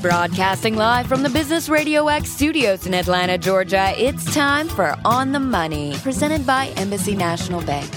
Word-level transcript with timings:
Broadcasting 0.00 0.76
live 0.76 1.06
from 1.06 1.22
the 1.22 1.30
Business 1.30 1.68
Radio 1.68 2.08
X 2.08 2.30
studios 2.30 2.86
in 2.86 2.94
Atlanta, 2.94 3.36
Georgia, 3.36 3.92
it's 3.96 4.32
time 4.34 4.68
for 4.68 4.96
On 5.04 5.32
the 5.32 5.40
Money, 5.40 5.94
presented 6.02 6.46
by 6.46 6.68
Embassy 6.76 7.14
National 7.14 7.60
Bank. 7.62 7.92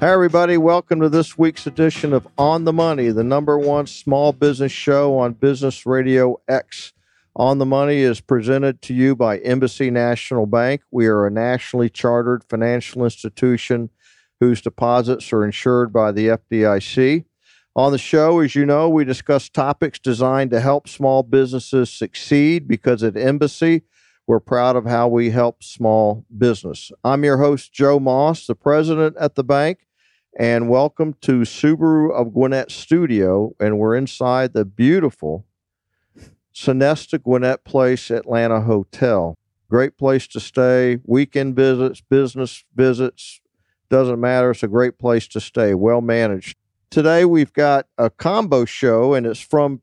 Hi, 0.00 0.12
everybody. 0.12 0.58
Welcome 0.58 1.00
to 1.00 1.08
this 1.08 1.36
week's 1.36 1.66
edition 1.66 2.12
of 2.12 2.28
On 2.38 2.64
the 2.64 2.72
Money, 2.72 3.08
the 3.08 3.24
number 3.24 3.58
one 3.58 3.86
small 3.86 4.32
business 4.32 4.70
show 4.70 5.18
on 5.18 5.32
Business 5.32 5.86
Radio 5.86 6.40
X. 6.46 6.92
On 7.34 7.58
the 7.58 7.66
Money 7.66 7.98
is 7.98 8.20
presented 8.20 8.82
to 8.82 8.94
you 8.94 9.16
by 9.16 9.38
Embassy 9.38 9.90
National 9.90 10.46
Bank. 10.46 10.82
We 10.90 11.06
are 11.06 11.26
a 11.26 11.30
nationally 11.30 11.88
chartered 11.88 12.44
financial 12.44 13.02
institution 13.04 13.90
whose 14.40 14.60
deposits 14.60 15.32
are 15.32 15.44
insured 15.44 15.92
by 15.92 16.12
the 16.12 16.28
FDIC. 16.28 17.24
On 17.74 17.92
the 17.92 17.98
show, 17.98 18.40
as 18.40 18.54
you 18.54 18.66
know, 18.66 18.88
we 18.88 19.04
discuss 19.04 19.48
topics 19.48 19.98
designed 19.98 20.50
to 20.50 20.60
help 20.60 20.88
small 20.88 21.22
businesses 21.22 21.90
succeed 21.90 22.66
because 22.66 23.02
at 23.02 23.16
Embassy, 23.16 23.82
we're 24.26 24.40
proud 24.40 24.76
of 24.76 24.84
how 24.84 25.08
we 25.08 25.30
help 25.30 25.62
small 25.62 26.24
business. 26.36 26.92
I'm 27.02 27.24
your 27.24 27.38
host, 27.38 27.72
Joe 27.72 27.98
Moss, 27.98 28.46
the 28.46 28.54
president 28.54 29.16
at 29.18 29.36
the 29.36 29.44
bank, 29.44 29.86
and 30.38 30.68
welcome 30.68 31.14
to 31.22 31.40
Subaru 31.40 32.12
of 32.12 32.34
Gwinnett 32.34 32.70
Studio. 32.70 33.54
And 33.58 33.78
we're 33.78 33.96
inside 33.96 34.52
the 34.52 34.64
beautiful 34.64 35.46
Sonesta 36.54 37.22
Gwinnett 37.22 37.64
Place 37.64 38.10
Atlanta 38.10 38.60
Hotel. 38.60 39.36
Great 39.70 39.96
place 39.96 40.26
to 40.28 40.40
stay, 40.40 40.98
weekend 41.04 41.54
visits, 41.56 42.00
business 42.00 42.64
visits, 42.74 43.40
doesn't 43.88 44.20
matter. 44.20 44.50
It's 44.50 44.62
a 44.62 44.68
great 44.68 44.98
place 44.98 45.26
to 45.28 45.40
stay, 45.40 45.74
well 45.74 46.00
managed. 46.00 46.56
Today 46.90 47.24
we've 47.24 47.52
got 47.52 47.86
a 47.98 48.10
combo 48.10 48.64
show, 48.64 49.14
and 49.14 49.26
it's 49.26 49.40
from 49.40 49.82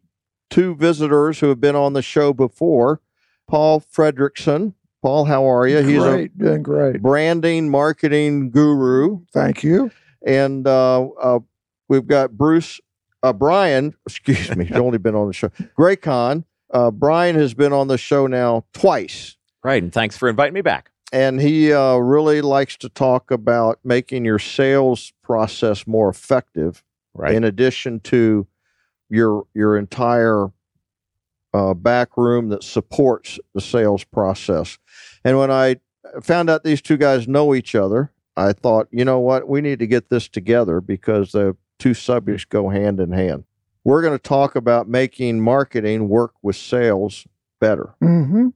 two 0.50 0.76
visitors 0.76 1.40
who 1.40 1.50
have 1.50 1.62
been 1.62 1.76
on 1.76 1.94
the 1.94 2.02
show 2.02 2.34
before. 2.34 3.02
Paul 3.48 3.82
Fredrickson. 3.82 4.74
Paul, 5.02 5.26
how 5.26 5.46
are 5.46 5.68
you? 5.68 5.84
He's 5.84 6.02
great, 6.02 6.32
a 6.34 6.38
doing 6.38 6.64
great. 6.64 7.02
branding 7.02 7.70
marketing 7.70 8.50
guru. 8.50 9.20
Thank 9.32 9.64
you. 9.64 9.92
And 10.26 10.68
uh, 10.68 11.06
uh, 11.10 11.40
we've 11.88 12.08
got 12.08 12.32
Bruce 12.32 12.82
uh, 13.22 13.32
Brian. 13.32 13.94
Excuse 14.08 14.56
me, 14.56 14.66
he's 14.66 14.78
only 14.78 14.98
been 14.98 15.14
on 15.14 15.28
the 15.28 15.34
show. 15.34 15.50
Graycon. 15.78 16.44
Uh, 16.72 16.90
Brian 16.90 17.36
has 17.36 17.54
been 17.54 17.72
on 17.72 17.88
the 17.88 17.98
show 17.98 18.26
now 18.26 18.66
twice. 18.74 19.38
Right, 19.64 19.82
and 19.82 19.94
thanks 19.94 20.18
for 20.18 20.28
inviting 20.28 20.54
me 20.54 20.62
back 20.62 20.92
and 21.12 21.40
he 21.40 21.72
uh, 21.72 21.96
really 21.96 22.42
likes 22.42 22.78
to 22.78 22.90
talk 22.90 23.32
about 23.32 23.80
making 23.84 24.26
your 24.26 24.40
sales 24.40 25.14
process 25.22 25.86
more 25.88 26.10
effective 26.10 26.84
right. 27.14 27.34
in 27.34 27.44
addition 27.44 28.00
to 28.02 28.48
your 29.10 29.46
your 29.54 29.78
entire 29.78 30.52
uh, 31.54 31.74
back 31.74 32.18
room 32.18 32.50
that 32.50 32.64
supports 32.64 33.40
the 33.54 33.62
sales 33.62 34.04
process. 34.04 34.78
And 35.24 35.38
when 35.38 35.52
I 35.52 35.78
found 36.22 36.50
out 36.50 36.64
these 36.64 36.82
two 36.82 36.98
guys 36.98 37.28
know 37.28 37.56
each 37.56 37.76
other, 37.76 38.12
I 38.36 38.52
thought, 38.52 38.88
you 38.92 39.06
know 39.06 39.20
what, 39.20 39.48
we 39.48 39.62
need 39.62 39.80
to 39.80 39.88
get 39.88 40.10
this 40.10 40.28
together 40.28 40.82
because 40.82 41.32
the 41.32 41.56
two 41.80 41.94
subjects 41.94 42.46
go 42.46 42.70
hand 42.70 43.00
in 43.00 43.12
hand. 43.12 43.46
We're 43.86 44.02
going 44.02 44.18
to 44.18 44.22
talk 44.22 44.56
about 44.56 44.90
making 44.90 45.42
marketing 45.42 46.10
work 46.10 46.34
with 46.42 46.56
sales 46.56 47.26
better. 47.62 47.96
Mm-hmm. 48.04 48.50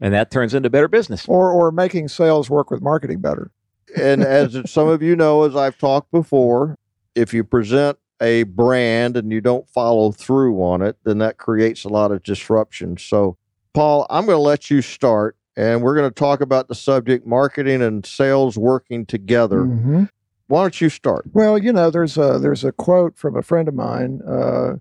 And 0.00 0.14
that 0.14 0.30
turns 0.30 0.54
into 0.54 0.70
better 0.70 0.88
business. 0.88 1.26
Or, 1.28 1.50
or 1.50 1.70
making 1.70 2.08
sales 2.08 2.48
work 2.48 2.70
with 2.70 2.80
marketing 2.80 3.20
better. 3.20 3.50
And 3.96 4.22
as 4.22 4.56
some 4.70 4.88
of 4.88 5.02
you 5.02 5.16
know, 5.16 5.44
as 5.44 5.56
I've 5.56 5.78
talked 5.78 6.10
before, 6.10 6.76
if 7.14 7.34
you 7.34 7.44
present 7.44 7.98
a 8.20 8.44
brand 8.44 9.16
and 9.16 9.32
you 9.32 9.40
don't 9.40 9.68
follow 9.68 10.12
through 10.12 10.62
on 10.62 10.82
it, 10.82 10.96
then 11.04 11.18
that 11.18 11.38
creates 11.38 11.84
a 11.84 11.88
lot 11.88 12.12
of 12.12 12.22
disruption. 12.22 12.96
So, 12.98 13.36
Paul, 13.72 14.06
I'm 14.10 14.26
going 14.26 14.36
to 14.36 14.42
let 14.42 14.70
you 14.70 14.82
start 14.82 15.36
and 15.56 15.82
we're 15.82 15.94
going 15.94 16.08
to 16.08 16.14
talk 16.14 16.40
about 16.40 16.68
the 16.68 16.74
subject 16.74 17.26
marketing 17.26 17.82
and 17.82 18.04
sales 18.06 18.56
working 18.56 19.04
together. 19.04 19.62
Mm-hmm. 19.62 20.04
Why 20.46 20.62
don't 20.62 20.80
you 20.80 20.88
start? 20.88 21.24
Well, 21.32 21.58
you 21.58 21.72
know, 21.72 21.90
there's 21.90 22.18
a 22.18 22.38
there's 22.38 22.64
a 22.64 22.72
quote 22.72 23.16
from 23.16 23.36
a 23.36 23.42
friend 23.42 23.68
of 23.68 23.74
mine, 23.74 24.20
uh, 24.26 24.76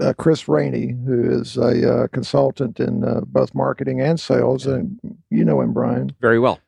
uh, 0.00 0.12
Chris 0.14 0.48
Rainey, 0.48 0.96
who 1.04 1.40
is 1.40 1.56
a 1.56 1.92
uh, 1.92 2.06
consultant 2.08 2.80
in 2.80 3.04
uh, 3.04 3.20
both 3.26 3.54
marketing 3.54 4.00
and 4.00 4.18
sales, 4.18 4.66
and 4.66 4.98
you 5.30 5.44
know 5.44 5.60
him, 5.60 5.72
Brian, 5.72 6.14
very 6.20 6.38
well. 6.38 6.60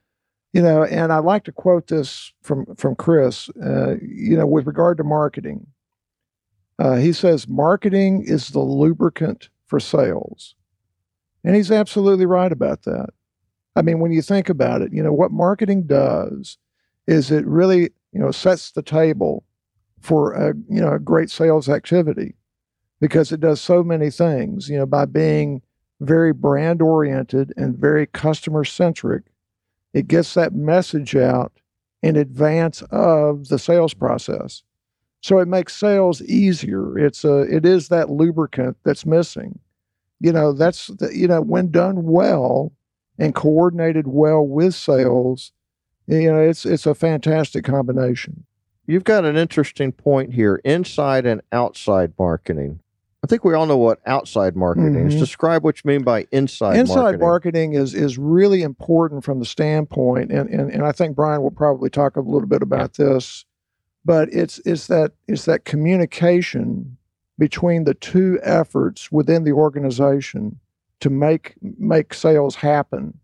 You 0.53 0.61
know, 0.61 0.83
and 0.83 1.11
I 1.11 1.17
like 1.17 1.43
to 1.45 1.51
quote 1.51 1.87
this 1.87 2.31
from 2.43 2.65
from 2.75 2.95
Chris. 2.95 3.49
Uh, 3.61 3.95
you 4.01 4.37
know, 4.37 4.45
with 4.45 4.67
regard 4.67 4.97
to 4.97 5.03
marketing, 5.03 5.67
uh, 6.79 6.95
he 6.95 7.13
says 7.13 7.47
marketing 7.47 8.23
is 8.25 8.49
the 8.49 8.59
lubricant 8.59 9.49
for 9.65 9.79
sales, 9.79 10.55
and 11.43 11.55
he's 11.55 11.71
absolutely 11.71 12.25
right 12.25 12.51
about 12.51 12.83
that. 12.83 13.09
I 13.75 13.81
mean, 13.81 13.99
when 13.99 14.11
you 14.11 14.21
think 14.21 14.49
about 14.49 14.81
it, 14.81 14.93
you 14.93 15.01
know 15.01 15.13
what 15.13 15.31
marketing 15.31 15.87
does 15.87 16.57
is 17.07 17.31
it 17.31 17.45
really 17.45 17.89
you 18.11 18.19
know 18.19 18.31
sets 18.31 18.71
the 18.71 18.83
table 18.83 19.43
for 19.99 20.33
a 20.33 20.53
you 20.69 20.79
know 20.79 20.93
a 20.93 20.99
great 20.99 21.31
sales 21.31 21.67
activity 21.67 22.35
because 22.99 23.31
it 23.31 23.39
does 23.39 23.61
so 23.61 23.83
many 23.83 24.09
things 24.09 24.69
you 24.69 24.77
know 24.77 24.85
by 24.85 25.05
being 25.05 25.61
very 26.01 26.33
brand 26.33 26.81
oriented 26.81 27.53
and 27.57 27.77
very 27.77 28.05
customer 28.05 28.63
centric 28.63 29.23
it 29.95 30.09
gets 30.09 30.33
that 30.33 30.53
message 30.53 31.15
out 31.15 31.53
in 32.03 32.17
advance 32.17 32.83
of 32.91 33.47
the 33.47 33.57
sales 33.57 33.93
process. 33.93 34.61
So 35.21 35.39
it 35.39 35.47
makes 35.47 35.75
sales 35.75 36.21
easier. 36.21 36.99
It's 36.99 37.23
a 37.23 37.39
it 37.43 37.65
is 37.65 37.87
that 37.87 38.11
lubricant 38.11 38.77
that's 38.83 39.05
missing. 39.05 39.57
You 40.19 40.33
know, 40.33 40.51
that's 40.51 40.87
the, 40.87 41.15
you 41.15 41.27
know 41.27 41.41
when 41.41 41.71
done 41.71 42.03
well 42.03 42.73
and 43.17 43.33
coordinated 43.33 44.05
well 44.07 44.45
with 44.45 44.75
sales, 44.75 45.53
you 46.07 46.31
know, 46.31 46.41
it's 46.41 46.65
it's 46.65 46.85
a 46.85 46.93
fantastic 46.93 47.63
combination. 47.63 48.45
You've 48.85 49.05
got 49.05 49.25
an 49.25 49.37
interesting 49.37 49.93
point 49.93 50.33
here, 50.33 50.61
inside 50.65 51.25
and 51.25 51.41
outside 51.51 52.13
marketing. 52.19 52.81
I 53.25 53.27
think 53.27 53.43
we 53.43 53.55
all 53.55 53.65
know 53.65 53.75
what 53.75 54.01
outside 54.05 54.55
marketing 54.55 54.93
mm-hmm. 54.93 55.07
is. 55.07 55.15
Describe 55.15 55.63
what 55.63 55.83
you 55.83 55.87
mean 55.87 56.03
by 56.03 56.27
inside, 56.31 56.77
inside 56.77 56.95
marketing. 56.95 57.19
marketing. 57.21 57.73
is 57.73 57.95
is 57.95 58.19
really 58.19 58.61
important 58.61 59.23
from 59.23 59.39
the 59.39 59.47
standpoint, 59.47 60.31
and, 60.31 60.47
and, 60.47 60.69
and 60.69 60.85
I 60.85 60.91
think 60.91 61.15
Brian 61.15 61.41
will 61.41 61.49
probably 61.49 61.89
talk 61.89 62.17
a 62.17 62.21
little 62.21 62.47
bit 62.47 62.61
about 62.61 62.97
this, 62.97 63.43
but 64.05 64.31
it's 64.31 64.59
it's 64.59 64.85
that 64.87 65.13
it's 65.27 65.45
that 65.45 65.65
communication 65.65 66.97
between 67.39 67.85
the 67.85 67.95
two 67.95 68.39
efforts 68.43 69.11
within 69.11 69.43
the 69.43 69.53
organization 69.53 70.59
to 70.99 71.09
make 71.09 71.55
make 71.61 72.13
sales 72.13 72.57
happen. 72.57 73.19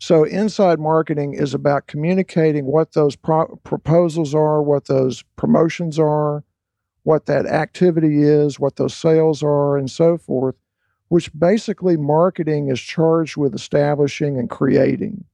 So 0.00 0.24
inside 0.24 0.80
marketing 0.80 1.34
is 1.34 1.54
about 1.54 1.86
communicating 1.86 2.64
what 2.66 2.94
those 2.94 3.14
pro- 3.14 3.60
proposals 3.62 4.34
are, 4.34 4.60
what 4.60 4.86
those 4.86 5.22
promotions 5.36 6.00
are, 6.00 6.42
what 7.06 7.26
that 7.26 7.46
activity 7.46 8.24
is, 8.24 8.58
what 8.58 8.74
those 8.74 8.92
sales 8.92 9.40
are, 9.40 9.76
and 9.76 9.88
so 9.88 10.18
forth, 10.18 10.56
which 11.06 11.32
basically 11.38 11.96
marketing 11.96 12.68
is 12.68 12.80
charged 12.80 13.36
with 13.36 13.54
establishing 13.54 14.36
and 14.36 14.50
creating. 14.50 15.24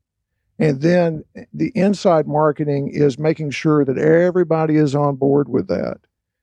And 0.59 0.83
then 0.83 1.25
the 1.55 1.73
inside 1.75 2.29
marketing 2.29 2.91
is 2.93 3.19
making 3.19 3.53
sure 3.53 3.87
that 3.87 3.97
everybody 3.97 4.77
is 4.77 4.95
on 4.95 5.17
board 5.17 5.49
with 5.49 5.69
that 5.69 5.97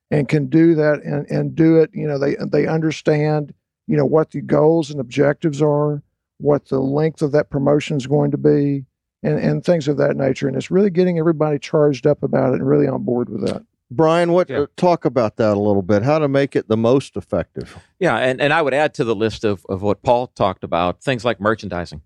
and 0.10 0.28
can 0.28 0.48
do 0.48 0.74
that 0.74 1.04
and, 1.04 1.30
and 1.30 1.54
do 1.54 1.78
it. 1.78 1.92
You 1.94 2.08
know, 2.08 2.18
they 2.18 2.36
they 2.48 2.66
understand, 2.66 3.54
you 3.86 3.96
know, 3.96 4.08
what 4.08 4.32
the 4.32 4.42
goals 4.42 4.90
and 4.90 5.00
objectives 5.00 5.62
are, 5.62 6.02
what 6.40 6.70
the 6.70 6.80
length 6.80 7.22
of 7.22 7.34
that 7.34 7.52
promotion 7.52 7.98
is 7.98 8.08
going 8.08 8.32
to 8.32 8.38
be, 8.40 8.84
and, 9.22 9.38
and 9.38 9.64
things 9.64 9.88
of 9.88 9.98
that 9.98 10.18
nature. 10.18 10.48
And 10.48 10.58
it's 10.58 10.72
really 10.72 10.90
getting 10.90 11.20
everybody 11.20 11.60
charged 11.60 12.08
up 12.08 12.24
about 12.24 12.54
it 12.54 12.62
and 12.62 12.68
really 12.68 12.88
on 12.88 13.04
board 13.04 13.30
with 13.30 13.46
that. 13.46 13.64
Brian, 13.92 14.32
what 14.32 14.50
yeah. 14.50 14.62
uh, 14.62 14.66
talk 14.78 15.06
about 15.06 15.38
that 15.38 15.58
a 15.58 15.60
little 15.60 15.82
bit? 15.82 16.04
How 16.04 16.20
to 16.20 16.28
make 16.28 16.56
it 16.56 16.68
the 16.68 16.78
most 16.78 17.16
effective? 17.18 17.78
Yeah, 18.00 18.18
and, 18.18 18.40
and 18.40 18.54
I 18.54 18.62
would 18.62 18.74
add 18.74 18.94
to 18.96 19.04
the 19.04 19.16
list 19.16 19.44
of, 19.44 19.66
of 19.68 19.82
what 19.82 20.04
Paul 20.04 20.28
talked 20.28 20.64
about 20.64 21.02
things 21.02 21.26
like 21.26 21.42
merchandising. 21.42 22.02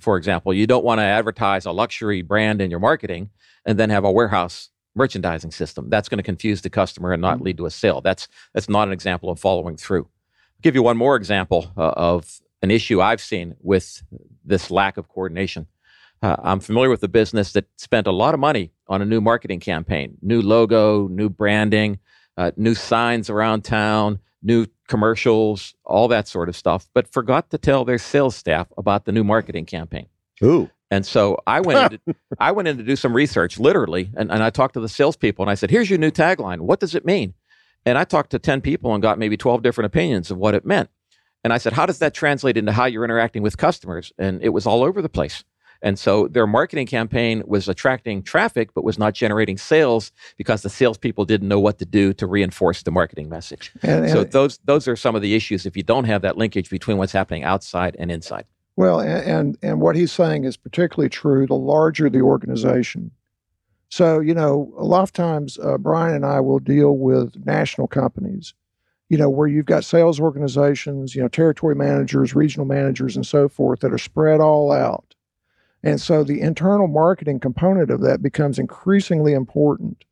For 0.00 0.16
example, 0.16 0.52
you 0.54 0.66
don't 0.66 0.84
want 0.84 0.98
to 1.00 1.04
advertise 1.04 1.64
a 1.66 1.72
luxury 1.72 2.22
brand 2.22 2.60
in 2.60 2.70
your 2.70 2.78
marketing 2.78 3.30
and 3.64 3.78
then 3.78 3.90
have 3.90 4.04
a 4.04 4.12
warehouse 4.12 4.68
merchandising 4.94 5.50
system. 5.50 5.88
That's 5.88 6.08
going 6.08 6.18
to 6.18 6.22
confuse 6.22 6.60
the 6.60 6.70
customer 6.70 7.12
and 7.12 7.22
not 7.22 7.36
mm-hmm. 7.36 7.46
lead 7.46 7.56
to 7.58 7.66
a 7.66 7.70
sale. 7.70 8.00
That's 8.00 8.28
that's 8.52 8.68
not 8.68 8.88
an 8.88 8.92
example 8.92 9.30
of 9.30 9.40
following 9.40 9.76
through. 9.76 10.02
I'll 10.02 10.62
give 10.62 10.74
you 10.74 10.82
one 10.82 10.96
more 10.96 11.16
example 11.16 11.72
uh, 11.76 11.92
of 11.96 12.40
an 12.62 12.70
issue 12.70 13.00
I've 13.00 13.20
seen 13.20 13.56
with 13.60 14.02
this 14.44 14.70
lack 14.70 14.96
of 14.98 15.08
coordination. 15.08 15.66
Uh, 16.22 16.36
I'm 16.42 16.60
familiar 16.60 16.90
with 16.90 17.02
a 17.02 17.08
business 17.08 17.52
that 17.52 17.66
spent 17.76 18.06
a 18.06 18.12
lot 18.12 18.34
of 18.34 18.40
money 18.40 18.72
on 18.88 19.02
a 19.02 19.04
new 19.04 19.20
marketing 19.20 19.60
campaign, 19.60 20.16
new 20.20 20.42
logo, 20.42 21.08
new 21.08 21.28
branding, 21.28 21.98
uh, 22.36 22.50
new 22.56 22.74
signs 22.74 23.30
around 23.30 23.62
town, 23.62 24.18
new 24.42 24.66
commercials, 24.88 25.74
all 25.84 26.08
that 26.08 26.26
sort 26.26 26.48
of 26.48 26.56
stuff, 26.56 26.88
but 26.94 27.06
forgot 27.08 27.50
to 27.50 27.58
tell 27.58 27.84
their 27.84 27.98
sales 27.98 28.34
staff 28.34 28.66
about 28.76 29.04
the 29.04 29.12
new 29.12 29.24
marketing 29.24 29.66
campaign. 29.66 30.06
Ooh. 30.42 30.70
And 30.90 31.04
so 31.04 31.38
I 31.46 31.60
went 31.60 31.92
in 31.92 31.98
to, 31.98 32.16
I 32.40 32.52
went 32.52 32.68
in 32.68 32.78
to 32.78 32.82
do 32.82 32.96
some 32.96 33.14
research, 33.14 33.58
literally, 33.58 34.10
and, 34.16 34.32
and 34.32 34.42
I 34.42 34.50
talked 34.50 34.74
to 34.74 34.80
the 34.80 34.88
salespeople 34.88 35.42
and 35.42 35.50
I 35.50 35.54
said, 35.54 35.70
"Here's 35.70 35.90
your 35.90 35.98
new 35.98 36.10
tagline. 36.10 36.60
What 36.60 36.80
does 36.80 36.94
it 36.94 37.04
mean?" 37.04 37.34
And 37.84 37.98
I 37.98 38.04
talked 38.04 38.30
to 38.30 38.38
10 38.38 38.60
people 38.60 38.94
and 38.94 39.02
got 39.02 39.18
maybe 39.18 39.36
12 39.36 39.62
different 39.62 39.86
opinions 39.86 40.30
of 40.30 40.38
what 40.38 40.54
it 40.54 40.64
meant. 40.64 40.90
And 41.44 41.52
I 41.52 41.58
said, 41.58 41.72
How 41.72 41.86
does 41.86 41.98
that 42.00 42.14
translate 42.14 42.56
into 42.56 42.72
how 42.72 42.86
you're 42.86 43.04
interacting 43.04 43.42
with 43.42 43.56
customers? 43.56 44.12
And 44.18 44.42
it 44.42 44.50
was 44.50 44.66
all 44.66 44.82
over 44.82 45.00
the 45.00 45.08
place. 45.08 45.44
And 45.80 45.98
so 45.98 46.28
their 46.28 46.46
marketing 46.46 46.86
campaign 46.86 47.42
was 47.46 47.68
attracting 47.68 48.22
traffic, 48.22 48.74
but 48.74 48.84
was 48.84 48.98
not 48.98 49.14
generating 49.14 49.56
sales 49.56 50.10
because 50.36 50.62
the 50.62 50.70
salespeople 50.70 51.24
didn't 51.24 51.48
know 51.48 51.60
what 51.60 51.78
to 51.78 51.84
do 51.84 52.12
to 52.14 52.26
reinforce 52.26 52.82
the 52.82 52.90
marketing 52.90 53.28
message. 53.28 53.72
And, 53.82 54.04
and 54.04 54.10
so 54.10 54.24
those 54.24 54.58
those 54.64 54.88
are 54.88 54.96
some 54.96 55.14
of 55.14 55.22
the 55.22 55.34
issues 55.34 55.66
if 55.66 55.76
you 55.76 55.82
don't 55.82 56.04
have 56.04 56.22
that 56.22 56.36
linkage 56.36 56.68
between 56.70 56.96
what's 56.96 57.12
happening 57.12 57.44
outside 57.44 57.96
and 57.98 58.10
inside. 58.10 58.44
Well, 58.76 59.00
and, 59.00 59.24
and 59.24 59.58
and 59.62 59.80
what 59.80 59.96
he's 59.96 60.12
saying 60.12 60.44
is 60.44 60.56
particularly 60.56 61.08
true. 61.08 61.46
The 61.46 61.54
larger 61.54 62.08
the 62.10 62.20
organization, 62.20 63.10
so 63.88 64.20
you 64.20 64.34
know, 64.34 64.72
a 64.76 64.84
lot 64.84 65.02
of 65.02 65.12
times 65.12 65.58
uh, 65.58 65.78
Brian 65.78 66.14
and 66.14 66.26
I 66.26 66.40
will 66.40 66.58
deal 66.58 66.96
with 66.96 67.44
national 67.46 67.88
companies, 67.88 68.54
you 69.08 69.16
know, 69.16 69.30
where 69.30 69.48
you've 69.48 69.66
got 69.66 69.84
sales 69.84 70.20
organizations, 70.20 71.14
you 71.14 71.22
know, 71.22 71.28
territory 71.28 71.74
managers, 71.74 72.34
regional 72.34 72.66
managers, 72.66 73.16
and 73.16 73.26
so 73.26 73.48
forth 73.48 73.80
that 73.80 73.92
are 73.92 73.98
spread 73.98 74.40
all 74.40 74.70
out, 74.70 75.07
and 75.82 76.00
so 76.00 76.24
the 76.24 76.40
internal 76.40 76.88
marketing 76.88 77.40
component 77.40 77.90
of 77.90 78.00
that 78.00 78.22
becomes 78.22 78.58
increasingly 78.58 79.32
important 79.32 80.04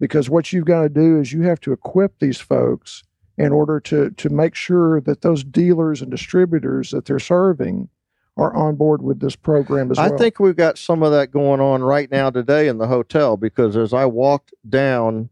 because 0.00 0.28
what 0.28 0.52
you've 0.52 0.66
got 0.66 0.82
to 0.82 0.88
do 0.88 1.18
is 1.20 1.32
you 1.32 1.42
have 1.42 1.60
to 1.60 1.72
equip 1.72 2.18
these 2.18 2.38
folks 2.40 3.02
in 3.36 3.50
order 3.52 3.80
to 3.80 4.10
to 4.10 4.28
make 4.28 4.54
sure 4.54 5.00
that 5.00 5.22
those 5.22 5.42
dealers 5.44 6.02
and 6.02 6.10
distributors 6.10 6.90
that 6.90 7.04
they're 7.06 7.18
serving 7.18 7.88
are 8.36 8.54
on 8.54 8.74
board 8.74 9.00
with 9.00 9.20
this 9.20 9.36
program 9.36 9.90
as 9.92 9.98
I 9.98 10.08
well. 10.08 10.18
think 10.18 10.40
we've 10.40 10.56
got 10.56 10.76
some 10.76 11.02
of 11.04 11.12
that 11.12 11.30
going 11.30 11.60
on 11.60 11.82
right 11.84 12.10
now 12.10 12.30
today 12.30 12.66
in 12.68 12.78
the 12.78 12.88
hotel 12.88 13.36
because 13.36 13.76
as 13.76 13.94
I 13.94 14.06
walked 14.06 14.52
down 14.68 15.30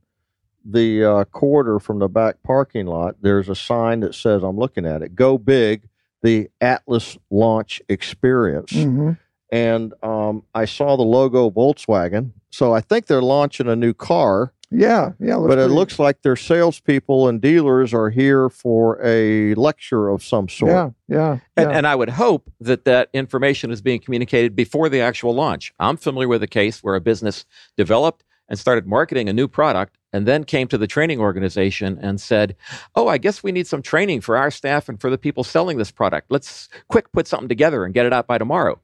the 0.65 1.05
uh, 1.05 1.25
corridor 1.25 1.81
from 1.81 1.99
the 1.99 2.06
back 2.09 2.37
parking 2.44 2.87
lot, 2.87 3.17
there's 3.21 3.49
a 3.49 3.56
sign 3.56 3.99
that 4.00 4.15
says, 4.15 4.44
I'm 4.44 4.56
looking 4.56 4.87
at 4.87 5.03
it, 5.03 5.17
Go 5.17 5.37
Big, 5.37 5.89
the 6.23 6.49
Atlas 6.61 7.19
Launch 7.31 7.83
Experience. 7.89 8.71
Mhm. 8.73 9.19
And 9.53 9.93
um, 10.03 10.43
I 10.55 10.65
saw 10.65 10.97
the 10.97 11.03
logo 11.03 11.51
Volkswagen. 11.51 12.33
So 12.51 12.73
I 12.73 12.81
think 12.81 13.07
they're 13.07 13.23
launching 13.23 13.69
a 13.69 13.77
new 13.77 13.93
car, 13.95 14.53
Yeah, 14.71 15.13
yeah. 15.21 15.37
but 15.37 15.53
it 15.59 15.63
pretty- 15.65 15.75
looks 15.75 15.99
like 15.99 16.23
their 16.23 16.37
salespeople 16.37 17.29
and 17.29 17.41
dealers 17.41 17.93
are 17.95 18.09
here 18.11 18.49
for 18.49 18.99
a 19.05 19.55
lecture 19.55 20.09
of 20.09 20.23
some 20.25 20.49
sort. 20.49 20.71
Yeah, 20.73 20.91
yeah, 21.09 21.31
And, 21.57 21.71
yeah. 21.71 21.77
and 21.77 21.87
I 21.87 21.95
would 21.95 22.09
hope 22.11 22.51
that 22.61 22.85
that 22.87 23.11
information 23.13 23.71
is 23.71 23.83
being 23.83 24.01
communicated 24.01 24.57
before 24.57 24.89
the 24.89 25.01
actual 25.01 25.35
launch. 25.35 25.73
I'm 25.79 25.97
familiar 25.99 26.29
with 26.29 26.43
a 26.43 26.47
case 26.49 26.83
where 26.83 26.95
a 26.95 27.01
business 27.01 27.45
developed 27.77 28.25
and 28.49 28.59
started 28.59 28.87
marketing 28.87 29.29
a 29.29 29.33
new 29.35 29.49
product 29.49 29.97
and 30.15 30.27
then 30.27 30.45
came 30.45 30.69
to 30.69 30.77
the 30.79 30.87
training 30.87 31.21
organization 31.21 31.99
and 32.03 32.21
said, 32.21 32.55
Oh, 32.95 33.09
I 33.09 33.17
guess 33.19 33.43
we 33.43 33.53
need 33.53 33.67
some 33.67 33.81
training 33.83 34.21
for 34.23 34.37
our 34.37 34.51
staff 34.51 34.89
and 34.91 35.01
for 35.01 35.09
the 35.11 35.17
people 35.19 35.45
selling 35.45 35.79
this 35.79 35.91
product. 35.91 36.27
Let's 36.31 36.69
quick 36.89 37.11
put 37.13 37.27
something 37.27 37.49
together 37.49 37.85
and 37.85 37.93
get 37.95 38.05
it 38.07 38.13
out 38.15 38.27
by 38.27 38.37
tomorrow. 38.39 38.79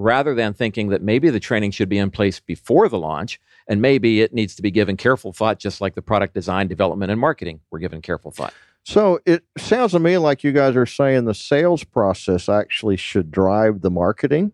Rather 0.00 0.32
than 0.32 0.54
thinking 0.54 0.90
that 0.90 1.02
maybe 1.02 1.28
the 1.28 1.40
training 1.40 1.72
should 1.72 1.88
be 1.88 1.98
in 1.98 2.08
place 2.08 2.38
before 2.38 2.88
the 2.88 2.98
launch 2.98 3.40
and 3.66 3.82
maybe 3.82 4.20
it 4.20 4.32
needs 4.32 4.54
to 4.54 4.62
be 4.62 4.70
given 4.70 4.96
careful 4.96 5.32
thought, 5.32 5.58
just 5.58 5.80
like 5.80 5.96
the 5.96 6.02
product 6.02 6.34
design, 6.34 6.68
development, 6.68 7.10
and 7.10 7.20
marketing 7.20 7.58
were 7.72 7.80
given 7.80 8.00
careful 8.00 8.30
thought. 8.30 8.54
So 8.84 9.18
it 9.26 9.42
sounds 9.58 9.92
to 9.92 9.98
me 9.98 10.16
like 10.16 10.44
you 10.44 10.52
guys 10.52 10.76
are 10.76 10.86
saying 10.86 11.24
the 11.24 11.34
sales 11.34 11.82
process 11.82 12.48
actually 12.48 12.96
should 12.96 13.32
drive 13.32 13.80
the 13.80 13.90
marketing, 13.90 14.52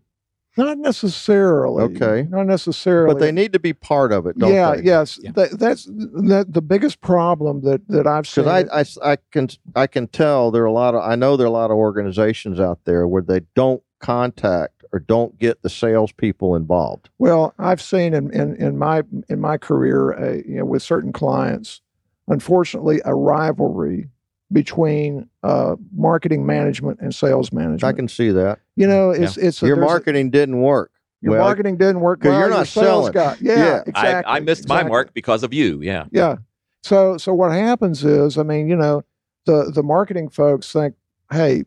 not 0.56 0.78
necessarily. 0.78 1.84
Okay. 1.84 2.26
not 2.30 2.46
necessarily. 2.46 3.12
but 3.14 3.20
they 3.20 3.32
need 3.32 3.52
to 3.52 3.58
be 3.58 3.72
part 3.72 4.12
of 4.12 4.26
it, 4.26 4.38
don't 4.38 4.52
yeah, 4.52 4.76
they? 4.76 4.82
yes. 4.82 5.18
Yeah. 5.22 5.32
That, 5.32 5.58
that's 5.58 5.84
that, 5.84 6.46
the 6.48 6.62
biggest 6.62 7.00
problem 7.00 7.62
that 7.62 7.86
that 7.88 8.06
I've 8.06 8.26
seen. 8.26 8.44
Because 8.44 8.68
I, 8.70 8.76
I 8.76 8.80
s- 8.80 8.98
I 9.02 9.16
can 9.30 9.48
I 9.76 9.86
can 9.86 10.08
tell 10.08 10.50
there 10.50 10.62
are 10.62 10.66
a 10.66 10.72
lot 10.72 10.94
of 10.94 11.02
I 11.02 11.16
know 11.16 11.36
there 11.36 11.44
are 11.44 11.48
a 11.48 11.52
lot 11.52 11.70
of 11.70 11.76
organizations 11.76 12.60
out 12.60 12.80
there 12.84 13.06
where 13.06 13.22
they 13.22 13.40
don't 13.54 13.82
contact 14.00 14.83
or 14.94 15.00
don't 15.00 15.36
get 15.40 15.60
the 15.62 15.68
salespeople 15.68 16.54
involved. 16.54 17.10
Well, 17.18 17.52
I've 17.58 17.82
seen 17.82 18.14
in, 18.14 18.30
in, 18.30 18.54
in 18.56 18.78
my 18.78 19.02
in 19.28 19.40
my 19.40 19.58
career, 19.58 20.12
uh, 20.16 20.32
you 20.46 20.58
know, 20.58 20.64
with 20.64 20.82
certain 20.84 21.12
clients, 21.12 21.80
unfortunately, 22.28 23.00
a 23.04 23.12
rivalry 23.14 24.08
between 24.52 25.28
uh, 25.42 25.74
marketing 25.96 26.46
management 26.46 27.00
and 27.00 27.12
sales 27.14 27.52
management. 27.52 27.82
I 27.84 27.92
can 27.92 28.06
see 28.06 28.30
that 28.30 28.60
you 28.76 28.86
know, 28.86 29.10
it's 29.10 29.36
it's 29.36 29.62
a, 29.62 29.66
your 29.66 29.76
there's 29.76 29.84
a- 29.84 29.90
marketing 29.90 30.30
didn't 30.30 30.60
work. 30.60 30.92
your 31.20 31.32
Well, 31.32 31.40
marketing 31.44 31.76
didn't 31.76 32.00
work 32.00 32.20
'cause 32.20 32.28
well. 32.30 32.38
you're 32.38 32.48
your 32.50 32.58
not 32.58 32.66
sales 32.68 33.06
selling. 33.06 33.12
Guy. 33.12 33.36
Yeah, 33.40 33.56
Yeah. 33.58 33.82
exactly. 33.86 34.32
I, 34.32 34.36
I 34.36 34.40
missed 34.40 34.68
my 34.68 34.84
mark 34.84 35.12
because 35.12 35.42
of 35.42 35.52
you. 35.52 35.80
Yeah. 35.82 36.04
Yeah. 36.12 36.36
So 36.84 37.16
so 37.18 37.34
what 37.34 37.50
happens 37.50 38.04
is, 38.04 38.38
I 38.38 38.44
mean, 38.44 38.68
you 38.68 38.76
know, 38.76 39.02
the 39.46 39.72
the 39.74 39.82
marketing 39.82 40.28
folks 40.28 40.70
think, 40.72 40.94
hey, 41.32 41.64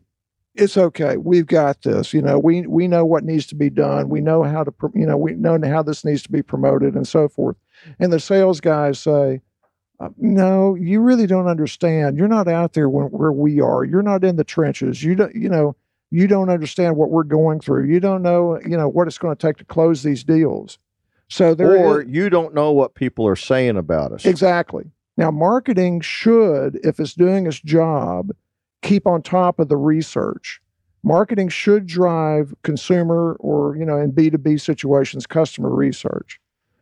it's 0.54 0.76
okay. 0.76 1.16
We've 1.16 1.46
got 1.46 1.82
this. 1.82 2.12
You 2.12 2.22
know, 2.22 2.38
we 2.38 2.66
we 2.66 2.88
know 2.88 3.04
what 3.04 3.24
needs 3.24 3.46
to 3.48 3.54
be 3.54 3.70
done. 3.70 4.08
We 4.08 4.20
know 4.20 4.42
how 4.42 4.64
to, 4.64 4.72
you 4.94 5.06
know, 5.06 5.16
we 5.16 5.34
know 5.34 5.58
how 5.64 5.82
this 5.82 6.04
needs 6.04 6.22
to 6.24 6.32
be 6.32 6.42
promoted 6.42 6.94
and 6.94 7.06
so 7.06 7.28
forth. 7.28 7.56
And 8.00 8.12
the 8.12 8.18
sales 8.20 8.60
guys 8.60 8.98
say, 8.98 9.40
uh, 10.00 10.08
no, 10.16 10.74
you 10.74 11.00
really 11.00 11.26
don't 11.26 11.46
understand. 11.48 12.16
You're 12.18 12.28
not 12.28 12.48
out 12.48 12.72
there 12.72 12.88
when, 12.88 13.06
where 13.06 13.32
we 13.32 13.60
are. 13.60 13.84
You're 13.84 14.02
not 14.02 14.24
in 14.24 14.36
the 14.36 14.44
trenches. 14.44 15.02
You 15.02 15.14
don't, 15.14 15.34
you 15.34 15.48
know, 15.48 15.76
you 16.10 16.26
don't 16.26 16.50
understand 16.50 16.96
what 16.96 17.10
we're 17.10 17.22
going 17.24 17.60
through. 17.60 17.86
You 17.86 18.00
don't 18.00 18.22
know, 18.22 18.58
you 18.64 18.76
know, 18.76 18.88
what 18.88 19.06
it's 19.06 19.18
going 19.18 19.36
to 19.36 19.46
take 19.46 19.56
to 19.58 19.64
close 19.64 20.02
these 20.02 20.24
deals. 20.24 20.78
So 21.28 21.54
there 21.54 21.76
is- 21.76 21.82
or 21.82 22.02
you 22.02 22.30
don't 22.30 22.54
know 22.54 22.72
what 22.72 22.94
people 22.94 23.26
are 23.26 23.36
saying 23.36 23.76
about 23.76 24.12
us. 24.12 24.24
Exactly. 24.24 24.90
Now, 25.16 25.30
marketing 25.32 26.00
should, 26.00 26.78
if 26.84 26.98
it's 27.00 27.14
doing 27.14 27.46
its 27.46 27.60
job, 27.60 28.30
keep 28.82 29.06
on 29.06 29.22
top 29.22 29.58
of 29.58 29.68
the 29.68 29.76
research. 29.76 30.60
Marketing 31.02 31.48
should 31.48 31.86
drive 31.86 32.54
consumer 32.62 33.36
or, 33.40 33.76
you 33.76 33.84
know, 33.84 33.98
in 33.98 34.12
B2B 34.12 34.60
situations, 34.60 35.26
customer 35.26 35.70
research. 35.70 36.40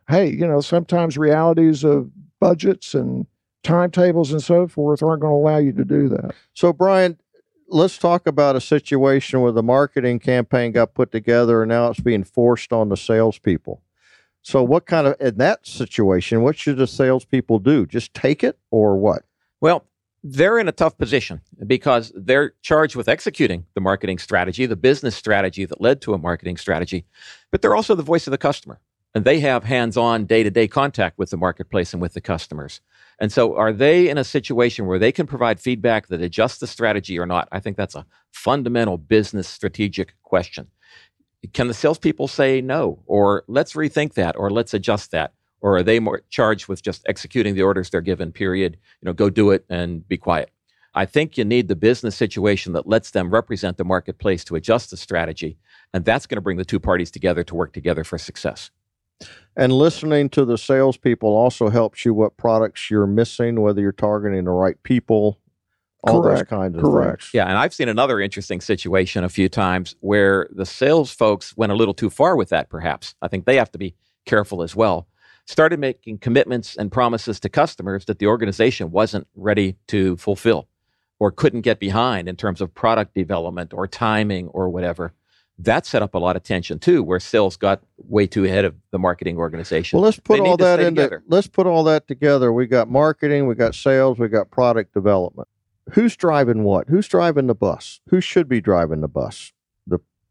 Hey, 0.09 0.29
you 0.31 0.47
know, 0.47 0.61
sometimes 0.61 1.17
realities 1.17 1.83
of 1.83 2.09
budgets 2.39 2.93
and 2.93 3.27
timetables 3.63 4.31
and 4.31 4.41
so 4.41 4.67
forth 4.67 5.03
aren't 5.03 5.21
going 5.21 5.31
to 5.31 5.35
allow 5.35 5.57
you 5.57 5.73
to 5.73 5.85
do 5.85 6.07
that. 6.09 6.33
So, 6.53 6.73
Brian, 6.73 7.19
let's 7.67 7.97
talk 7.97 8.25
about 8.25 8.55
a 8.55 8.61
situation 8.61 9.41
where 9.41 9.51
the 9.51 9.63
marketing 9.63 10.19
campaign 10.19 10.71
got 10.71 10.93
put 10.93 11.11
together 11.11 11.61
and 11.61 11.69
now 11.69 11.89
it's 11.89 11.99
being 11.99 12.23
forced 12.23 12.71
on 12.71 12.89
the 12.89 12.97
salespeople. 12.97 13.81
So, 14.41 14.63
what 14.63 14.85
kind 14.85 15.07
of, 15.07 15.15
in 15.19 15.37
that 15.37 15.67
situation, 15.67 16.41
what 16.41 16.57
should 16.57 16.77
the 16.77 16.87
salespeople 16.87 17.59
do? 17.59 17.85
Just 17.85 18.13
take 18.13 18.43
it 18.43 18.57
or 18.71 18.97
what? 18.97 19.23
Well, 19.59 19.83
they're 20.29 20.59
in 20.59 20.67
a 20.67 20.73
tough 20.73 20.97
position 20.97 21.41
because 21.65 22.11
they're 22.15 22.53
charged 22.61 22.95
with 22.95 23.07
executing 23.07 23.65
the 23.75 23.81
marketing 23.81 24.17
strategy, 24.17 24.65
the 24.65 24.75
business 24.75 25.15
strategy 25.15 25.65
that 25.65 25.79
led 25.79 26.01
to 26.01 26.13
a 26.13 26.17
marketing 26.17 26.57
strategy, 26.57 27.05
but 27.51 27.61
they're 27.61 27.75
also 27.75 27.95
the 27.95 28.03
voice 28.03 28.27
of 28.27 28.31
the 28.31 28.37
customer. 28.37 28.79
And 29.15 29.23
they 29.23 29.39
have 29.39 29.63
hands 29.63 29.95
on, 29.95 30.25
day 30.25 30.43
to 30.43 30.51
day 30.51 30.67
contact 30.67 31.17
with 31.17 31.29
the 31.29 31.37
marketplace 31.37 31.93
and 31.93 32.01
with 32.01 32.13
the 32.13 32.21
customers. 32.21 32.81
And 33.19 33.31
so, 33.31 33.55
are 33.55 33.73
they 33.73 34.09
in 34.09 34.17
a 34.17 34.23
situation 34.23 34.85
where 34.85 34.99
they 34.99 35.11
can 35.11 35.25
provide 35.25 35.59
feedback 35.59 36.07
that 36.07 36.21
adjusts 36.21 36.59
the 36.59 36.67
strategy 36.67 37.17
or 37.17 37.25
not? 37.25 37.47
I 37.51 37.59
think 37.59 37.77
that's 37.77 37.95
a 37.95 38.05
fundamental 38.31 38.97
business 38.97 39.47
strategic 39.47 40.13
question. 40.21 40.67
Can 41.53 41.67
the 41.67 41.73
salespeople 41.73 42.27
say 42.27 42.61
no, 42.61 43.01
or 43.05 43.43
let's 43.47 43.73
rethink 43.73 44.13
that, 44.15 44.35
or 44.35 44.51
let's 44.51 44.73
adjust 44.73 45.11
that? 45.11 45.33
Or 45.61 45.77
are 45.77 45.83
they 45.83 45.99
more 45.99 46.21
charged 46.29 46.67
with 46.67 46.81
just 46.83 47.03
executing 47.07 47.55
the 47.55 47.63
orders 47.63 47.89
they're 47.89 48.01
given, 48.01 48.31
period? 48.31 48.77
You 49.01 49.07
know, 49.07 49.13
go 49.13 49.29
do 49.29 49.51
it 49.51 49.65
and 49.69 50.07
be 50.07 50.17
quiet. 50.17 50.51
I 50.93 51.05
think 51.05 51.37
you 51.37 51.45
need 51.45 51.67
the 51.67 51.75
business 51.75 52.15
situation 52.15 52.73
that 52.73 52.87
lets 52.87 53.11
them 53.11 53.29
represent 53.29 53.77
the 53.77 53.83
marketplace 53.83 54.43
to 54.45 54.55
adjust 54.55 54.89
the 54.91 54.97
strategy. 54.97 55.57
And 55.93 56.05
that's 56.05 56.25
going 56.25 56.37
to 56.37 56.41
bring 56.41 56.57
the 56.57 56.65
two 56.65 56.79
parties 56.79 57.11
together 57.11 57.43
to 57.43 57.55
work 57.55 57.73
together 57.73 58.03
for 58.03 58.17
success. 58.17 58.71
And 59.55 59.73
listening 59.73 60.29
to 60.29 60.45
the 60.45 60.57
salespeople 60.57 61.29
also 61.29 61.69
helps 61.69 62.05
you 62.05 62.13
what 62.13 62.37
products 62.37 62.91
you're 62.91 63.07
missing, 63.07 63.61
whether 63.61 63.81
you're 63.81 63.91
targeting 63.91 64.43
the 64.45 64.51
right 64.51 64.81
people, 64.83 65.39
all 66.03 66.21
Correct, 66.21 66.49
those 66.49 66.59
kinds 66.59 66.77
of 66.77 66.83
correct. 66.83 67.23
things. 67.23 67.33
Yeah, 67.33 67.45
and 67.45 67.57
I've 67.57 67.73
seen 67.73 67.89
another 67.89 68.19
interesting 68.19 68.61
situation 68.61 69.23
a 69.23 69.29
few 69.29 69.49
times 69.49 69.95
where 70.01 70.47
the 70.51 70.65
sales 70.65 71.11
folks 71.11 71.57
went 71.57 71.71
a 71.71 71.75
little 71.75 71.95
too 71.95 72.11
far 72.11 72.35
with 72.35 72.49
that, 72.49 72.69
perhaps. 72.69 73.15
I 73.21 73.27
think 73.27 73.45
they 73.45 73.55
have 73.55 73.71
to 73.71 73.79
be 73.79 73.95
careful 74.25 74.61
as 74.61 74.75
well. 74.75 75.07
Started 75.47 75.79
making 75.79 76.17
commitments 76.17 76.75
and 76.75 76.91
promises 76.91 77.39
to 77.39 77.47
customers 77.47 78.03
that 78.05 78.19
the 78.19 78.27
organization 78.27 78.91
wasn't 78.91 79.25
ready 79.33 79.77
to 79.87 80.17
fulfill 80.17 80.67
or 81.19 81.31
couldn't 81.31 81.61
get 81.61 81.79
behind 81.79 82.27
in 82.27 82.35
terms 82.35 82.59
of 82.59 82.73
product 82.75 83.13
development 83.15 83.73
or 83.73 83.87
timing 83.87 84.49
or 84.49 84.69
whatever. 84.69 85.13
That 85.59 85.85
set 85.85 86.01
up 86.01 86.13
a 86.13 86.19
lot 86.19 86.35
of 86.35 86.43
tension 86.43 86.79
too, 86.79 87.01
where 87.01 87.19
sales 87.19 87.55
got 87.55 87.81
way 87.97 88.27
too 88.27 88.43
ahead 88.43 88.65
of 88.65 88.75
the 88.91 88.99
marketing 88.99 89.37
organization. 89.37 89.97
Well, 89.97 90.03
let's 90.03 90.19
put 90.19 90.43
They 90.43 90.47
all 90.47 90.57
that 90.57 90.79
into 90.79 91.01
together. 91.01 91.23
let's 91.27 91.47
put 91.47 91.65
all 91.65 91.83
that 91.85 92.07
together. 92.07 92.51
We 92.51 92.67
got 92.67 92.89
marketing, 92.89 93.47
we 93.47 93.55
got 93.55 93.73
sales, 93.73 94.19
we 94.19 94.27
got 94.27 94.51
product 94.51 94.93
development. 94.93 95.47
Who's 95.93 96.15
driving 96.17 96.65
what? 96.65 96.89
Who's 96.89 97.07
driving 97.07 97.47
the 97.47 97.55
bus? 97.55 98.01
Who 98.09 98.19
should 98.19 98.49
be 98.49 98.59
driving 98.59 98.99
the 99.01 99.07
bus? 99.07 99.53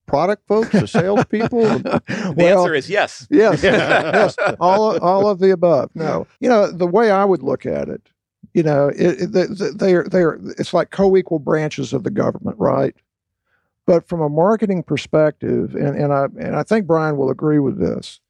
The 0.06 0.10
product 0.12 0.46
folks, 0.46 0.70
the 0.72 0.86
salespeople. 0.86 1.62
the 1.80 2.34
Well, 2.36 2.62
answer 2.62 2.74
is 2.74 2.88
yes. 2.88 3.26
Yes, 3.30 3.62
yes, 3.64 4.36
all 4.60 4.98
all 4.98 5.28
of 5.28 5.38
the 5.40 5.50
above. 5.50 5.90
No, 5.94 6.26
you 6.40 6.48
know 6.48 6.70
the 6.70 6.86
way 6.86 7.10
I 7.10 7.24
would 7.24 7.42
look 7.42 7.66
at 7.66 7.88
it 7.88 8.08
You 8.54 8.62
know, 8.62 8.88
it, 8.88 9.34
it, 9.34 9.78
they 9.78 9.94
are 9.94 10.04
they 10.08 10.22
are. 10.22 10.38
It's 10.58 10.72
like 10.74 10.90
co-equal 10.90 11.40
branches 11.40 11.92
of 11.92 12.04
the 12.04 12.10
government, 12.10 12.58
right? 12.58 12.94
But 13.86 14.08
from 14.08 14.20
a 14.20 14.28
marketing 14.28 14.82
perspective, 14.82 15.74
and, 15.74 15.96
and 15.96 16.12
I 16.12 16.26
and 16.38 16.56
I 16.56 16.62
think 16.62 16.86
Brian 16.86 17.16
will 17.16 17.30
agree 17.30 17.58
with 17.60 17.78
this, 17.78 18.20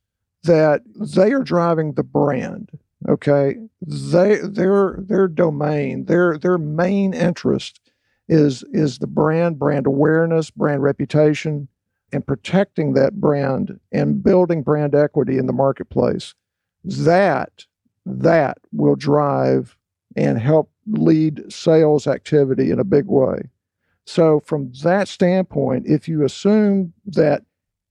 that 0.45 0.83
they 0.97 1.33
are 1.33 1.43
driving 1.43 1.93
the 1.95 2.03
brand. 2.05 2.71
Okay, 3.09 3.57
they 3.83 4.39
their 4.43 4.97
their 4.99 5.29
domain, 5.29 6.07
their 6.07 6.39
their 6.39 6.59
main 6.59 7.15
interest 7.15 7.81
is 8.29 8.65
is 8.73 8.99
the 8.99 9.07
brand, 9.07 9.59
brand 9.59 9.87
awareness, 9.87 10.51
brand 10.51 10.83
reputation, 10.83 11.69
and 12.13 12.27
protecting 12.27 12.95
that 12.95 13.21
brand 13.21 13.79
and 13.93 14.23
building 14.23 14.63
brand 14.63 14.95
equity 14.95 15.39
in 15.39 15.47
the 15.47 15.53
marketplace. 15.53 16.35
That 16.85 17.67
that 18.05 18.59
will 18.73 18.97
drive 18.97 19.77
and 20.15 20.39
help 20.39 20.71
lead 20.87 21.53
sales 21.53 22.07
activity 22.07 22.71
in 22.71 22.79
a 22.79 22.85
big 22.85 23.07
way. 23.07 23.51
So, 24.07 24.41
from 24.47 24.73
that 24.83 25.09
standpoint, 25.09 25.87
if 25.87 26.09
you 26.09 26.25
assume 26.25 26.93
that 27.07 27.43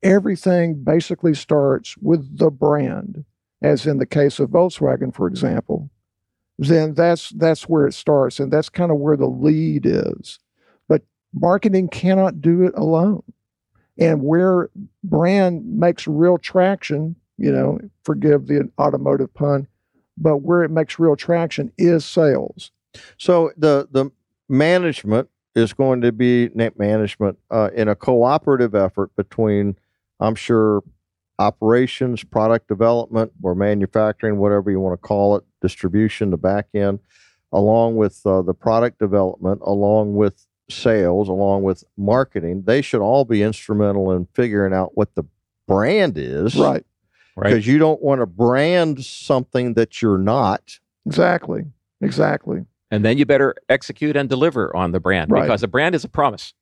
everything 0.02 0.84
basically 0.84 1.34
starts 1.34 1.98
with 1.98 2.38
the 2.38 2.50
brand, 2.50 3.26
as 3.62 3.86
in 3.86 3.98
the 3.98 4.06
case 4.06 4.40
of 4.40 4.52
Volkswagen, 4.52 5.14
for 5.14 5.28
example, 5.28 5.90
then 6.58 6.94
that's 6.94 7.30
that's 7.32 7.64
where 7.64 7.86
it 7.86 7.94
starts, 7.94 8.40
and 8.40 8.52
that's 8.52 8.70
kind 8.70 8.92
of 8.92 8.98
where 8.98 9.18
the 9.18 9.28
lead 9.28 9.86
is. 9.86 10.40
But 10.88 11.04
marketing 11.34 11.90
cannot 11.90 12.42
do 12.42 12.64
it 12.64 12.74
alone, 12.76 13.24
and 13.98 14.24
where 14.24 14.70
brand 15.04 15.66
makes 15.66 16.08
real 16.08 16.38
traction, 16.38 17.16
you 17.38 17.52
know, 17.52 17.80
forgive 18.04 18.48
the 18.48 18.70
automotive 18.80 19.34
pun, 19.34 19.68
but 20.18 20.38
where 20.38 20.64
it 20.64 20.72
makes 20.72 21.00
real 21.00 21.16
traction 21.16 21.72
is 21.78 22.06
sales. 22.06 22.72
So 23.18 23.52
the 23.58 23.88
the 23.92 24.12
management 24.48 25.30
is 25.56 25.74
going 25.74 26.02
to 26.02 26.12
be 26.12 26.50
net 26.54 26.78
management 26.78 27.38
uh, 27.50 27.70
in 27.74 27.88
a 27.88 27.96
cooperative 27.96 28.76
effort 28.76 29.16
between, 29.16 29.78
I'm 30.20 30.36
sure, 30.36 30.84
operations, 31.40 32.24
product 32.24 32.68
development, 32.68 33.32
or 33.44 33.56
manufacturing, 33.56 34.38
whatever 34.38 34.72
you 34.72 34.80
want 34.80 34.94
to 34.94 35.08
call 35.08 35.36
it, 35.36 35.44
distribution, 35.62 36.30
the 36.30 36.38
back 36.38 36.68
end, 36.74 37.00
along 37.52 37.96
with 37.96 38.22
uh, 38.26 38.42
the 38.42 38.54
product 38.54 39.00
development, 39.00 39.62
along 39.64 40.16
with 40.16 40.46
sales, 40.70 41.30
along 41.30 41.64
with 41.64 41.84
marketing. 41.98 42.64
They 42.66 42.82
should 42.82 43.02
all 43.02 43.26
be 43.26 43.44
instrumental 43.44 44.12
in 44.12 44.28
figuring 44.34 44.74
out 44.74 44.92
what 44.96 45.16
the 45.16 45.24
brand 45.68 46.18
is. 46.18 46.56
Right. 46.56 46.86
Because 47.36 47.54
right. 47.54 47.66
you 47.66 47.78
don't 47.78 48.02
want 48.02 48.22
to 48.22 48.26
brand 48.26 49.04
something 49.04 49.74
that 49.74 50.02
you're 50.02 50.18
not. 50.18 50.80
Exactly. 51.06 51.66
Exactly. 52.02 52.66
And 52.92 53.04
then 53.04 53.18
you 53.18 53.26
better 53.26 53.56
execute 53.68 54.16
and 54.16 54.30
deliver 54.30 54.74
on 54.76 54.92
the 54.92 55.00
brand 55.00 55.32
right. 55.32 55.42
because 55.42 55.64
a 55.64 55.68
brand 55.68 55.96
is 55.96 56.04
a 56.04 56.10
promise 56.10 56.54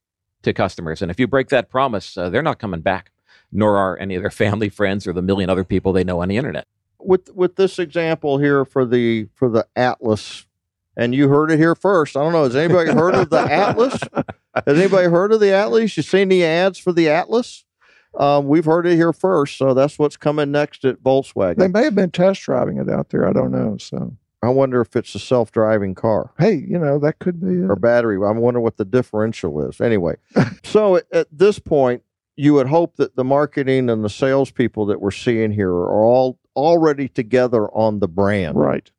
to 0.42 0.54
customers. 0.54 1.02
And 1.02 1.12
if 1.12 1.20
you 1.20 1.28
break 1.28 1.50
that 1.50 1.70
promise, 1.70 2.18
uh, 2.18 2.30
they're 2.30 2.42
not 2.42 2.60
coming 2.60 2.82
back, 2.82 3.12
nor 3.54 3.78
are 3.78 3.98
any 3.98 4.16
of 4.16 4.24
their 4.24 4.32
family, 4.32 4.70
friends, 4.70 5.08
or 5.08 5.14
the 5.14 5.22
million 5.22 5.50
other 5.50 5.64
people 5.64 5.94
they 5.94 6.04
know 6.04 6.22
on 6.22 6.28
the 6.28 6.38
internet. 6.38 6.68
With 7.00 7.30
with 7.34 7.56
this 7.56 7.80
example 7.80 8.38
here 8.38 8.66
for 8.66 8.86
the 8.86 9.28
for 9.36 9.50
the 9.50 9.68
Atlas, 9.76 10.46
and 10.96 11.14
you 11.14 11.30
heard 11.30 11.52
it 11.52 11.58
here 11.58 11.76
first. 11.76 12.18
I 12.18 12.24
don't 12.24 12.34
know. 12.34 12.44
Has 12.44 12.56
anybody 12.56 12.92
heard 12.92 13.16
of 13.16 13.30
the 13.30 13.40
Atlas? 13.40 14.00
Has 14.56 14.80
anybody 14.80 15.10
heard 15.10 15.32
of 15.32 15.40
the 15.40 15.54
Atlas? 15.54 15.96
You 15.98 16.04
seen 16.04 16.30
the 16.30 16.44
ads 16.44 16.78
for 16.78 16.94
the 16.94 17.10
Atlas? 17.10 17.66
Um, 18.16 18.48
we've 18.48 18.66
heard 18.66 18.86
it 18.86 18.96
here 18.96 19.12
first, 19.12 19.58
so 19.58 19.74
that's 19.74 19.98
what's 19.98 20.18
coming 20.18 20.52
next 20.52 20.86
at 20.86 21.02
Volkswagen. 21.02 21.58
They 21.58 21.68
may 21.68 21.84
have 21.84 21.96
been 21.96 22.12
test 22.12 22.44
driving 22.44 22.78
it 22.78 22.90
out 22.90 23.10
there. 23.10 23.28
I 23.28 23.34
don't 23.34 23.52
know. 23.52 23.78
So 23.80 24.16
I 24.44 24.50
wonder 24.50 24.82
if 24.82 24.96
it's 24.96 25.16
a 25.16 25.20
self-driving 25.20 25.96
car. 25.96 26.32
Hey, 26.38 26.54
you 26.68 26.78
know 26.78 27.00
that 27.00 27.20
could 27.20 27.42
be 27.42 27.64
it. 27.64 27.70
or 27.70 27.76
battery. 27.76 28.18
I 28.18 28.32
wonder 28.32 28.60
what 28.60 28.78
the 28.78 28.86
differential 28.86 29.68
is. 29.68 29.82
Anyway, 29.82 30.16
so 30.64 30.98
at, 30.98 31.06
at, 31.12 31.28
this 31.32 31.60
point, 31.60 32.04
you 32.36 32.54
would 32.56 32.68
hope 32.68 32.96
that 32.98 33.16
the 33.16 33.24
marketing 33.24 33.90
and 33.90 34.04
the 34.04 34.10
salespeople 34.10 34.86
that 34.88 35.02
we're 35.02 35.12
seeing 35.12 35.52
here 35.52 35.72
are 35.72 36.04
all 36.04 36.40
already 36.56 37.08
together 37.08 37.68
on 37.74 38.00
the 38.00 38.08
brand, 38.08 38.58
right? 38.58 38.92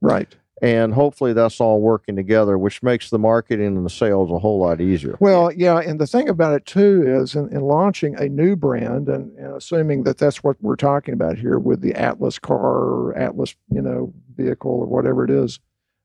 Right. 0.00 0.34
And 0.60 0.94
hopefully 0.94 1.32
that's 1.32 1.60
all 1.60 1.80
working 1.80 2.14
together 2.14 2.56
which 2.56 2.84
makes 2.84 3.10
the 3.10 3.18
marketing 3.18 3.76
and 3.76 3.84
the 3.84 3.90
sales 3.90 4.30
a 4.30 4.38
whole 4.38 4.60
lot 4.60 4.80
easier. 4.80 5.16
Well 5.18 5.52
yeah 5.52 5.78
and 5.78 6.00
the 6.00 6.06
thing 6.06 6.28
about 6.28 6.54
it 6.54 6.66
too 6.66 7.02
is 7.04 7.34
in, 7.34 7.48
in 7.48 7.62
launching 7.62 8.14
a 8.16 8.28
new 8.28 8.54
brand 8.54 9.08
and, 9.08 9.36
and, 9.36 9.56
assuming 9.56 10.04
that 10.04 10.18
that's 10.18 10.44
what 10.44 10.56
we're 10.60 10.76
talking 10.76 11.14
about 11.14 11.36
here 11.36 11.58
with 11.58 11.80
the 11.80 11.94
atlas 11.94 12.38
car 12.38 12.58
or 12.58 13.18
atlas 13.18 13.56
you 13.70 13.82
know 13.82 14.12
vehicle 14.36 14.70
or 14.70 14.86
whatever 14.86 15.24
it 15.24 15.30
is 15.30 15.58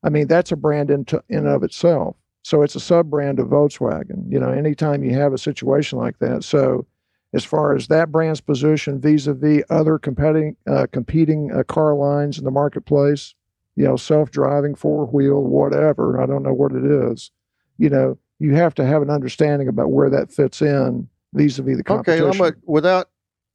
i 0.04 0.10
mean 0.10 0.28
that's 0.28 0.52
a 0.52 0.56
brand 0.56 0.90
in, 0.92 1.06
to, 1.06 1.24
in 1.30 1.48
of 1.48 1.64
itself 1.64 2.16
so 2.44 2.62
it's 2.62 2.76
a 2.76 2.80
sub 2.80 3.10
brand 3.10 3.40
of 3.40 3.48
volkswagen 3.48 4.24
you 4.30 4.40
know 4.40 4.50
anytime 4.50 5.04
you 5.04 5.14
have 5.14 5.34
a 5.34 5.38
situation 5.38 5.98
like 5.98 6.18
that 6.20 6.44
so 6.44 6.86
as 7.34 7.44
far 7.44 7.76
as 7.76 7.88
that 7.88 8.12
brand's 8.12 8.42
position 8.42 9.00
vis-a-vis 9.00 9.64
other 9.70 9.98
competing 9.98 10.56
uh, 10.70 10.88
competing 10.92 11.52
uh, 11.52 11.64
car 11.64 11.94
lines 11.96 12.38
in 12.38 12.46
the 12.46 12.52
marketplace 12.52 13.36
you 13.78 13.84
know, 13.84 13.96
self 13.96 14.32
driving, 14.32 14.76
four 14.76 15.06
wheel, 15.06 15.42
whatever. 15.44 16.20
I 16.22 16.26
don't 16.26 16.42
know 16.42 16.52
what 16.52 16.72
it 16.72 16.84
is. 16.84 17.32
You 17.78 17.92
know, 17.92 18.18
you 18.40 18.56
have 18.56 18.74
to 18.76 18.86
have 18.86 19.04
an 19.04 19.12
understanding 19.12 19.68
about 19.68 19.92
where 19.92 20.10
that 20.10 20.32
fits 20.32 20.62
in 20.64 21.08
vis 21.34 21.60
a 21.60 21.62
vis 21.62 21.78
the 21.78 21.84
competition. 21.84 22.26
Okay, 22.26 22.40
I'm 22.40 22.54
a, 22.54 22.54
without 22.66 23.10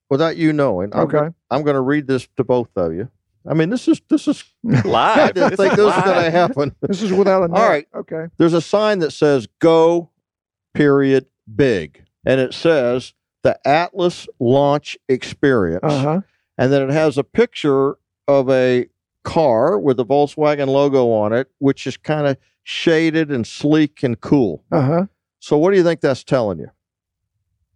without 0.09 0.37
you 0.37 0.53
knowing, 0.53 0.95
I'm 0.95 1.01
okay, 1.01 1.19
gonna, 1.19 1.35
I'm 1.51 1.62
going 1.65 1.75
to 1.75 1.81
read 1.81 2.07
this 2.07 2.29
to 2.37 2.45
both 2.45 2.69
of 2.77 2.95
you. 2.95 3.11
I 3.46 3.54
mean, 3.54 3.70
this 3.70 3.88
is 3.88 4.00
this 4.08 4.28
is 4.28 4.44
live. 4.62 5.18
I 5.18 5.32
didn't 5.32 5.56
think 5.56 5.75
this 5.75 5.84
was 5.84 6.04
going 6.04 6.25
to 6.25 6.30
happen. 6.30 6.75
This 6.80 7.02
is 7.02 7.12
without 7.12 7.42
a 7.42 7.49
net. 7.49 7.61
All 7.61 7.68
right. 7.68 7.87
Okay. 7.94 8.26
There's 8.37 8.52
a 8.52 8.61
sign 8.61 9.00
that 9.00 9.12
says 9.12 9.49
"Go," 9.58 10.11
period, 10.75 11.26
big, 11.54 12.04
and 12.25 12.40
it 12.40 12.54
says 12.54 13.14
the 13.42 13.58
Atlas 13.66 14.28
Launch 14.38 14.96
Experience, 15.08 15.82
uh-huh. 15.82 16.20
and 16.58 16.72
then 16.72 16.82
it 16.82 16.92
has 16.92 17.18
a 17.18 17.25
picture 17.25 17.96
of 18.28 18.49
a 18.50 18.87
car 19.25 19.78
with 19.78 19.96
the 19.96 20.04
Volkswagen 20.04 20.68
logo 20.68 21.11
on 21.11 21.32
it, 21.32 21.50
which 21.58 21.87
is 21.87 21.96
kind 21.96 22.26
of 22.26 22.37
shaded 22.62 23.30
and 23.30 23.46
sleek 23.46 24.02
and 24.02 24.20
cool. 24.20 24.64
Uh 24.70 24.82
huh. 24.82 25.06
So, 25.40 25.56
what 25.56 25.72
do 25.72 25.76
you 25.76 25.84
think 25.84 26.00
that's 26.00 26.25
telling 26.25 26.58
you? 26.58 26.70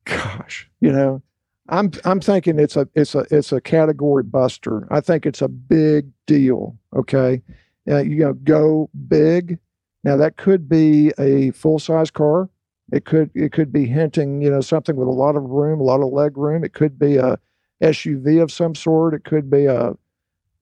Gosh, 0.05 0.71
you 0.81 0.93
know, 0.93 1.23
I'm 1.69 1.91
I'm 2.05 2.21
thinking 2.21 2.59
it's 2.59 2.77
a 2.77 2.89
it's 2.95 3.15
a 3.15 3.27
it's 3.31 3.53
a 3.53 3.61
category 3.61 4.23
buster. 4.23 4.87
I 4.91 5.01
think 5.01 5.27
it's 5.27 5.43
a 5.43 5.49
big 5.49 6.11
deal. 6.27 6.77
Okay, 6.95 7.43
uh, 7.89 7.99
you 7.99 8.25
know, 8.25 8.33
go 8.35 8.91
big. 9.09 9.59
Now 10.05 10.17
that 10.17 10.37
could 10.37 10.69
be 10.69 11.13
a 11.19 11.51
full 11.51 11.79
size 11.79 12.11
car. 12.11 12.49
It 12.93 13.05
could 13.05 13.31
it 13.35 13.53
could 13.53 13.73
be 13.73 13.87
hinting, 13.87 14.43
you 14.43 14.51
know, 14.51 14.61
something 14.61 14.97
with 14.97 15.09
a 15.09 15.13
lot 15.13 15.37
of 15.37 15.43
room, 15.45 15.81
a 15.81 15.85
lot 15.85 16.01
of 16.01 16.13
leg 16.13 16.37
room. 16.37 16.63
It 16.65 16.73
could 16.73 16.99
be 16.99 17.17
a 17.17 17.39
SUV 17.83 18.41
of 18.43 18.53
some 18.53 18.75
sort. 18.75 19.15
It 19.15 19.25
could 19.25 19.51
be 19.51 19.67
a 19.67 19.95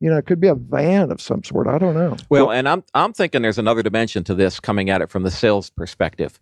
you 0.01 0.11
know, 0.11 0.19
it 0.19 0.27
could 0.27 0.41
be 0.41 0.49
a 0.49 0.55
van 0.55 1.11
of 1.11 1.21
some 1.21 1.43
sort. 1.43 1.67
I 1.67 1.79
don't 1.79 1.95
know. 1.95 2.17
Well, 2.29 2.51
and 2.51 2.69
I'm 2.69 2.85
I'm 2.95 3.13
thinking 3.13 3.43
there's 3.43 3.59
another 3.59 3.83
dimension 3.83 4.25
to 4.25 4.35
this 4.35 4.61
coming 4.61 4.91
at 4.91 5.03
it 5.03 5.11
from 5.11 5.23
the 5.23 5.31
sales 5.31 5.71
perspective. 5.71 6.41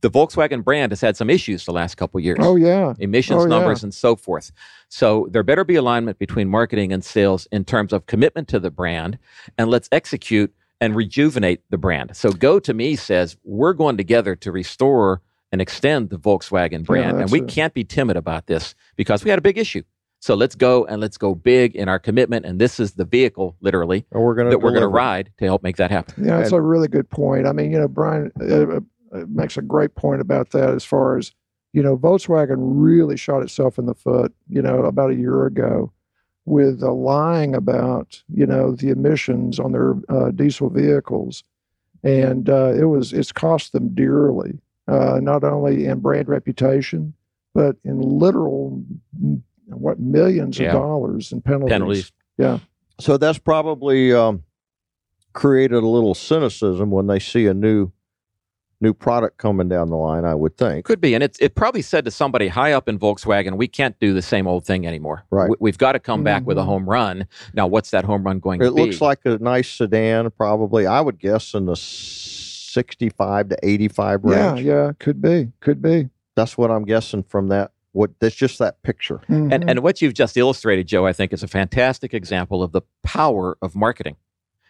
The 0.00 0.10
Volkswagen 0.10 0.64
brand 0.64 0.92
has 0.92 1.00
had 1.00 1.16
some 1.16 1.28
issues 1.28 1.64
the 1.64 1.72
last 1.72 1.96
couple 1.96 2.20
years. 2.20 2.38
Oh 2.40 2.56
yeah, 2.56 2.94
emissions 2.98 3.44
oh, 3.44 3.46
numbers 3.46 3.82
yeah. 3.82 3.86
and 3.86 3.94
so 3.94 4.16
forth. 4.16 4.52
So 4.88 5.28
there 5.30 5.42
better 5.42 5.64
be 5.64 5.76
alignment 5.76 6.18
between 6.18 6.48
marketing 6.48 6.92
and 6.92 7.04
sales 7.04 7.46
in 7.52 7.64
terms 7.64 7.92
of 7.92 8.06
commitment 8.06 8.48
to 8.48 8.58
the 8.58 8.70
brand, 8.70 9.18
and 9.58 9.68
let's 9.68 9.88
execute 9.92 10.52
and 10.80 10.96
rejuvenate 10.96 11.62
the 11.70 11.78
brand. 11.78 12.16
So 12.16 12.32
Go 12.32 12.58
to 12.60 12.72
me 12.72 12.96
says 12.96 13.36
we're 13.44 13.74
going 13.74 13.96
together 13.96 14.34
to 14.36 14.50
restore 14.50 15.20
and 15.52 15.60
extend 15.60 16.10
the 16.10 16.18
Volkswagen 16.18 16.84
brand, 16.84 17.16
yeah, 17.16 17.22
and 17.22 17.30
we 17.30 17.42
it. 17.42 17.48
can't 17.48 17.74
be 17.74 17.84
timid 17.84 18.16
about 18.16 18.46
this 18.46 18.74
because 18.96 19.24
we 19.24 19.30
had 19.30 19.38
a 19.38 19.42
big 19.42 19.58
issue. 19.58 19.82
So 20.20 20.34
let's 20.34 20.54
go 20.54 20.84
and 20.84 21.00
let's 21.00 21.16
go 21.16 21.34
big 21.34 21.74
in 21.74 21.88
our 21.88 21.98
commitment. 21.98 22.44
And 22.44 22.60
this 22.60 22.78
is 22.78 22.92
the 22.92 23.06
vehicle, 23.06 23.56
literally, 23.60 24.04
we're 24.10 24.34
gonna 24.34 24.50
that 24.50 24.58
we're 24.58 24.70
going 24.70 24.82
to 24.82 24.88
ride 24.88 25.32
to 25.38 25.46
help 25.46 25.62
make 25.62 25.76
that 25.76 25.90
happen. 25.90 26.24
Yeah, 26.24 26.38
that's 26.38 26.52
a 26.52 26.60
really 26.60 26.88
good 26.88 27.08
point. 27.08 27.46
I 27.46 27.52
mean, 27.52 27.72
you 27.72 27.78
know, 27.78 27.88
Brian 27.88 28.30
uh, 28.38 28.76
uh, 28.76 28.80
makes 29.28 29.56
a 29.56 29.62
great 29.62 29.94
point 29.94 30.20
about 30.20 30.50
that 30.50 30.70
as 30.74 30.84
far 30.84 31.16
as, 31.18 31.32
you 31.72 31.82
know, 31.82 31.96
Volkswagen 31.96 32.56
really 32.58 33.16
shot 33.16 33.42
itself 33.42 33.78
in 33.78 33.86
the 33.86 33.94
foot, 33.94 34.32
you 34.48 34.62
know, 34.62 34.84
about 34.84 35.10
a 35.10 35.14
year 35.14 35.46
ago 35.46 35.92
with 36.44 36.82
uh, 36.82 36.92
lying 36.92 37.54
about, 37.54 38.22
you 38.32 38.46
know, 38.46 38.72
the 38.72 38.90
emissions 38.90 39.60
on 39.60 39.72
their 39.72 39.94
uh, 40.08 40.30
diesel 40.30 40.70
vehicles. 40.70 41.44
And 42.02 42.48
uh, 42.48 42.72
it 42.74 42.84
was, 42.84 43.12
it's 43.12 43.30
cost 43.30 43.72
them 43.72 43.94
dearly, 43.94 44.58
uh, 44.88 45.20
not 45.22 45.44
only 45.44 45.84
in 45.86 46.00
brand 46.00 46.28
reputation, 46.28 47.14
but 47.54 47.76
in 47.84 48.00
literal 48.00 48.82
what 49.66 50.00
millions 50.00 50.58
Yeah. 50.58 50.68
of 50.68 50.72
dollars 50.80 51.30
in 51.30 51.42
penalties. 51.42 51.72
Penalties. 51.72 52.12
Yeah. 52.38 52.58
So 52.98 53.16
that's 53.16 53.38
probably 53.38 54.12
um, 54.12 54.44
created 55.32 55.82
a 55.82 55.86
little 55.86 56.14
cynicism 56.14 56.90
when 56.90 57.06
they 57.06 57.18
see 57.18 57.46
a 57.46 57.54
new 57.54 57.92
new 58.80 58.94
product 58.94 59.36
coming 59.38 59.68
down 59.68 59.90
the 59.90 59.96
line. 59.96 60.24
I 60.24 60.34
would 60.34 60.56
think. 60.56 60.84
Could 60.84 61.00
be, 61.00 61.14
and 61.14 61.22
it's 61.22 61.38
it 61.38 61.54
probably 61.54 61.82
said 61.82 62.04
to 62.06 62.10
somebody 62.10 62.48
high 62.48 62.72
up 62.72 62.88
in 62.88 62.98
Volkswagen, 62.98 63.56
we 63.56 63.68
can't 63.68 63.98
do 64.00 64.12
the 64.14 64.22
same 64.22 64.46
old 64.46 64.64
thing 64.64 64.86
anymore. 64.86 65.24
Right. 65.30 65.50
We, 65.60 65.70
have 65.70 65.78
got 65.78 65.92
to 65.92 65.98
come 65.98 66.24
back 66.24 66.46
with 66.46 66.58
a 66.58 66.62
Mhm. 66.62 66.66
home 66.66 66.88
run. 66.88 67.26
Now, 67.54 67.66
what's 67.66 67.90
that 67.90 68.04
home 68.04 68.24
run 68.24 68.38
going 68.38 68.60
to 68.60 68.72
be? 68.72 68.80
It 68.80 68.84
looks 68.86 69.00
like 69.00 69.20
a 69.24 69.38
nice 69.38 69.68
sedan, 69.70 70.30
probably. 70.30 70.86
I 70.86 71.00
would 71.00 71.18
guess 71.18 71.54
in 71.54 71.66
the 71.66 71.76
sixty-five 71.76 73.48
to 73.50 73.56
eighty-five 73.62 74.24
range. 74.24 74.60
yeah, 74.62 74.84
yeah, 74.86 74.92
could 74.98 75.20
be, 75.20 75.52
could 75.60 75.82
be. 75.82 76.08
That's 76.36 76.56
what 76.56 76.70
I'm 76.70 76.84
guessing 76.84 77.22
from 77.24 77.48
that. 77.48 77.72
What 77.92 78.12
that's 78.20 78.36
just 78.36 78.58
that 78.60 78.80
picture. 78.82 79.20
And, 79.28 79.50
Mhm. 79.52 79.64
and 79.68 79.80
what 79.80 80.00
you've 80.00 80.14
just 80.14 80.36
illustrated, 80.36 80.86
Joe, 80.86 81.04
I 81.06 81.12
think 81.12 81.32
is 81.32 81.42
a 81.42 81.48
fantastic 81.48 82.14
example 82.14 82.62
of 82.62 82.70
the 82.72 82.82
power 83.02 83.58
of 83.60 83.74
marketing. 83.74 84.16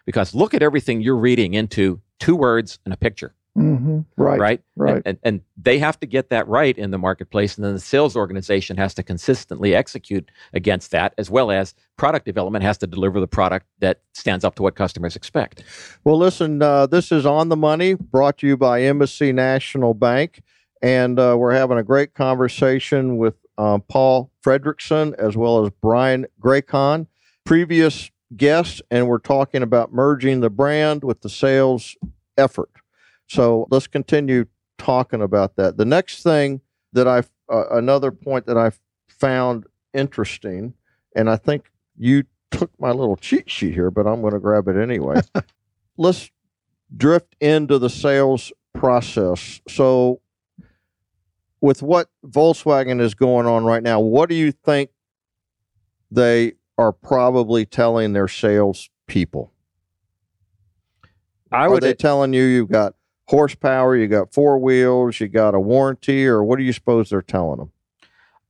Because 0.06 0.34
look 0.34 0.54
at 0.54 0.62
everything 0.62 1.02
you're 1.02 1.18
reading 1.18 1.52
into 1.52 2.00
two 2.18 2.34
words 2.34 2.78
and 2.86 2.94
a 2.94 2.96
picture, 2.96 3.34
Mhm. 3.60 4.06
right, 4.16 4.40
right? 4.40 4.62
right. 4.76 4.96
And, 4.96 5.06
and, 5.06 5.18
and 5.22 5.40
they 5.56 5.78
have 5.78 5.98
to 6.00 6.06
get 6.06 6.30
that 6.30 6.46
right 6.48 6.76
in 6.76 6.90
the 6.90 6.98
marketplace. 6.98 7.56
And 7.56 7.64
then 7.64 7.74
the 7.74 7.80
sales 7.80 8.16
organization 8.16 8.76
has 8.76 8.94
to 8.94 9.02
consistently 9.02 9.74
execute 9.74 10.30
against 10.52 10.90
that, 10.92 11.14
as 11.18 11.30
well 11.30 11.50
as 11.50 11.74
product 11.96 12.26
development 12.26 12.64
has 12.64 12.78
to 12.78 12.86
deliver 12.86 13.20
the 13.20 13.28
product 13.28 13.66
that 13.80 14.00
stands 14.14 14.44
up 14.44 14.54
to 14.56 14.62
what 14.62 14.74
customers 14.74 15.16
expect. 15.16 15.62
Well, 16.04 16.18
listen, 16.18 16.62
uh, 16.62 16.86
this 16.86 17.12
is 17.12 17.26
on 17.26 17.48
the 17.48 17.56
money, 17.56 17.94
brought 17.94 18.38
to 18.38 18.46
you 18.46 18.56
by 18.56 18.82
Embassy 18.82 19.32
National 19.32 19.94
Bank, 19.94 20.42
and 20.82 21.18
uh, 21.18 21.36
we're 21.38 21.52
having 21.52 21.78
a 21.78 21.82
great 21.82 22.14
conversation 22.14 23.18
with 23.18 23.34
uh, 23.58 23.78
Paul 23.78 24.30
Fredrickson 24.44 25.14
as 25.14 25.36
well 25.36 25.64
as 25.64 25.70
Brian 25.82 26.26
Graycon, 26.40 27.06
previous 27.44 28.10
guests, 28.36 28.80
and 28.90 29.06
we're 29.08 29.18
talking 29.18 29.62
about 29.62 29.92
merging 29.92 30.40
the 30.40 30.50
brand 30.50 31.04
with 31.04 31.20
the 31.20 31.28
sales 31.28 31.96
effort. 32.38 32.70
So 33.30 33.68
let's 33.70 33.86
continue 33.86 34.46
talking 34.76 35.22
about 35.22 35.54
that. 35.54 35.76
The 35.76 35.84
next 35.84 36.24
thing 36.24 36.62
that 36.92 37.06
I, 37.06 37.22
uh, 37.48 37.68
another 37.70 38.10
point 38.10 38.46
that 38.46 38.58
I 38.58 38.72
found 39.08 39.66
interesting, 39.94 40.74
and 41.14 41.30
I 41.30 41.36
think 41.36 41.70
you 41.96 42.24
took 42.50 42.72
my 42.80 42.90
little 42.90 43.14
cheat 43.14 43.48
sheet 43.48 43.72
here, 43.72 43.92
but 43.92 44.04
I'm 44.04 44.20
going 44.20 44.32
to 44.32 44.40
grab 44.40 44.66
it 44.66 44.76
anyway. 44.76 45.20
let's 45.96 46.28
drift 46.96 47.36
into 47.38 47.78
the 47.78 47.88
sales 47.88 48.52
process. 48.74 49.60
So, 49.68 50.20
with 51.60 51.84
what 51.84 52.08
Volkswagen 52.26 53.00
is 53.00 53.14
going 53.14 53.46
on 53.46 53.64
right 53.64 53.82
now, 53.82 54.00
what 54.00 54.28
do 54.28 54.34
you 54.34 54.50
think 54.50 54.90
they 56.10 56.54
are 56.76 56.90
probably 56.90 57.64
telling 57.64 58.12
their 58.12 58.26
sales 58.26 58.90
people? 59.06 59.52
I 61.52 61.66
Are 61.66 61.70
would 61.70 61.84
they 61.84 61.94
telling 61.94 62.32
you 62.32 62.42
you've 62.42 62.70
got 62.70 62.94
horsepower, 63.30 63.96
you 63.96 64.08
got 64.08 64.34
four 64.34 64.58
wheels, 64.58 65.20
you 65.20 65.28
got 65.28 65.54
a 65.54 65.60
warranty, 65.60 66.26
or 66.26 66.42
what 66.42 66.58
do 66.58 66.64
you 66.64 66.72
suppose 66.72 67.10
they're 67.10 67.22
telling 67.22 67.58
them? 67.58 67.70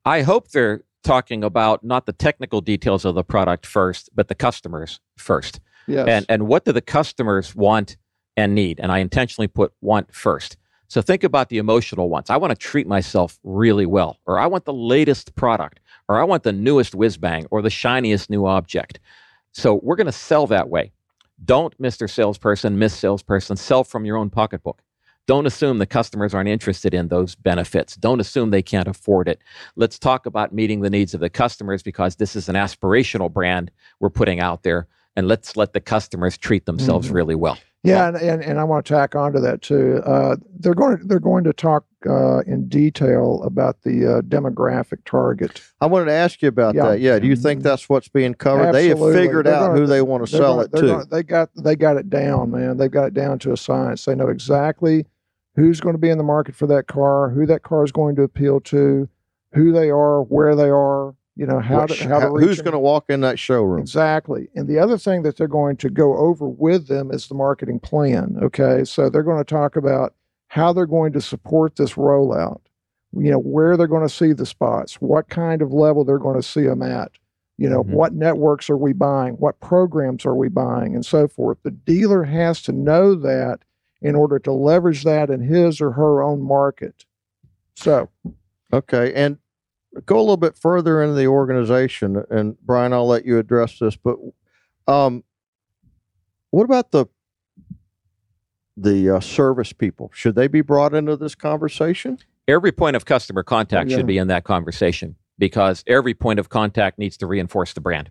I 0.07 0.23
hope 0.23 0.49
they're 0.49 0.85
talking 1.05 1.45
about 1.45 1.85
not 1.85 2.07
the 2.07 2.15
technical 2.15 2.63
details 2.63 3.05
of 3.05 3.15
the 3.15 3.23
product 3.23 3.67
first, 3.67 4.09
but 4.15 4.29
the 4.29 4.35
customers 4.35 4.99
first. 5.17 5.61
yes. 5.87 6.09
And 6.09 6.27
and 6.31 6.49
what 6.49 6.65
do 6.65 6.73
the 6.73 6.81
customers 6.81 7.55
want 7.55 7.99
and 8.39 8.55
need? 8.55 8.81
And 8.81 8.91
I 8.91 8.99
intentionally 8.99 9.49
put 9.49 9.73
want 9.83 10.15
first. 10.15 10.57
So 10.89 11.03
think 11.03 11.25
about 11.25 11.51
the 11.51 11.59
emotional 11.59 12.09
ones. 12.09 12.31
I 12.31 12.39
want 12.39 12.51
to 12.51 12.57
treat 12.57 12.87
myself 12.87 13.39
really 13.45 13.87
well, 13.87 14.19
or 14.27 14.39
I 14.39 14.47
want 14.47 14.65
the 14.65 14.73
latest 14.73 15.35
product, 15.35 15.79
or 16.09 16.19
I 16.19 16.25
want 16.25 16.43
the 16.43 16.53
newest 16.53 16.95
whiz 16.95 17.19
bang, 17.19 17.47
or 17.51 17.61
the 17.61 17.71
shiniest 17.71 18.31
new 18.31 18.47
object. 18.47 18.99
So 19.53 19.79
we're 19.83 19.97
going 19.97 20.07
to 20.07 20.13
sell 20.13 20.47
that 20.47 20.71
way. 20.71 20.91
Don't, 21.45 21.77
Mr. 21.81 22.09
Salesperson, 22.09 22.79
Miss 22.79 22.95
Salesperson, 22.95 23.57
sell 23.57 23.85
from 23.85 24.05
your 24.05 24.17
own 24.17 24.31
pocketbook. 24.31 24.83
Don't 25.27 25.47
assume 25.47 25.79
the 25.79 25.87
customers 25.87 26.35
aren't 26.35 26.49
interested 26.49 26.93
in 26.93 27.09
those 27.09 27.35
benefits. 27.35 27.95
Don't 27.95 28.21
assume 28.21 28.51
they 28.51 28.63
can't 28.63 28.89
afford 28.89 29.29
it. 29.29 29.41
Let's 29.77 29.99
talk 29.99 30.27
about 30.27 30.53
meeting 30.53 30.81
the 30.81 30.91
needs 30.91 31.15
of 31.15 31.21
the 31.21 31.31
customers 31.31 31.83
because 31.83 32.17
this 32.17 32.35
is 32.35 32.49
an 32.49 32.57
aspirational 32.57 33.33
brand 33.33 33.71
we're 34.01 34.11
putting 34.11 34.41
out 34.41 34.65
there. 34.65 34.89
And 35.17 35.27
let's 35.29 35.57
let 35.57 35.73
the 35.73 35.81
customers 35.81 36.39
treat 36.39 36.67
themselves 36.67 37.09
Mhm. 37.11 37.15
really 37.15 37.35
well. 37.35 37.59
Yeah, 37.83 38.09
and, 38.09 38.17
and, 38.19 38.45
and 38.45 38.61
I 38.61 38.65
want 38.65 38.85
to 38.85 38.93
tack 38.95 39.15
onto 39.17 39.41
that 39.41 39.63
too. 39.63 40.03
Uh, 40.05 40.37
they're 40.59 40.75
going 40.75 40.99
to, 40.99 41.05
they're 41.05 41.19
going 41.19 41.45
to 41.45 41.53
talk 41.53 41.85
uh, 42.07 42.39
in 42.41 42.69
detail 42.69 43.43
about 43.43 43.83
the 43.83 44.07
uh, 44.07 44.21
demographic 44.23 44.99
target. 45.05 45.61
I 45.81 45.87
wanted 45.87 46.07
to 46.07 46.13
ask 46.13 46.41
you 46.43 46.49
about 46.49 46.75
Yeah. 46.75 46.91
that. 46.91 47.01
Yeah, 47.01 47.19
do 47.19 47.27
you 47.27 47.37
think 47.37 47.61
Mhm. 47.61 47.65
that's 47.65 47.89
what's 47.89 48.09
being 48.09 48.35
covered? 48.35 48.73
They 48.75 48.89
have 48.89 48.99
figured 48.99 49.47
They're 49.47 49.55
out 49.55 49.69
gonna- 49.69 49.81
who 49.81 49.87
they 49.87 50.01
want 50.03 50.25
to 50.27 50.31
sell 50.31 50.57
gonna- 50.57 50.63
it 50.73 50.73
to. 50.81 50.87
gonna- 50.87 51.05
they 51.11 51.23
got 51.23 51.51
they 51.57 51.75
got 51.77 51.97
it 51.97 52.09
down, 52.11 52.51
man. 52.51 52.77
They've 52.77 52.91
got 52.91 53.05
it 53.09 53.15
down 53.15 53.39
to 53.41 53.53
a 53.53 53.57
science. 53.57 54.05
They 54.05 54.15
know 54.15 54.29
exactly 54.29 55.07
who's 55.57 55.81
going 55.81 55.95
to 55.95 55.99
be 56.01 56.11
in 56.11 56.19
the 56.19 56.25
market 56.25 56.55
for 56.55 56.67
that 56.69 56.87
car, 56.87 57.31
who 57.31 57.45
that 57.47 57.63
car 57.63 57.83
is 57.85 57.93
going 57.93 58.15
to 58.17 58.23
appeal 58.23 58.61
to, 58.61 59.09
who 59.55 59.73
they 59.73 59.91
are, 59.91 60.23
where 60.23 60.55
they 60.55 60.71
are. 60.71 61.15
You 61.41 61.47
know 61.47 61.59
how 61.59 61.87
to 61.87 62.07
how 62.07 62.19
to 62.21 62.27
who's 62.29 62.61
going 62.61 62.75
to 62.75 62.79
walk 62.79 63.07
in 63.09 63.23
that 63.23 63.39
showroom? 63.39 63.81
Exactly. 63.81 64.51
And 64.55 64.69
the 64.69 64.79
other 64.79 64.99
thing 64.99 65.23
that 65.23 65.39
they're 65.39 65.49
going 65.49 65.79
to 65.79 65.89
go 65.89 66.15
over 66.19 66.47
with 66.47 66.87
them 66.87 67.11
is 67.11 67.29
the 67.29 67.35
marketing 67.35 67.81
plan. 67.81 68.37
Okay. 68.43 68.85
So 68.85 69.09
they're 69.09 69.23
going 69.23 69.39
to 69.39 69.45
talk 69.45 69.75
about 69.75 70.13
how 70.49 70.75
they're 70.75 70.85
going 70.85 71.15
to 71.15 71.21
support 71.23 71.77
this 71.77 71.95
rollout, 71.95 72.61
you 73.15 73.31
know, 73.31 73.39
where 73.39 73.79
they're 73.79 73.87
going 73.87 74.07
to 74.07 74.15
see 74.15 74.35
the 74.35 74.45
spots, 74.45 74.97
what 74.97 75.31
kind 75.31 75.63
of 75.63 75.73
level 75.73 76.05
they're 76.05 76.19
going 76.19 76.37
to 76.39 76.47
see 76.47 76.65
them 76.65 76.83
at, 76.83 77.13
you 77.57 77.71
know, 77.71 77.85
Mhm. 77.85 77.95
what 77.95 78.13
networks 78.13 78.69
are 78.69 78.77
we 78.77 78.93
buying, 78.93 79.33
what 79.37 79.61
programs 79.61 80.27
are 80.27 80.37
we 80.37 80.51
buying, 80.51 80.95
and 80.95 81.07
so 81.07 81.27
forth. 81.27 81.57
The 81.63 81.71
dealer 81.71 82.25
has 82.25 82.61
to 82.65 82.73
know 82.73 83.15
that 83.15 83.61
in 84.03 84.15
order 84.15 84.39
to 84.41 84.53
leverage 84.53 85.05
that 85.05 85.31
in 85.31 85.41
his 85.41 85.81
or 85.81 85.93
her 85.93 86.23
own 86.23 86.43
market. 86.43 87.07
So, 87.77 88.11
Okay, 88.73 89.13
and 89.15 89.39
go 90.07 90.19
a 90.19 90.21
little 90.21 90.37
bit 90.37 90.57
further 90.57 91.03
into 91.03 91.15
the 91.15 91.27
organization, 91.27 92.23
and 92.31 92.57
Brian, 92.61 92.93
I'll 92.93 93.07
let 93.07 93.25
you 93.25 93.39
address 93.39 93.79
this. 93.79 93.97
But 93.97 94.17
um, 94.87 95.25
what 96.51 96.65
about 96.65 96.91
the 96.93 97.07
the 98.77 99.17
uh, 99.17 99.21
service 99.21 99.73
people? 99.73 100.11
Should 100.15 100.35
they 100.37 100.49
be 100.49 100.61
brought 100.63 100.95
into 100.95 101.17
this 101.17 101.35
conversation? 101.35 102.19
Every 102.49 102.73
point 102.73 102.97
of 102.97 103.05
customer 103.05 103.43
contact 103.43 103.91
Yeah. 103.91 103.97
should 103.99 104.07
be 104.07 104.19
in 104.19 104.29
that 104.29 104.45
conversation 104.45 105.17
because 105.39 105.85
every 105.87 106.15
point 106.15 106.39
of 106.39 106.49
contact 106.49 106.99
needs 106.99 107.17
to 107.19 107.27
reinforce 107.27 107.73
the 107.75 107.81
brand 107.81 108.11